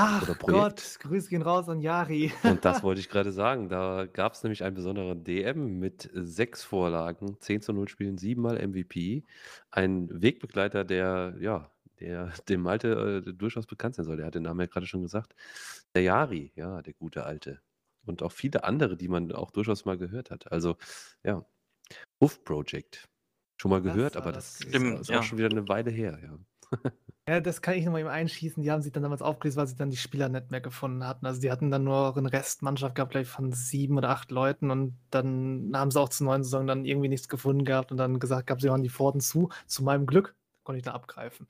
[0.00, 2.32] Ach oder Gott, Grüße gehen raus an Jari.
[2.44, 3.68] Und das wollte ich gerade sagen.
[3.68, 8.64] Da gab es nämlich einen besonderen DM mit sechs Vorlagen, 10 zu 0 Spielen, siebenmal
[8.64, 9.24] MVP.
[9.72, 14.18] Ein Wegbegleiter, der, ja, der dem Malte äh, durchaus bekannt sein soll.
[14.18, 15.34] Der hat den Namen ja gerade schon gesagt.
[15.96, 17.60] Der Jari, ja, der gute Alte.
[18.06, 20.52] Und auch viele andere, die man auch durchaus mal gehört hat.
[20.52, 20.76] Also,
[21.24, 21.44] ja,
[22.20, 23.08] UF Project.
[23.60, 25.22] Schon mal gehört, aber das ist, Stimmt, ist auch ja.
[25.22, 26.38] schon wieder eine Weile her, ja.
[27.28, 28.62] Ja, das kann ich nochmal eben einschießen.
[28.62, 31.26] Die haben sich dann damals aufgelöst, weil sie dann die Spieler nicht mehr gefunden hatten.
[31.26, 34.96] Also die hatten dann nur eine Restmannschaft gehabt, gleich von sieben oder acht Leuten und
[35.10, 38.46] dann haben sie auch zur neuen Saison dann irgendwie nichts gefunden gehabt und dann gesagt
[38.46, 39.50] gehabt, sie machen die Pforten zu.
[39.66, 41.46] Zu meinem Glück konnte ich da abgreifen.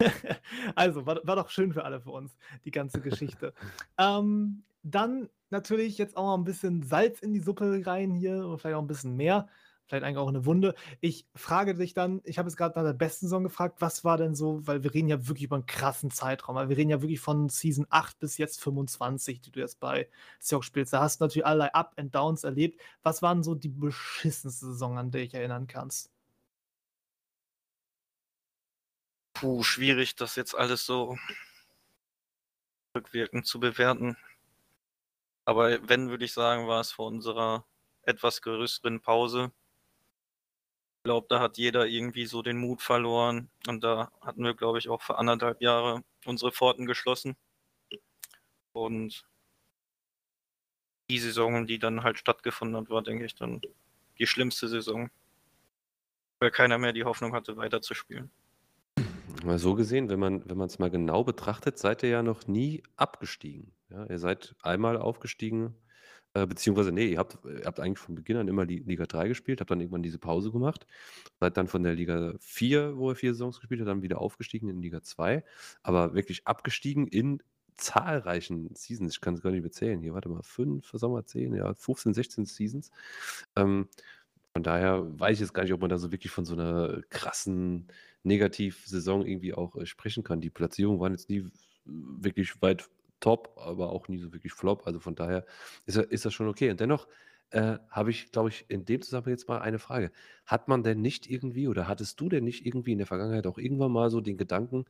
[0.76, 3.52] also, war, war doch schön für alle für uns, die ganze Geschichte.
[3.98, 8.56] ähm, dann natürlich jetzt auch mal ein bisschen Salz in die Suppe rein hier, oder
[8.56, 9.46] vielleicht auch ein bisschen mehr.
[9.92, 10.74] Vielleicht eigentlich auch eine Wunde.
[11.00, 14.16] Ich frage dich dann, ich habe jetzt gerade nach der besten Saison gefragt, was war
[14.16, 17.02] denn so, weil wir reden ja wirklich über einen krassen Zeitraum, weil wir reden ja
[17.02, 20.08] wirklich von Season 8 bis jetzt 25, die du jetzt bei
[20.40, 20.94] Seahawks spielst.
[20.94, 22.80] Da hast du natürlich allerlei Up and Downs erlebt.
[23.02, 26.10] Was waren so die beschissenste Saison, an der ich erinnern kannst?
[29.34, 31.18] Puh, schwierig, das jetzt alles so
[32.96, 34.16] rückwirkend zu bewerten.
[35.44, 37.66] Aber wenn, würde ich sagen, war es vor unserer
[38.04, 39.52] etwas größeren Pause.
[41.02, 43.50] Ich glaube, da hat jeder irgendwie so den Mut verloren.
[43.66, 47.34] Und da hatten wir, glaube ich, auch für anderthalb Jahre unsere Pforten geschlossen.
[48.72, 49.26] Und
[51.10, 53.60] die Saison, die dann halt stattgefunden hat, war, denke ich, dann
[54.20, 55.10] die schlimmste Saison.
[56.38, 58.30] Weil keiner mehr die Hoffnung hatte, weiterzuspielen.
[59.44, 63.72] Mal so gesehen, wenn man es mal genau betrachtet, seid ihr ja noch nie abgestiegen.
[63.90, 65.74] Ja, ihr seid einmal aufgestiegen,
[66.34, 69.28] äh, beziehungsweise nee, ihr habt ihr habt eigentlich von Beginn an immer die Liga 3
[69.28, 70.86] gespielt, habt dann irgendwann diese Pause gemacht,
[71.40, 74.68] seid dann von der Liga 4, wo ihr vier Saisons gespielt habt, dann wieder aufgestiegen
[74.68, 75.44] in Liga 2,
[75.82, 77.42] aber wirklich abgestiegen in
[77.76, 79.14] zahlreichen Seasons.
[79.14, 80.00] Ich kann es gar nicht bezählen.
[80.00, 82.90] Hier, warte mal, 5, was sagen wir, 10, ja, 15, 16 Seasons.
[83.56, 83.88] Ähm,
[84.52, 87.02] von daher weiß ich jetzt gar nicht, ob man da so wirklich von so einer
[87.08, 87.88] krassen
[88.22, 90.40] Negativ-Saison irgendwie auch äh, sprechen kann.
[90.40, 91.50] Die Platzierungen waren jetzt nie
[91.84, 92.88] wirklich weit
[93.22, 94.86] top, aber auch nie so wirklich flop.
[94.86, 95.46] Also von daher
[95.86, 96.70] ist, ist das schon okay.
[96.70, 97.08] Und dennoch
[97.50, 100.12] äh, habe ich, glaube ich, in dem Zusammenhang jetzt mal eine Frage.
[100.44, 103.58] Hat man denn nicht irgendwie oder hattest du denn nicht irgendwie in der Vergangenheit auch
[103.58, 104.84] irgendwann mal so den Gedanken,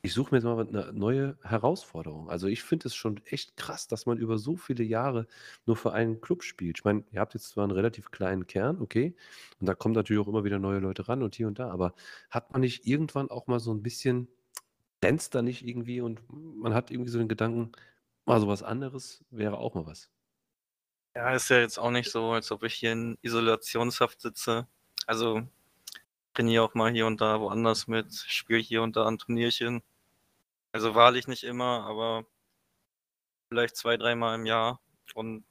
[0.00, 2.30] ich suche mir jetzt mal eine neue Herausforderung.
[2.30, 5.26] Also ich finde es schon echt krass, dass man über so viele Jahre
[5.66, 6.78] nur für einen Club spielt.
[6.78, 9.16] Ich meine, ihr habt jetzt zwar einen relativ kleinen Kern, okay,
[9.60, 11.94] und da kommen natürlich auch immer wieder neue Leute ran und hier und da, aber
[12.30, 14.28] hat man nicht irgendwann auch mal so ein bisschen,
[15.00, 17.72] glänzt da nicht irgendwie und man hat irgendwie so den Gedanken,
[18.24, 20.10] mal so was anderes wäre auch mal was.
[21.14, 24.66] Ja, ist ja jetzt auch nicht so, als ob ich hier in Isolationshaft sitze.
[25.06, 25.42] Also
[26.34, 29.82] trainiere auch mal hier und da woanders mit, spiele hier und da an Turnierchen.
[30.72, 32.24] Also wahrlich nicht immer, aber
[33.48, 34.80] vielleicht zwei, dreimal im Jahr.
[35.14, 35.44] Und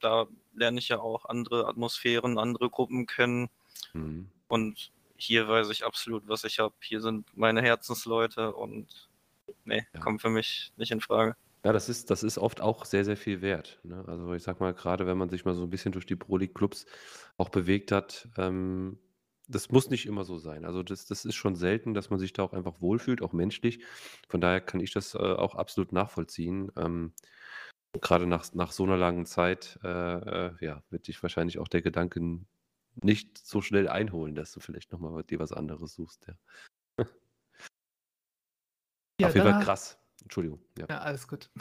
[0.00, 3.48] da lerne ich ja auch andere Atmosphären, andere Gruppen kennen.
[3.94, 4.28] Mhm.
[4.48, 6.74] Und hier weiß ich absolut, was ich habe.
[6.80, 9.08] Hier sind meine Herzensleute und
[9.64, 10.00] nee, ja.
[10.00, 11.36] kommt für mich nicht in Frage.
[11.64, 13.80] Ja, das ist, das ist oft auch sehr, sehr viel wert.
[13.84, 14.04] Ne?
[14.06, 16.36] Also ich sag mal, gerade wenn man sich mal so ein bisschen durch die Pro
[16.36, 16.84] League Clubs
[17.38, 18.98] auch bewegt hat, ähm,
[19.48, 20.64] das muss nicht immer so sein.
[20.64, 23.82] Also das, das ist schon selten, dass man sich da auch einfach wohlfühlt, auch menschlich.
[24.28, 26.70] Von daher kann ich das äh, auch absolut nachvollziehen.
[26.76, 27.12] Ähm,
[28.00, 31.82] gerade nach, nach so einer langen Zeit, äh, äh, ja, wird dich wahrscheinlich auch der
[31.82, 32.20] Gedanke
[33.02, 36.26] nicht so schnell einholen, dass du vielleicht nochmal dir was anderes suchst.
[36.26, 36.34] Ja.
[39.20, 39.98] ja Auf jeden Fall krass.
[40.22, 40.60] Entschuldigung.
[40.78, 40.86] Ja.
[40.88, 41.50] ja, alles gut.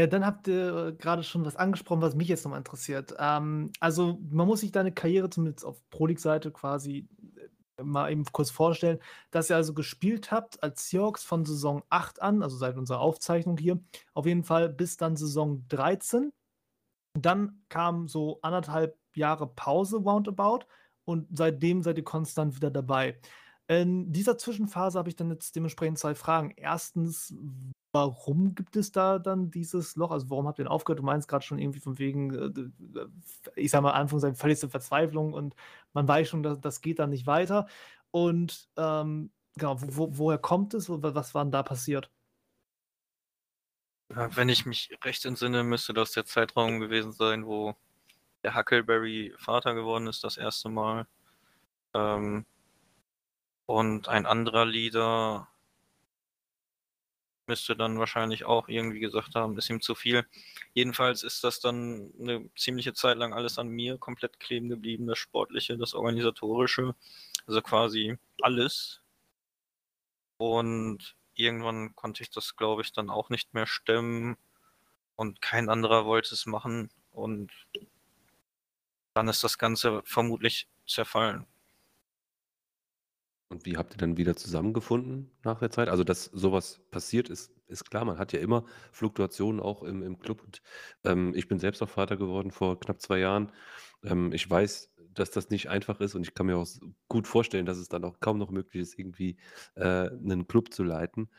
[0.00, 3.14] Ja, dann habt ihr äh, gerade schon was angesprochen, was mich jetzt nochmal interessiert.
[3.16, 7.08] Ähm, also, man muss sich deine Karriere zumindest auf Pro League-Seite quasi
[7.78, 8.98] äh, mal eben kurz vorstellen,
[9.30, 13.56] dass ihr also gespielt habt als Seahawks von Saison 8 an, also seit unserer Aufzeichnung
[13.56, 13.78] hier,
[14.14, 16.32] auf jeden Fall bis dann Saison 13.
[17.16, 20.66] Dann kam so anderthalb Jahre Pause roundabout
[21.04, 23.18] und seitdem seid ihr konstant wieder dabei.
[23.66, 26.52] In dieser Zwischenphase habe ich dann jetzt dementsprechend zwei Fragen.
[26.56, 27.34] Erstens,
[27.94, 30.10] Warum gibt es da dann dieses Loch?
[30.10, 30.98] Also, warum habt ihr denn aufgehört?
[30.98, 33.06] Du meinst gerade schon irgendwie von wegen, äh,
[33.54, 35.54] ich sage mal, Anführungszeichen, völligste Verzweiflung und
[35.92, 37.68] man weiß schon, dass das geht dann nicht weiter.
[38.10, 40.88] Und ähm, genau, wo, woher kommt es?
[40.90, 42.10] Was war denn da passiert?
[44.08, 47.76] Wenn ich mich recht entsinne, müsste das der Zeitraum gewesen sein, wo
[48.44, 51.06] der Huckleberry Vater geworden ist, das erste Mal.
[51.94, 52.46] Ähm,
[53.66, 55.48] und ein anderer Leader
[57.46, 60.26] müsste dann wahrscheinlich auch irgendwie gesagt haben, ist ihm zu viel.
[60.72, 65.18] Jedenfalls ist das dann eine ziemliche Zeit lang alles an mir komplett kleben geblieben, das
[65.18, 66.94] Sportliche, das Organisatorische,
[67.46, 69.02] also quasi alles.
[70.38, 74.36] Und irgendwann konnte ich das, glaube ich, dann auch nicht mehr stemmen
[75.16, 77.50] und kein anderer wollte es machen und
[79.14, 81.46] dann ist das Ganze vermutlich zerfallen.
[83.50, 85.88] Und wie habt ihr dann wieder zusammengefunden nach der Zeit?
[85.88, 88.04] Also, dass sowas passiert, ist ist klar.
[88.04, 90.60] Man hat ja immer Fluktuationen auch im im Club und,
[91.04, 93.52] ähm, ich bin selbst auch Vater geworden vor knapp zwei Jahren.
[94.02, 96.66] Ähm, ich weiß, dass das nicht einfach ist und ich kann mir auch
[97.08, 99.36] gut vorstellen, dass es dann auch kaum noch möglich ist, irgendwie,
[99.76, 101.30] äh, 'nen Club zu leiten,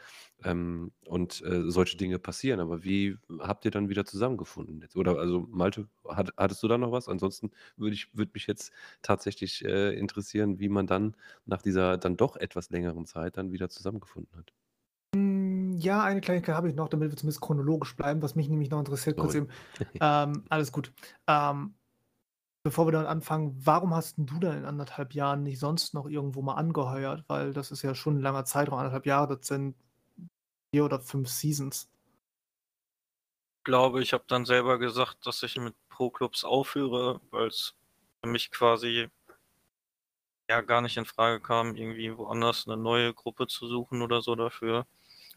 [0.44, 2.60] ähm, und, äh, solche Dinge passieren.
[2.60, 4.96] Aber wie habt ihr dann wieder zusammengefunden jetzt?
[4.96, 7.08] Oder also, Malte, hat hattest du da noch was?
[7.10, 8.72] Ansonsten würde ich würde mich jetzt
[9.02, 11.16] tatsächlich, äh, interessieren, wie man dann
[11.46, 14.52] nach dieser dann doch etwas längeren Zeit dann wieder zusammengefunden hat.
[15.16, 18.70] Hm, ja, eine Kleinigkeit habe ich noch, damit wir zumindest chronologisch bleiben, was mich nämlich
[18.70, 19.48] noch interessiert, kurz eben.
[20.00, 20.94] Ähm, alles gut.
[21.28, 21.76] Ähm
[22.66, 26.42] bevor wir dann anfangen, warum hast du dann in anderthalb Jahren nicht sonst noch irgendwo
[26.42, 27.24] mal angeheuert?
[27.28, 29.76] Weil das ist ja schon ein langer Zeitraum, anderthalb Jahre, das sind
[30.74, 31.88] vier oder fünf Seasons.
[33.60, 37.76] Ich glaube, ich habe dann selber gesagt, dass ich mit Pro-Clubs aufhöre, weil es
[38.24, 39.10] für mich quasi
[40.50, 44.34] ja gar nicht in Frage kam, irgendwie woanders eine neue Gruppe zu suchen oder so
[44.34, 44.88] dafür.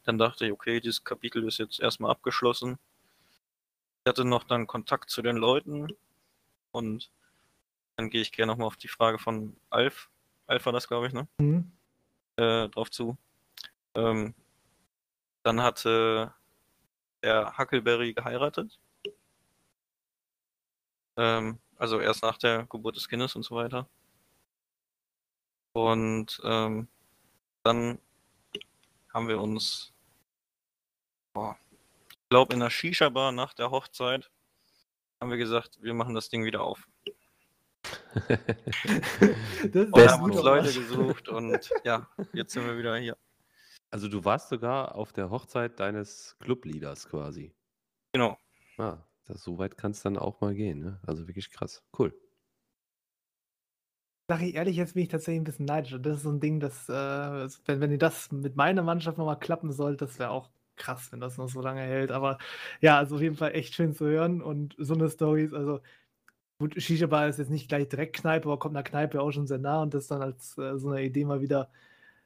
[0.04, 2.78] Dann dachte ich, okay, dieses Kapitel ist jetzt erstmal abgeschlossen.
[4.02, 5.88] Ich hatte noch dann Kontakt zu den Leuten
[6.72, 7.10] und
[7.96, 10.08] dann gehe ich gerne nochmal auf die Frage von Alf.
[10.46, 11.26] Alf war das, glaube ich, ne?
[11.38, 11.72] Mhm.
[12.36, 13.16] Äh, drauf zu.
[13.94, 14.34] Ähm,
[15.42, 16.32] dann hatte
[17.22, 18.78] der Huckleberry geheiratet.
[21.16, 23.88] Ähm, also erst nach der Geburt des Kindes und so weiter.
[25.72, 26.88] Und ähm,
[27.62, 27.98] dann
[29.12, 29.92] haben wir uns,
[31.32, 31.56] boah,
[32.10, 34.30] ich glaube, in der Shisha-Bar nach der Hochzeit
[35.20, 36.88] haben wir gesagt, wir machen das Ding wieder auf.
[38.28, 43.16] wir haben uns Leute gesucht und ja, jetzt sind wir wieder hier.
[43.90, 47.54] Also du warst sogar auf der Hochzeit deines Clubleaders quasi.
[48.12, 48.36] Genau.
[48.76, 50.80] Ah, das, so weit kann es dann auch mal gehen.
[50.80, 51.00] Ne?
[51.06, 51.82] Also wirklich krass.
[51.98, 52.14] Cool.
[54.30, 55.94] Sag ich ehrlich, jetzt bin ich tatsächlich ein bisschen neidisch.
[55.94, 59.16] Und das ist so ein Ding, dass, äh, wenn, wenn ihr das mit meiner Mannschaft
[59.16, 62.10] nochmal klappen sollt, das wäre auch krass, wenn das noch so lange hält.
[62.10, 62.38] Aber
[62.80, 65.80] ja, also auf jeden Fall echt schön zu hören und so eine Story, also
[66.60, 69.58] Gut, Shisha-Bar ist jetzt nicht gleich direkt Kneipe, aber kommt einer Kneipe auch schon sehr
[69.58, 71.70] nah und das dann als äh, so eine Idee mal wieder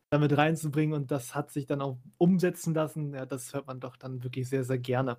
[0.09, 3.97] damit reinzubringen und das hat sich dann auch umsetzen lassen, ja, das hört man doch
[3.97, 5.19] dann wirklich sehr, sehr gerne.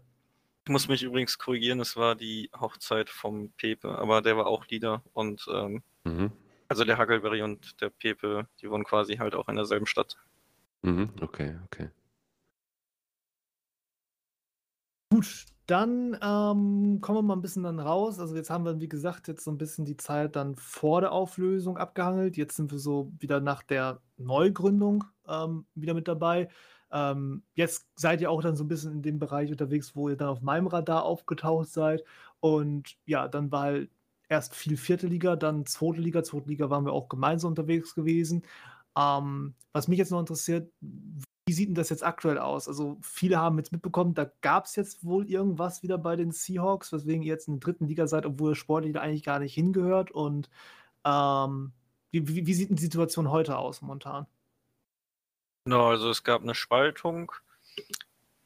[0.66, 4.66] Ich muss mich übrigens korrigieren, es war die Hochzeit vom Pepe, aber der war auch
[4.68, 6.32] Lieder und ähm, mhm.
[6.68, 10.16] also der Huckleberry und der Pepe, die wohnen quasi halt auch in derselben Stadt.
[10.82, 11.90] Mhm, okay, okay.
[15.14, 18.18] Gut, dann ähm, kommen wir mal ein bisschen dann raus.
[18.18, 21.12] Also jetzt haben wir, wie gesagt, jetzt so ein bisschen die Zeit dann vor der
[21.12, 22.36] Auflösung abgehangelt.
[22.36, 26.50] Jetzt sind wir so wieder nach der Neugründung ähm, wieder mit dabei.
[26.92, 30.18] Ähm, jetzt seid ihr auch dann so ein bisschen in dem Bereich unterwegs, wo ihr
[30.18, 32.04] dann auf meinem Radar aufgetaucht seid.
[32.40, 33.92] Und ja, dann war halt
[34.30, 36.24] erst viel vierte Liga, dann zweite Liga.
[36.24, 38.44] Zweite Liga waren wir auch gemeinsam unterwegs gewesen.
[38.98, 40.72] Ähm, was mich jetzt noch interessiert,
[41.46, 42.68] wie sieht denn das jetzt aktuell aus?
[42.68, 46.94] Also viele haben jetzt mitbekommen, da gab es jetzt wohl irgendwas wieder bei den Seahawks,
[46.94, 50.12] weswegen ihr jetzt in der dritten Liga seid, obwohl ihr sportlich eigentlich gar nicht hingehört.
[50.12, 50.50] Und
[51.06, 51.74] ähm,
[52.12, 54.26] wie, wie, wie, sieht denn die Situation heute aus momentan?
[55.66, 57.32] Genau, also es gab eine Spaltung.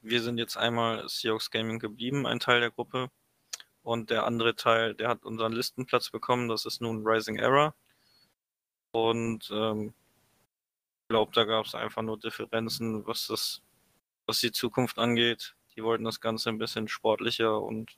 [0.01, 3.09] Wir sind jetzt einmal Seahawks Gaming geblieben, ein Teil der Gruppe.
[3.83, 7.73] Und der andere Teil, der hat unseren Listenplatz bekommen, das ist nun Rising Era.
[8.91, 9.93] Und ähm,
[11.09, 13.61] glaube, da gab es einfach nur Differenzen, was das,
[14.25, 15.55] was die Zukunft angeht.
[15.75, 17.97] Die wollten das Ganze ein bisschen sportlicher und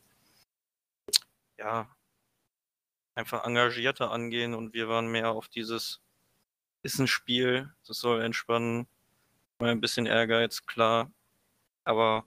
[1.58, 1.90] ja,
[3.16, 6.02] einfach engagierter angehen und wir waren mehr auf dieses
[6.84, 8.88] ist ein Spiel, das soll entspannen,
[9.60, 11.12] mal ein bisschen Ehrgeiz, klar.
[11.84, 12.26] Aber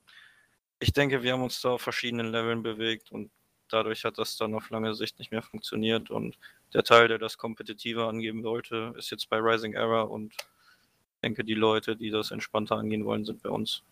[0.80, 3.30] ich denke, wir haben uns da auf verschiedenen Leveln bewegt und
[3.68, 6.10] dadurch hat das dann auf lange Sicht nicht mehr funktioniert.
[6.10, 6.38] Und
[6.74, 10.34] der Teil, der das Kompetitive angeben wollte, ist jetzt bei Rising Era und
[11.22, 13.82] denke, die Leute, die das entspannter angehen wollen, sind bei uns.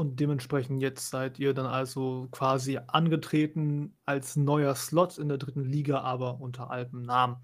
[0.00, 5.64] Und dementsprechend jetzt seid ihr dann also quasi angetreten als neuer Slot in der dritten
[5.64, 7.36] Liga, aber unter altem Namen.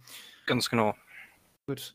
[0.47, 0.95] Ganz genau.
[1.69, 1.95] Gut,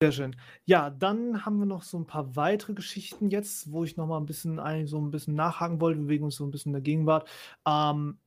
[0.00, 0.36] sehr schön.
[0.64, 4.16] Ja, dann haben wir noch so ein paar weitere Geschichten jetzt, wo ich noch mal
[4.16, 4.56] ein bisschen
[4.86, 6.00] so ein bisschen nachhaken wollte.
[6.00, 7.28] Wir bewegen uns so ein bisschen in der Gegenwart.
[7.66, 8.18] Ähm,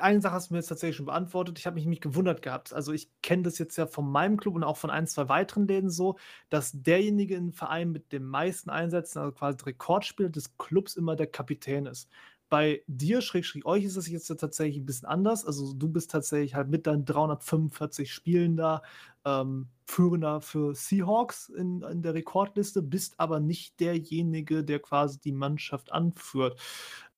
[0.00, 1.58] eine Sache hast du mir jetzt tatsächlich schon beantwortet.
[1.58, 2.72] Ich habe mich nämlich gewundert gehabt.
[2.72, 5.66] Also ich kenne das jetzt ja von meinem Club und auch von ein, zwei weiteren
[5.66, 6.18] Läden so,
[6.50, 11.26] dass derjenige im Verein mit den meisten Einsätzen, also quasi Rekordspieler des Clubs, immer der
[11.26, 12.08] Kapitän ist.
[12.48, 15.44] Bei dir, Schrägstrich euch, ist es jetzt tatsächlich ein bisschen anders.
[15.44, 18.82] Also du bist tatsächlich halt mit deinen 345 Spielen da
[19.26, 25.32] ähm, Führender für Seahawks in, in der Rekordliste, bist aber nicht derjenige, der quasi die
[25.32, 26.58] Mannschaft anführt.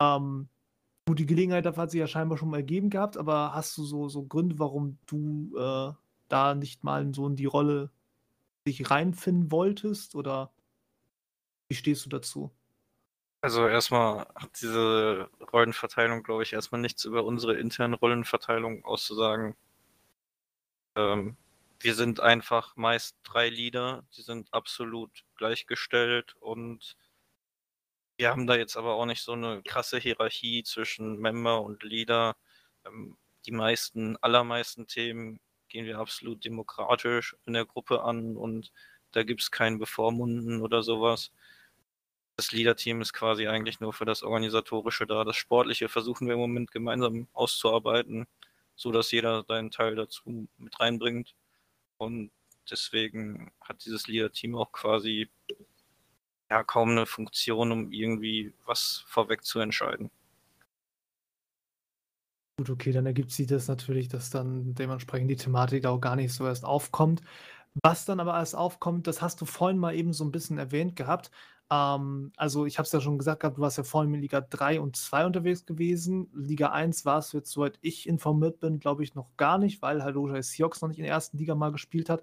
[0.00, 0.48] Ähm,
[1.06, 3.84] Gut, die Gelegenheit dafür hat sich ja scheinbar schon mal ergeben gehabt, aber hast du
[3.84, 5.92] so, so Gründe, warum du äh,
[6.28, 7.90] da nicht mal so in die Rolle
[8.66, 10.14] dich reinfinden wolltest?
[10.14, 10.52] Oder
[11.68, 12.52] wie stehst du dazu?
[13.42, 19.56] Also erstmal hat diese Rollenverteilung, glaube ich, erstmal nichts über unsere interne Rollenverteilung auszusagen.
[20.96, 21.36] Ähm,
[21.80, 26.96] wir sind einfach meist drei Leader, die sind absolut gleichgestellt und
[28.20, 32.36] wir haben da jetzt aber auch nicht so eine krasse Hierarchie zwischen Member und Leader.
[32.86, 33.16] Ähm,
[33.46, 35.40] die meisten, allermeisten Themen
[35.70, 38.72] gehen wir absolut demokratisch in der Gruppe an und
[39.12, 41.32] da gibt es kein Bevormunden oder sowas.
[42.36, 45.24] Das Leader-Team ist quasi eigentlich nur für das Organisatorische da.
[45.24, 48.26] Das Sportliche versuchen wir im Moment gemeinsam auszuarbeiten,
[48.76, 51.34] so dass jeder seinen Teil dazu mit reinbringt.
[51.96, 52.32] Und
[52.70, 55.30] deswegen hat dieses Leader-Team auch quasi
[56.50, 60.10] ja kaum eine Funktion, um irgendwie was vorweg zu entscheiden.
[62.58, 66.34] Gut, okay, dann ergibt sich das natürlich, dass dann dementsprechend die Thematik auch gar nicht
[66.34, 67.22] so erst aufkommt.
[67.82, 70.96] Was dann aber erst aufkommt, das hast du vorhin mal eben so ein bisschen erwähnt
[70.96, 71.30] gehabt.
[71.70, 74.40] Ähm, also ich habe es ja schon gesagt gehabt, du warst ja vorhin in Liga
[74.40, 76.28] 3 und 2 unterwegs gewesen.
[76.34, 80.00] Liga 1 warst du jetzt, soweit ich informiert bin, glaube ich, noch gar nicht, weil
[80.16, 82.22] Ojai Siox noch nicht in der ersten Liga mal gespielt hat.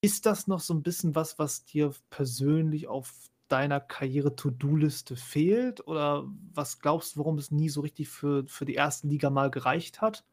[0.00, 3.12] Ist das noch so ein bisschen was, was dir persönlich auf
[3.48, 5.86] deiner Karriere-To-Do-Liste fehlt?
[5.86, 9.50] Oder was glaubst du, warum es nie so richtig für, für die erste Liga mal
[9.50, 10.24] gereicht hat?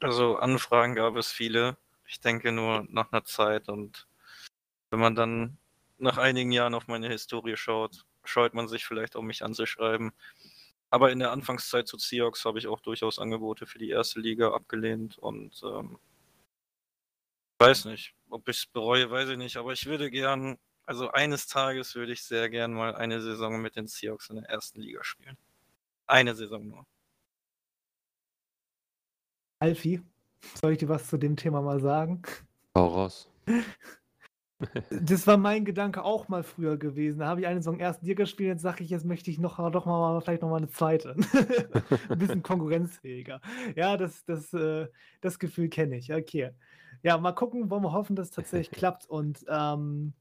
[0.00, 1.76] Also Anfragen gab es viele.
[2.06, 4.06] Ich denke nur nach einer Zeit und
[4.90, 5.58] wenn man dann
[5.98, 10.12] nach einigen Jahren auf meine Historie schaut, scheut man sich vielleicht auch mich anzuschreiben.
[10.90, 14.52] Aber in der Anfangszeit zu Seahawks habe ich auch durchaus Angebote für die erste Liga
[14.52, 15.98] abgelehnt und ähm,
[17.58, 21.46] weiß nicht, ob ich es bereue, weiß ich nicht, aber ich würde gern, also eines
[21.46, 25.02] Tages würde ich sehr gern mal eine Saison mit den Seahawks in der ersten Liga
[25.02, 25.36] spielen.
[26.06, 26.86] Eine Saison nur.
[29.58, 30.02] Alfie,
[30.60, 32.22] soll ich dir was zu dem Thema mal sagen?
[32.76, 33.30] Hau raus.
[34.88, 37.18] Das war mein Gedanke auch mal früher gewesen.
[37.18, 39.58] Da habe ich eine Saison erst dir gespielt, jetzt sage ich, jetzt möchte ich noch,
[39.70, 41.16] doch mal vielleicht noch mal eine zweite.
[42.08, 43.40] Ein bisschen konkurrenzfähiger.
[43.76, 44.86] Ja, das, das, äh,
[45.20, 46.14] das Gefühl kenne ich.
[46.14, 46.52] Okay.
[47.02, 49.06] Ja, mal gucken, wollen wir hoffen, dass es tatsächlich klappt.
[49.06, 50.14] Und ähm,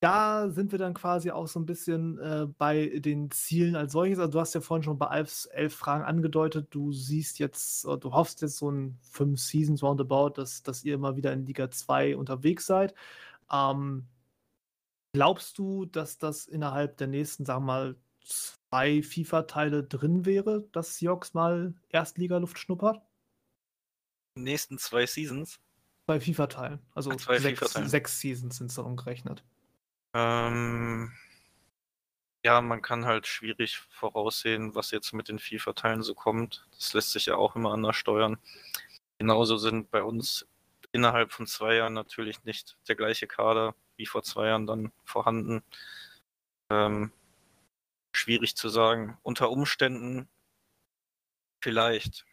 [0.00, 4.18] da sind wir dann quasi auch so ein bisschen äh, bei den Zielen als solches.
[4.18, 6.68] Also du hast ja vorhin schon bei Alfs elf Fragen angedeutet.
[6.70, 11.16] Du siehst jetzt, du hoffst jetzt so ein fünf Seasons roundabout, dass, dass ihr immer
[11.16, 12.94] wieder in Liga 2 unterwegs seid.
[13.50, 14.06] Ähm,
[15.12, 20.96] glaubst du, dass das innerhalb der nächsten, sagen wir mal, zwei FIFA-Teile drin wäre, dass
[20.96, 23.02] Seahawks mal Erstliga-Luft schnuppert?
[24.36, 25.58] Nächsten zwei Seasons?
[26.06, 26.78] Zwei FIFA-Teilen.
[26.94, 29.42] Also Ach, zwei sechs, FIFA sechs Seasons sind es darum gerechnet.
[30.18, 31.12] Ähm,
[32.44, 36.66] ja, man kann halt schwierig voraussehen, was jetzt mit den FIFA-Teilen so kommt.
[36.74, 38.38] Das lässt sich ja auch immer anders steuern.
[39.18, 40.46] Genauso sind bei uns
[40.92, 45.62] innerhalb von zwei Jahren natürlich nicht der gleiche Kader wie vor zwei Jahren dann vorhanden.
[46.70, 47.12] Ähm,
[48.12, 49.18] schwierig zu sagen.
[49.22, 50.28] Unter Umständen
[51.60, 52.24] vielleicht.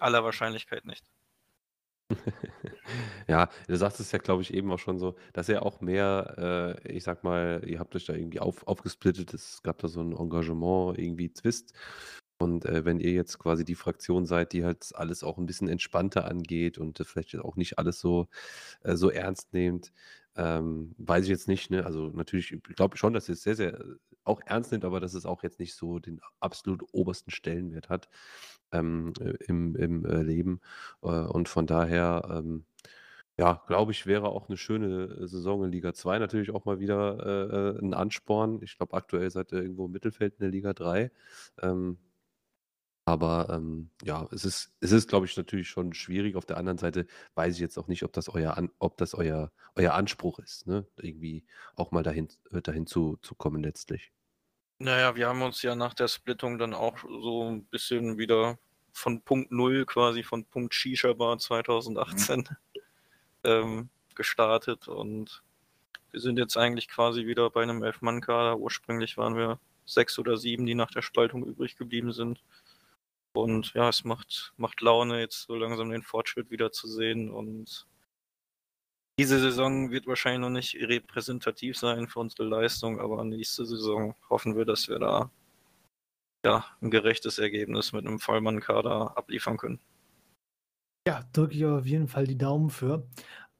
[0.00, 1.04] Aller Wahrscheinlichkeit nicht.
[3.28, 6.76] ja, du sagst es ja, glaube ich, eben auch schon so, dass er auch mehr,
[6.84, 10.00] äh, ich sag mal, ihr habt euch da irgendwie auf, aufgesplittet, es gab da so
[10.00, 11.74] ein Engagement, irgendwie Zwist.
[12.38, 15.68] Und äh, wenn ihr jetzt quasi die Fraktion seid, die halt alles auch ein bisschen
[15.68, 18.28] entspannter angeht und äh, vielleicht auch nicht alles so,
[18.82, 19.92] äh, so ernst nehmt,
[20.36, 21.70] ähm, weiß ich jetzt nicht.
[21.70, 21.84] Ne?
[21.84, 23.78] Also natürlich, ich glaube schon, dass ihr es sehr, sehr
[24.24, 28.08] auch ernst nimmt, aber dass es auch jetzt nicht so den absolut obersten Stellenwert hat
[28.72, 30.60] ähm, äh, im, im äh, Leben.
[31.02, 32.64] Äh, und von daher, ähm,
[33.40, 37.74] ja, glaube ich, wäre auch eine schöne Saison in Liga 2 natürlich auch mal wieder
[37.74, 38.60] äh, ein Ansporn.
[38.62, 41.10] Ich glaube, aktuell seid ihr irgendwo im Mittelfeld in der Liga 3.
[41.62, 41.96] Ähm,
[43.06, 46.36] aber ähm, ja, es ist, es ist, glaube ich, natürlich schon schwierig.
[46.36, 49.14] Auf der anderen Seite weiß ich jetzt auch nicht, ob das euer, An ob das
[49.14, 50.86] euer, euer Anspruch ist, ne?
[50.98, 51.46] Irgendwie
[51.76, 54.12] auch mal dahin, äh, dahin zu, zu kommen letztlich.
[54.80, 58.58] Naja, wir haben uns ja nach der Splittung dann auch so ein bisschen wieder
[58.92, 62.46] von Punkt Null, quasi von Punkt Shisha Bar 2018
[63.44, 65.42] ähm, gestartet und
[66.10, 68.58] wir sind jetzt eigentlich quasi wieder bei einem Elf-Mann-Kader.
[68.58, 72.42] Ursprünglich waren wir sechs oder sieben, die nach der Spaltung übrig geblieben sind.
[73.32, 77.30] Und ja, es macht, macht Laune, jetzt so langsam den Fortschritt wieder zu sehen.
[77.30, 77.86] Und
[79.18, 84.56] diese Saison wird wahrscheinlich noch nicht repräsentativ sein für unsere Leistung, aber nächste Saison hoffen
[84.56, 85.30] wir, dass wir da
[86.44, 89.80] ja, ein gerechtes Ergebnis mit einem Vollmann-Kader abliefern können.
[91.06, 93.06] Ja, drücke ich auf jeden Fall die Daumen für.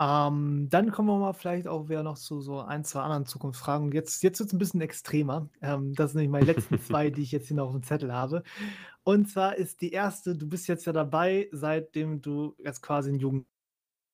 [0.01, 3.93] Ähm, dann kommen wir mal vielleicht auch wieder noch zu so ein, zwei anderen Zukunftsfragen.
[3.93, 5.49] jetzt, jetzt wird es ein bisschen extremer.
[5.61, 8.13] Ähm, das sind nämlich meine letzten zwei, die ich jetzt hier noch auf dem Zettel
[8.13, 8.43] habe.
[9.05, 13.19] Und zwar ist die erste, du bist jetzt ja dabei, seitdem du jetzt quasi ein
[13.19, 13.47] Jugend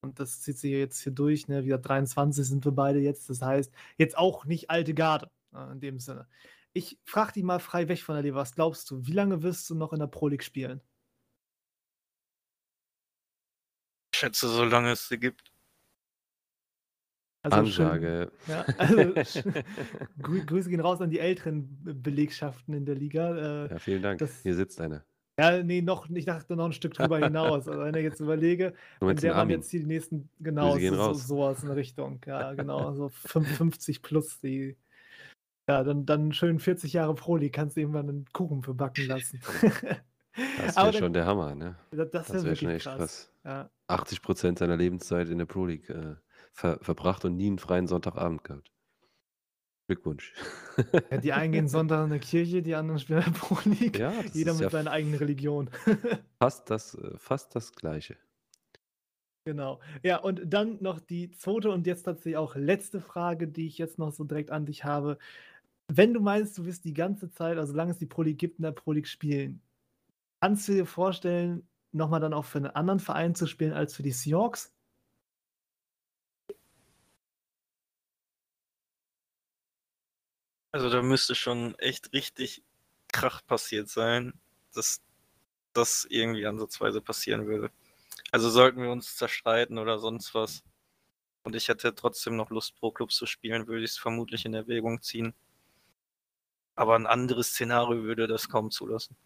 [0.02, 1.64] und das zieht sich jetzt hier durch, ne?
[1.64, 5.80] wieder 23 sind wir beide jetzt, das heißt, jetzt auch nicht alte Garde, äh, in
[5.80, 6.28] dem Sinne.
[6.72, 9.68] Ich frage dich mal frei weg von der Leber, was glaubst du, wie lange wirst
[9.70, 10.80] du noch in der Pro League spielen?
[14.16, 15.52] Schätze, solange es sie gibt.
[17.42, 18.32] Also Ansage.
[18.44, 19.14] Schön, ja, also,
[20.46, 21.68] Grüße gehen raus an die älteren
[22.02, 23.66] Belegschaften in der Liga.
[23.66, 24.18] Äh, ja, vielen Dank.
[24.18, 25.04] Das, Hier sitzt eine.
[25.38, 27.68] Ja, nee, noch, ich dachte noch ein Stück drüber hinaus.
[27.68, 31.62] Also wenn ich jetzt überlege, wenn der Mann jetzt die nächsten, genau, so, so aus
[31.62, 32.20] in Richtung.
[32.26, 34.76] Ja, genau, so 55 plus die.
[35.68, 39.40] Ja, dann, dann schön 40 Jahre Proli, kannst du irgendwann einen Kuchen für backen lassen.
[40.64, 41.76] Das wäre schon der Hammer, ne?
[41.90, 42.96] Das, das wäre wär schon echt krass.
[42.98, 43.32] krass.
[43.44, 43.70] Ja.
[43.88, 46.16] 80 Prozent seiner Lebenszeit in der Pro League äh,
[46.52, 48.70] ver verbracht und nie einen freien Sonntagabend gehabt.
[49.88, 50.34] Glückwunsch.
[51.10, 53.98] Ja, die einen gehen Sonntag in der Kirche, die anderen spielen in der Pro League.
[53.98, 55.70] Ja, Jeder mit ja seiner eigenen Religion.
[56.38, 58.16] fast, das, äh, fast das Gleiche.
[59.46, 59.78] Genau.
[60.02, 63.96] Ja, und dann noch die zweite und jetzt tatsächlich auch letzte Frage, die ich jetzt
[63.96, 65.18] noch so direkt an dich habe.
[65.86, 68.58] Wenn du meinst, du wirst die ganze Zeit, also solange es die Pro League gibt,
[68.58, 69.62] in der Pro League spielen,
[70.40, 74.02] kannst du dir vorstellen, nochmal dann auch für einen anderen Verein zu spielen als für
[74.02, 74.72] die Seahawks?
[80.72, 82.62] Also da müsste schon echt richtig
[83.12, 84.34] Krach passiert sein,
[84.74, 85.00] dass
[85.74, 87.70] das irgendwie ansatzweise passieren würde.
[88.32, 90.64] Also sollten wir uns zerstreiten oder sonst was
[91.44, 94.54] und ich hätte trotzdem noch Lust, pro Club zu spielen, würde ich es vermutlich in
[94.54, 95.34] Erwägung ziehen.
[96.74, 99.16] Aber ein anderes Szenario würde das kaum zulassen.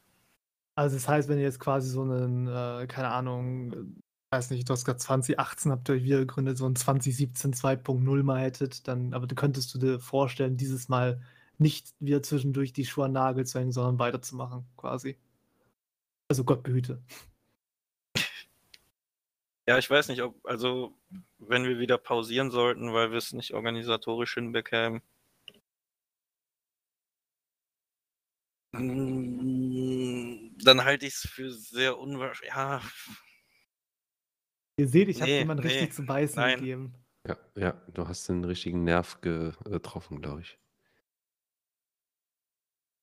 [0.81, 4.01] Also das heißt, wenn ihr jetzt quasi so einen, äh, keine Ahnung,
[4.31, 8.23] weiß nicht, du hast gerade 2018 habt ihr euch wieder gegründet, so ein 2017 2.0
[8.23, 11.20] mal hättet, dann, aber du könntest du dir vorstellen, dieses Mal
[11.59, 15.19] nicht wieder zwischendurch die Schuhe an Nagel zu hängen, sondern weiterzumachen, quasi.
[16.28, 17.02] Also Gott behüte.
[19.69, 20.97] Ja, ich weiß nicht, ob, also
[21.39, 25.02] wenn wir wieder pausieren sollten, weil wir es nicht organisatorisch hinbekämen,
[30.65, 32.55] dann halte ich es für sehr unwahrscheinlich.
[32.55, 32.82] Ja.
[34.78, 36.59] Ihr seht, ich nee, habe jemanden nee, richtig zu beißen nein.
[36.59, 36.95] gegeben.
[37.27, 40.59] Ja, ja, du hast den richtigen Nerv getroffen, glaube ich.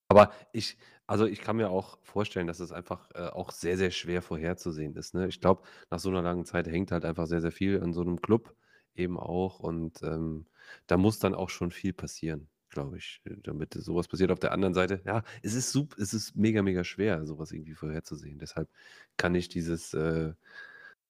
[0.10, 0.78] Aber ich
[1.10, 4.94] also, ich kann mir auch vorstellen, dass es einfach, äh, auch sehr, sehr schwer vorherzusehen
[4.98, 5.28] ist, ne?
[5.30, 8.02] Ich glaube, nach so einer langen Zeit hängt halt einfach sehr, sehr viel an so
[8.02, 8.56] einem Club
[8.94, 10.48] eben auch und, ähm,
[10.88, 14.32] da muss dann auch schon viel passieren, glaube ich, äh, damit sowas passiert.
[14.32, 17.76] Auf der anderen Seite, ja, es ist sup es ist mega, mega schwer, sowas irgendwie
[17.76, 18.40] vorherzusehen.
[18.40, 18.70] Deshalb
[19.18, 20.34] kann ich dieses, äh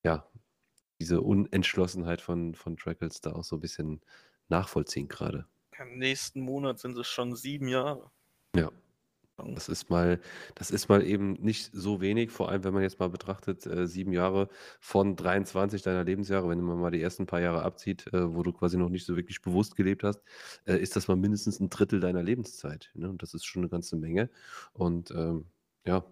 [0.04, 0.30] ja,
[1.00, 4.02] diese Unentschlossenheit von von Trackles da auch so ein bisschen
[4.50, 5.48] nachvollziehen gerade.
[5.80, 8.10] Im nächsten Monat sind es schon sieben Jahre.
[8.56, 8.72] Ja.
[9.46, 10.20] Das ist mal
[10.56, 13.86] das ist mal eben nicht so wenig, vor allem wenn man jetzt mal betrachtet, äh,
[13.88, 14.50] 7 Jahre
[14.80, 18.52] von 23 deiner Lebensjahre, wenn man mal die ersten paar Jahre abzieht, äh, wo du
[18.52, 20.24] quasi noch nicht so wirklich bewusst gelebt hast,
[20.66, 23.10] äh, ist das mal mindestens ein Drittel deiner Lebenszeit, ne?
[23.10, 24.32] Und das ist schon eine ganze Menge.
[24.74, 25.46] Und, ähm,
[25.86, 26.04] ja.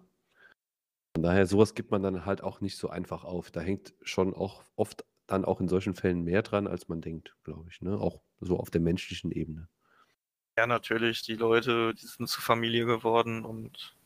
[1.16, 3.50] Von daher, sowas gibt man dann halt auch nicht so einfach auf.
[3.50, 7.36] Da hängt schon auch oft dann auch in solchen Fällen mehr dran, als man denkt,
[7.42, 7.98] glaube ich, ne?
[7.98, 9.68] Auch so auf der menschlichen Ebene.
[10.58, 13.96] Ja, natürlich, die Leute, die sind zur Familie geworden und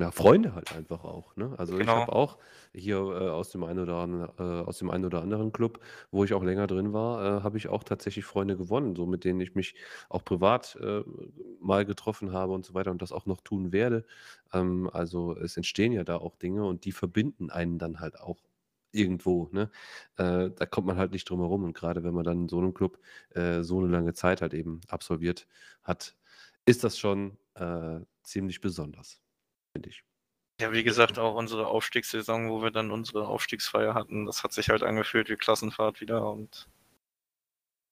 [0.00, 1.54] Ja, Freunde halt einfach auch, ne?
[1.58, 2.38] Also, ich habe auch
[2.74, 5.80] hier, äh, aus dem einen oder an äh, aus dem einen oder anderen Club,
[6.10, 9.22] wo ich auch länger drin war, äh, habe ich auch tatsächlich Freunde gewonnen, so mit
[9.24, 9.74] denen ich mich
[10.08, 11.02] auch privat, äh,
[11.60, 14.04] mal getroffen habe und so weiter und das auch noch tun werde.
[14.52, 18.42] Ähm, also, es entstehen ja da auch Dinge und die verbinden einen dann halt auch
[18.92, 19.70] irgendwo, ne?
[20.16, 21.64] Äh, da kommt man halt nicht drum herum.
[21.64, 22.98] Und gerade wenn man dann in so einem Club
[23.30, 25.46] äh, so eine lange Zeit halt eben absolviert
[25.82, 26.16] hat,
[26.66, 29.20] ist das schon äh, ziemlich besonders,
[29.72, 30.04] finde ich.
[30.60, 34.68] Ja, wie gesagt, auch unsere Aufstiegssaison, wo wir dann unsere Aufstiegsfeier hatten, das hat sich
[34.68, 36.68] halt angefühlt wie Klassenfahrt wieder und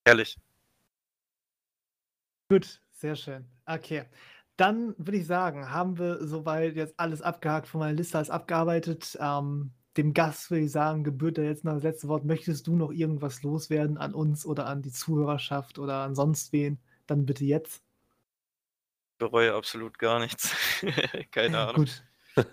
[0.07, 0.39] herrlich.
[2.51, 3.47] Gut, sehr schön.
[3.67, 4.05] Okay.
[4.57, 9.17] Dann würde ich sagen, haben wir soweit jetzt alles abgehakt von meiner Liste, alles abgearbeitet.
[9.19, 12.25] Ähm, dem Gast würde ich sagen, gebührt da jetzt noch das letzte Wort.
[12.25, 16.79] Möchtest du noch irgendwas loswerden an uns oder an die Zuhörerschaft oder an sonst wen?
[17.07, 17.83] Dann bitte jetzt.
[19.13, 20.57] Ich bereue absolut gar nichts.
[21.31, 21.85] Keine Ahnung.
[21.85, 22.03] Gut.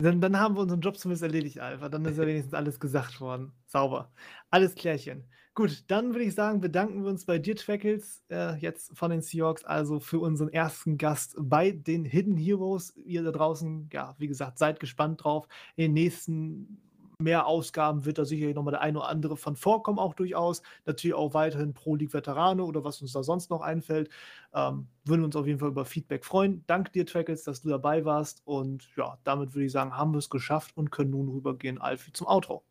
[0.00, 1.88] Dann, dann, haben wir unseren Job zumindest erledigt, Alpha.
[1.88, 3.52] Dann ist ja wenigstens alles gesagt worden.
[3.66, 4.12] Sauber.
[4.48, 5.24] Alles klärchen.
[5.58, 9.22] Gut, dann würde ich sagen, bedanken wir uns bei dir, Trackles, äh, jetzt von den
[9.22, 12.94] Seahawks, also für unseren ersten Gast bei den Hidden Heroes.
[12.94, 15.48] Ihr da draußen, ja, wie gesagt, seid gespannt drauf.
[15.74, 16.78] In den nächsten
[17.18, 20.62] mehr Ausgaben wird da sicherlich nochmal der eine oder andere von vorkommen, auch durchaus.
[20.86, 24.10] Natürlich auch weiterhin Pro League Veterane oder was uns da sonst noch einfällt.
[24.54, 26.62] Ähm, würden uns auf jeden Fall über Feedback freuen.
[26.68, 28.42] Danke dir, Trackles, dass du dabei warst.
[28.44, 32.12] Und ja, damit würde ich sagen, haben wir es geschafft und können nun rübergehen, Alfie,
[32.12, 32.62] zum Outro.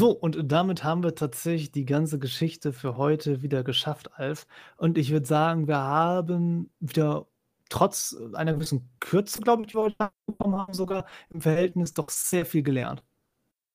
[0.00, 4.46] So, und damit haben wir tatsächlich die ganze Geschichte für heute wieder geschafft, Alf.
[4.78, 7.26] Und ich würde sagen, wir haben wieder
[7.68, 12.08] trotz einer gewissen Kürze, glaube ich, die wir heute bekommen haben, sogar im Verhältnis doch
[12.08, 13.04] sehr viel gelernt.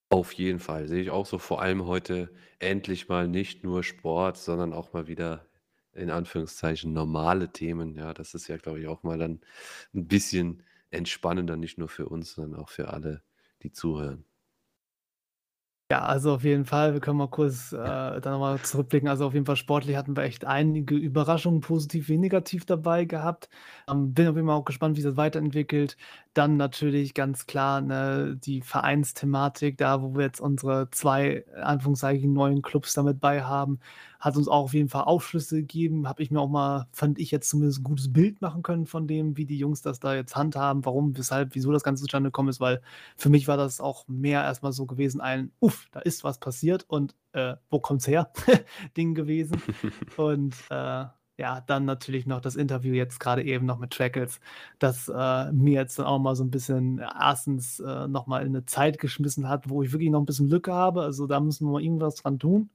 [0.10, 1.38] Auf jeden Fall, sehe ich auch so.
[1.38, 5.46] Vor allem heute endlich mal nicht nur Sport, sondern auch mal wieder
[5.94, 7.94] in Anführungszeichen normale Themen.
[7.94, 9.42] Ja, das ist ja, glaube ich, auch mal dann
[9.94, 13.22] ein bisschen entspannender, nicht nur für uns, sondern auch für alle,
[13.62, 14.26] die zuhören.
[15.92, 16.94] Ja, also auf jeden Fall.
[16.94, 19.08] Wir können mal kurz äh, dann nochmal zurückblicken.
[19.08, 23.50] Also auf jeden Fall sportlich hatten wir echt einige Überraschungen, positiv wie negativ dabei gehabt.
[23.88, 25.96] Ähm, bin auf jeden Fall auch gespannt, wie sich das weiterentwickelt.
[26.36, 32.62] Dann natürlich ganz klar ne, die Vereinsthematik, da wo wir jetzt unsere zwei Anführungszeichen neuen
[32.62, 33.80] Clubs damit bei haben,
[34.20, 36.10] hat uns auch auf jeden Fall Aufschlüsse gegeben.
[36.10, 39.08] Habe ich mir auch mal, fand ich jetzt zumindest ein gutes Bild machen können von
[39.08, 42.50] dem, wie die Jungs das da jetzt handhaben, warum, weshalb, wieso das Ganze zustande gekommen
[42.50, 42.82] ist, weil
[43.16, 46.84] für mich war das auch mehr erstmal so gewesen, ein, uff, da ist was passiert
[46.90, 48.30] und äh, wo kommt's her?
[48.98, 49.62] Ding gewesen.
[50.18, 51.06] und äh,
[51.38, 54.40] ja, dann natürlich noch das Interview jetzt gerade eben noch mit Trackles,
[54.80, 58.66] das äh, mir jetzt dann auch mal so ein bisschen erstens äh, nochmal in eine
[58.66, 61.02] Zeit geschmissen hat, wo ich wirklich noch ein bisschen Lücke habe.
[61.02, 62.70] Also da müssen wir mal irgendwas dran tun.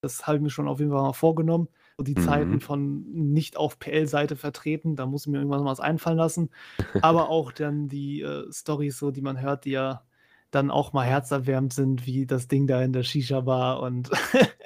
[0.00, 1.68] Das habe ich mir schon auf jeden Fall mal vorgenommen.
[1.96, 2.22] Und die mhm.
[2.22, 6.50] Zeiten von nicht auf PL-Seite vertreten, da muss ich mir irgendwas mal was einfallen lassen.
[7.02, 10.04] Aber auch dann die äh, Stories, so, die man hört, die ja
[10.50, 13.80] dann auch mal herzerwärmend sind, wie das Ding da in der Shisha war.
[13.80, 14.10] Und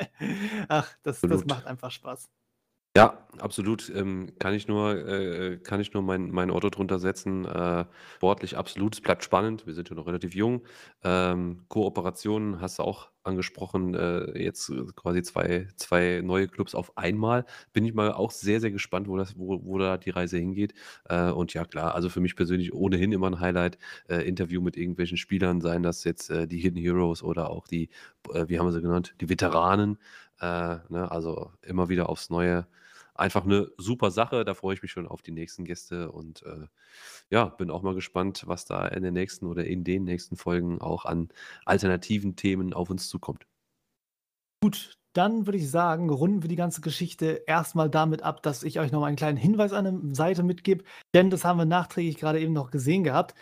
[0.68, 2.28] ach, das, das macht einfach Spaß.
[2.94, 3.90] Ja, absolut.
[3.94, 7.47] Ähm, kann ich nur, äh, kann ich nur mein, mein Auto drunter setzen.
[7.47, 7.86] Äh,
[8.16, 8.94] sportlich absolut.
[8.94, 9.66] Es bleibt spannend.
[9.66, 10.62] Wir sind ja noch relativ jung.
[11.02, 13.94] Ähm, Kooperationen hast du auch angesprochen.
[13.94, 17.47] Äh, jetzt quasi zwei, zwei neue Clubs auf einmal.
[17.73, 20.74] Bin ich mal auch sehr, sehr gespannt, wo, das, wo, wo da die Reise hingeht.
[21.09, 23.78] Äh, und ja, klar, also für mich persönlich ohnehin immer ein Highlight.
[24.06, 27.89] Äh, Interview mit irgendwelchen Spielern, seien das jetzt äh, die Hidden Heroes oder auch die,
[28.35, 29.97] äh, wie haben wir sie genannt, die Veteranen.
[30.40, 31.10] Äh, ne?
[31.10, 32.66] Also immer wieder aufs Neue
[33.22, 34.44] einfach eine super Sache.
[34.44, 36.66] Da freue ich mich schon auf die nächsten Gäste und äh,
[37.30, 40.80] ja, bin auch mal gespannt, was da in den nächsten oder in den nächsten Folgen
[40.80, 41.28] auch an
[41.64, 43.46] alternativen Themen auf uns zukommt.
[44.62, 48.80] Gut, dann würde ich sagen, runden wir die ganze Geschichte erstmal damit ab, dass ich
[48.80, 50.84] euch noch mal einen kleinen Hinweis an der Seite mitgebe,
[51.14, 53.34] denn das haben wir nachträglich gerade eben noch gesehen gehabt.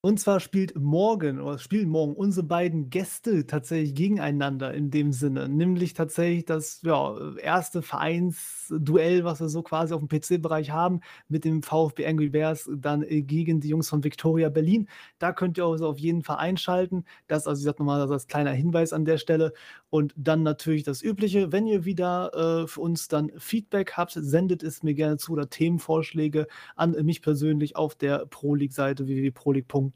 [0.00, 5.48] Und zwar spielt morgen oder spielen morgen unsere beiden Gäste tatsächlich gegeneinander in dem Sinne.
[5.48, 11.44] Nämlich tatsächlich das ja, erste Vereinsduell, was wir so quasi auf dem PC-Bereich haben, mit
[11.44, 14.88] dem VfB Angry Bears dann äh, gegen die Jungs von Victoria Berlin.
[15.18, 17.04] Da könnt ihr also auf jeden Fall einschalten.
[17.26, 19.52] Das, also, ich sag nochmal, als kleiner Hinweis an der Stelle.
[19.90, 24.62] Und dann natürlich das Übliche, wenn ihr wieder äh, für uns dann Feedback habt, sendet
[24.62, 26.46] es mir gerne zu oder Themenvorschläge
[26.76, 29.06] an mich persönlich auf der ProLeague-Seite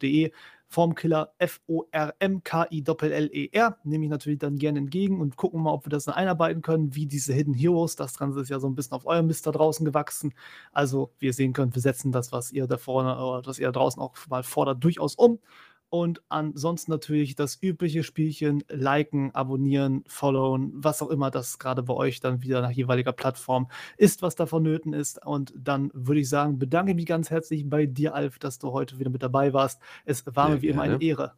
[0.01, 0.32] www.proleague.de.
[0.73, 2.09] Formkiller F-O-R-M-K-I-L-L-E-R.
[3.85, 6.94] Nehme ich natürlich dann gerne entgegen und gucken mal, ob wir das dann einarbeiten können,
[6.94, 7.94] wie diese Hidden Heroes.
[7.94, 10.32] Das Ganze ist ja so ein bisschen auf eurem Mist da draußen gewachsen.
[10.73, 13.66] Also, wie ihr sehen könnt, wir setzen das, was ihr da vorne oder was ihr
[13.66, 15.40] da draußen auch mal fordert, durchaus um.
[15.93, 21.93] Und ansonsten natürlich das übliche Spielchen, liken, abonnieren, followen, was auch immer das gerade bei
[21.93, 25.23] euch dann wieder nach jeweiliger Plattform ist, was da vonnöten ist.
[25.23, 28.73] Und dann würde ich sagen, bedanke ich mich ganz herzlich bei dir, Alf, dass du
[28.73, 29.82] heute wieder mit dabei warst.
[30.06, 30.73] Es war mir wie gerne.
[30.73, 31.35] immer eine Ehre.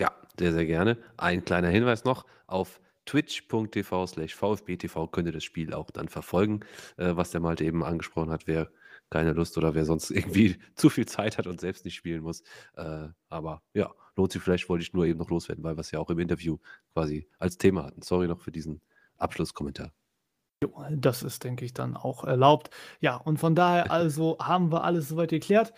[0.00, 0.96] Ja, sehr, sehr gerne.
[1.16, 6.60] Ein kleiner Hinweis noch auf twitch.tv slash vfbtv könnt ihr das Spiel auch dann verfolgen,
[6.98, 8.46] äh, was der Malte eben angesprochen hat.
[8.46, 8.70] Wer
[9.12, 12.42] keine Lust oder wer sonst irgendwie zu viel Zeit hat und selbst nicht spielen muss.
[12.74, 15.90] Äh, aber ja, lohnt sich vielleicht, wollte ich nur eben noch loswerden, weil wir es
[15.90, 16.58] ja auch im Interview
[16.94, 18.02] quasi als Thema hatten.
[18.02, 18.80] Sorry noch für diesen
[19.18, 19.92] Abschlusskommentar.
[20.90, 22.70] Das ist, denke ich, dann auch erlaubt.
[23.00, 25.72] Ja, und von daher also haben wir alles soweit geklärt.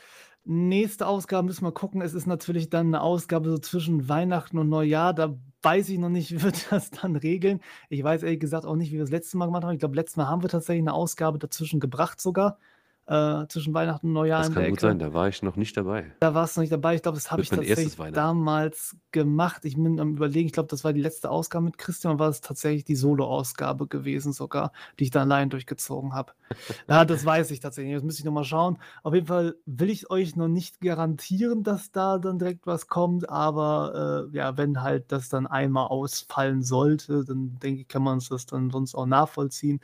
[0.44, 2.02] Nächste Ausgabe müssen wir gucken.
[2.02, 5.14] Es ist natürlich dann eine Ausgabe so zwischen Weihnachten und Neujahr.
[5.14, 7.60] Da weiß ich noch nicht, wie wir das dann regeln.
[7.88, 9.72] Ich weiß ehrlich gesagt auch nicht, wie wir das letzte Mal gemacht haben.
[9.72, 12.58] Ich glaube, letztes Mal haben wir tatsächlich eine Ausgabe dazwischen gebracht sogar
[13.06, 14.72] äh, zwischen Weihnachten und Neujahr das in der Ecke.
[14.72, 16.12] Das kann gut sein, da war ich noch nicht dabei.
[16.20, 16.94] Da warst du noch nicht dabei.
[16.94, 19.64] Ich glaube, das habe ich tatsächlich damals gemacht.
[19.64, 22.40] Ich bin am überlegen, ich glaube, das war die letzte Ausgabe mit Christian, war es
[22.40, 26.32] tatsächlich die Solo-Ausgabe gewesen sogar, die ich da allein durchgezogen habe.
[26.88, 27.94] ja, das weiß ich tatsächlich.
[27.94, 28.78] Das müsste ich nochmal schauen.
[29.02, 33.28] Auf jeden Fall will ich euch noch nicht garantieren, dass da dann direkt was kommt,
[33.28, 38.14] aber äh, ja, wenn halt das dann einmal ausfallen sollte, dann denke ich, kann man
[38.14, 39.80] uns das dann sonst auch nachvollziehen.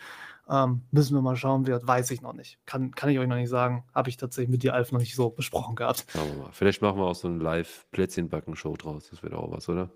[0.51, 2.59] Ähm, müssen wir mal schauen, wer weiß ich noch nicht.
[2.67, 3.85] Kann, kann ich euch noch nicht sagen.
[3.95, 6.05] Habe ich tatsächlich mit dir, Alf, noch nicht so besprochen gehabt.
[6.09, 6.53] Schauen wir mal.
[6.53, 9.09] Vielleicht machen wir auch so eine Live-Plätzchenbacken-Show draus.
[9.11, 9.91] Das wäre auch was, oder?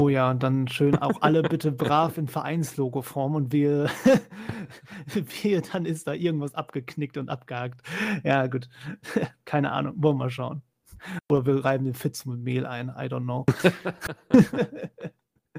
[0.00, 3.90] Oh ja, und dann schön auch alle bitte brav in Vereinslogo-Form und wir,
[5.42, 7.80] wir, dann ist da irgendwas abgeknickt und abgehakt.
[8.22, 8.68] Ja, gut.
[9.46, 9.94] Keine Ahnung.
[9.96, 10.62] Wollen wir mal schauen.
[11.30, 12.88] Oder wir reiben den Fitz mit Mehl ein.
[12.88, 13.46] I don't know.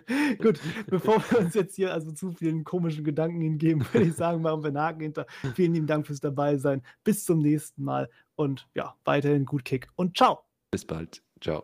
[0.42, 4.42] Gut, bevor wir uns jetzt hier also zu vielen komischen Gedanken hingeben, würde ich sagen,
[4.42, 5.26] machen wir einen Haken hinter.
[5.56, 6.82] Vielen lieben Dank fürs Dabeisein.
[7.04, 10.40] Bis zum nächsten Mal und ja, weiterhin gut Kick und ciao.
[10.72, 11.22] Bis bald.
[11.42, 11.64] Ciao.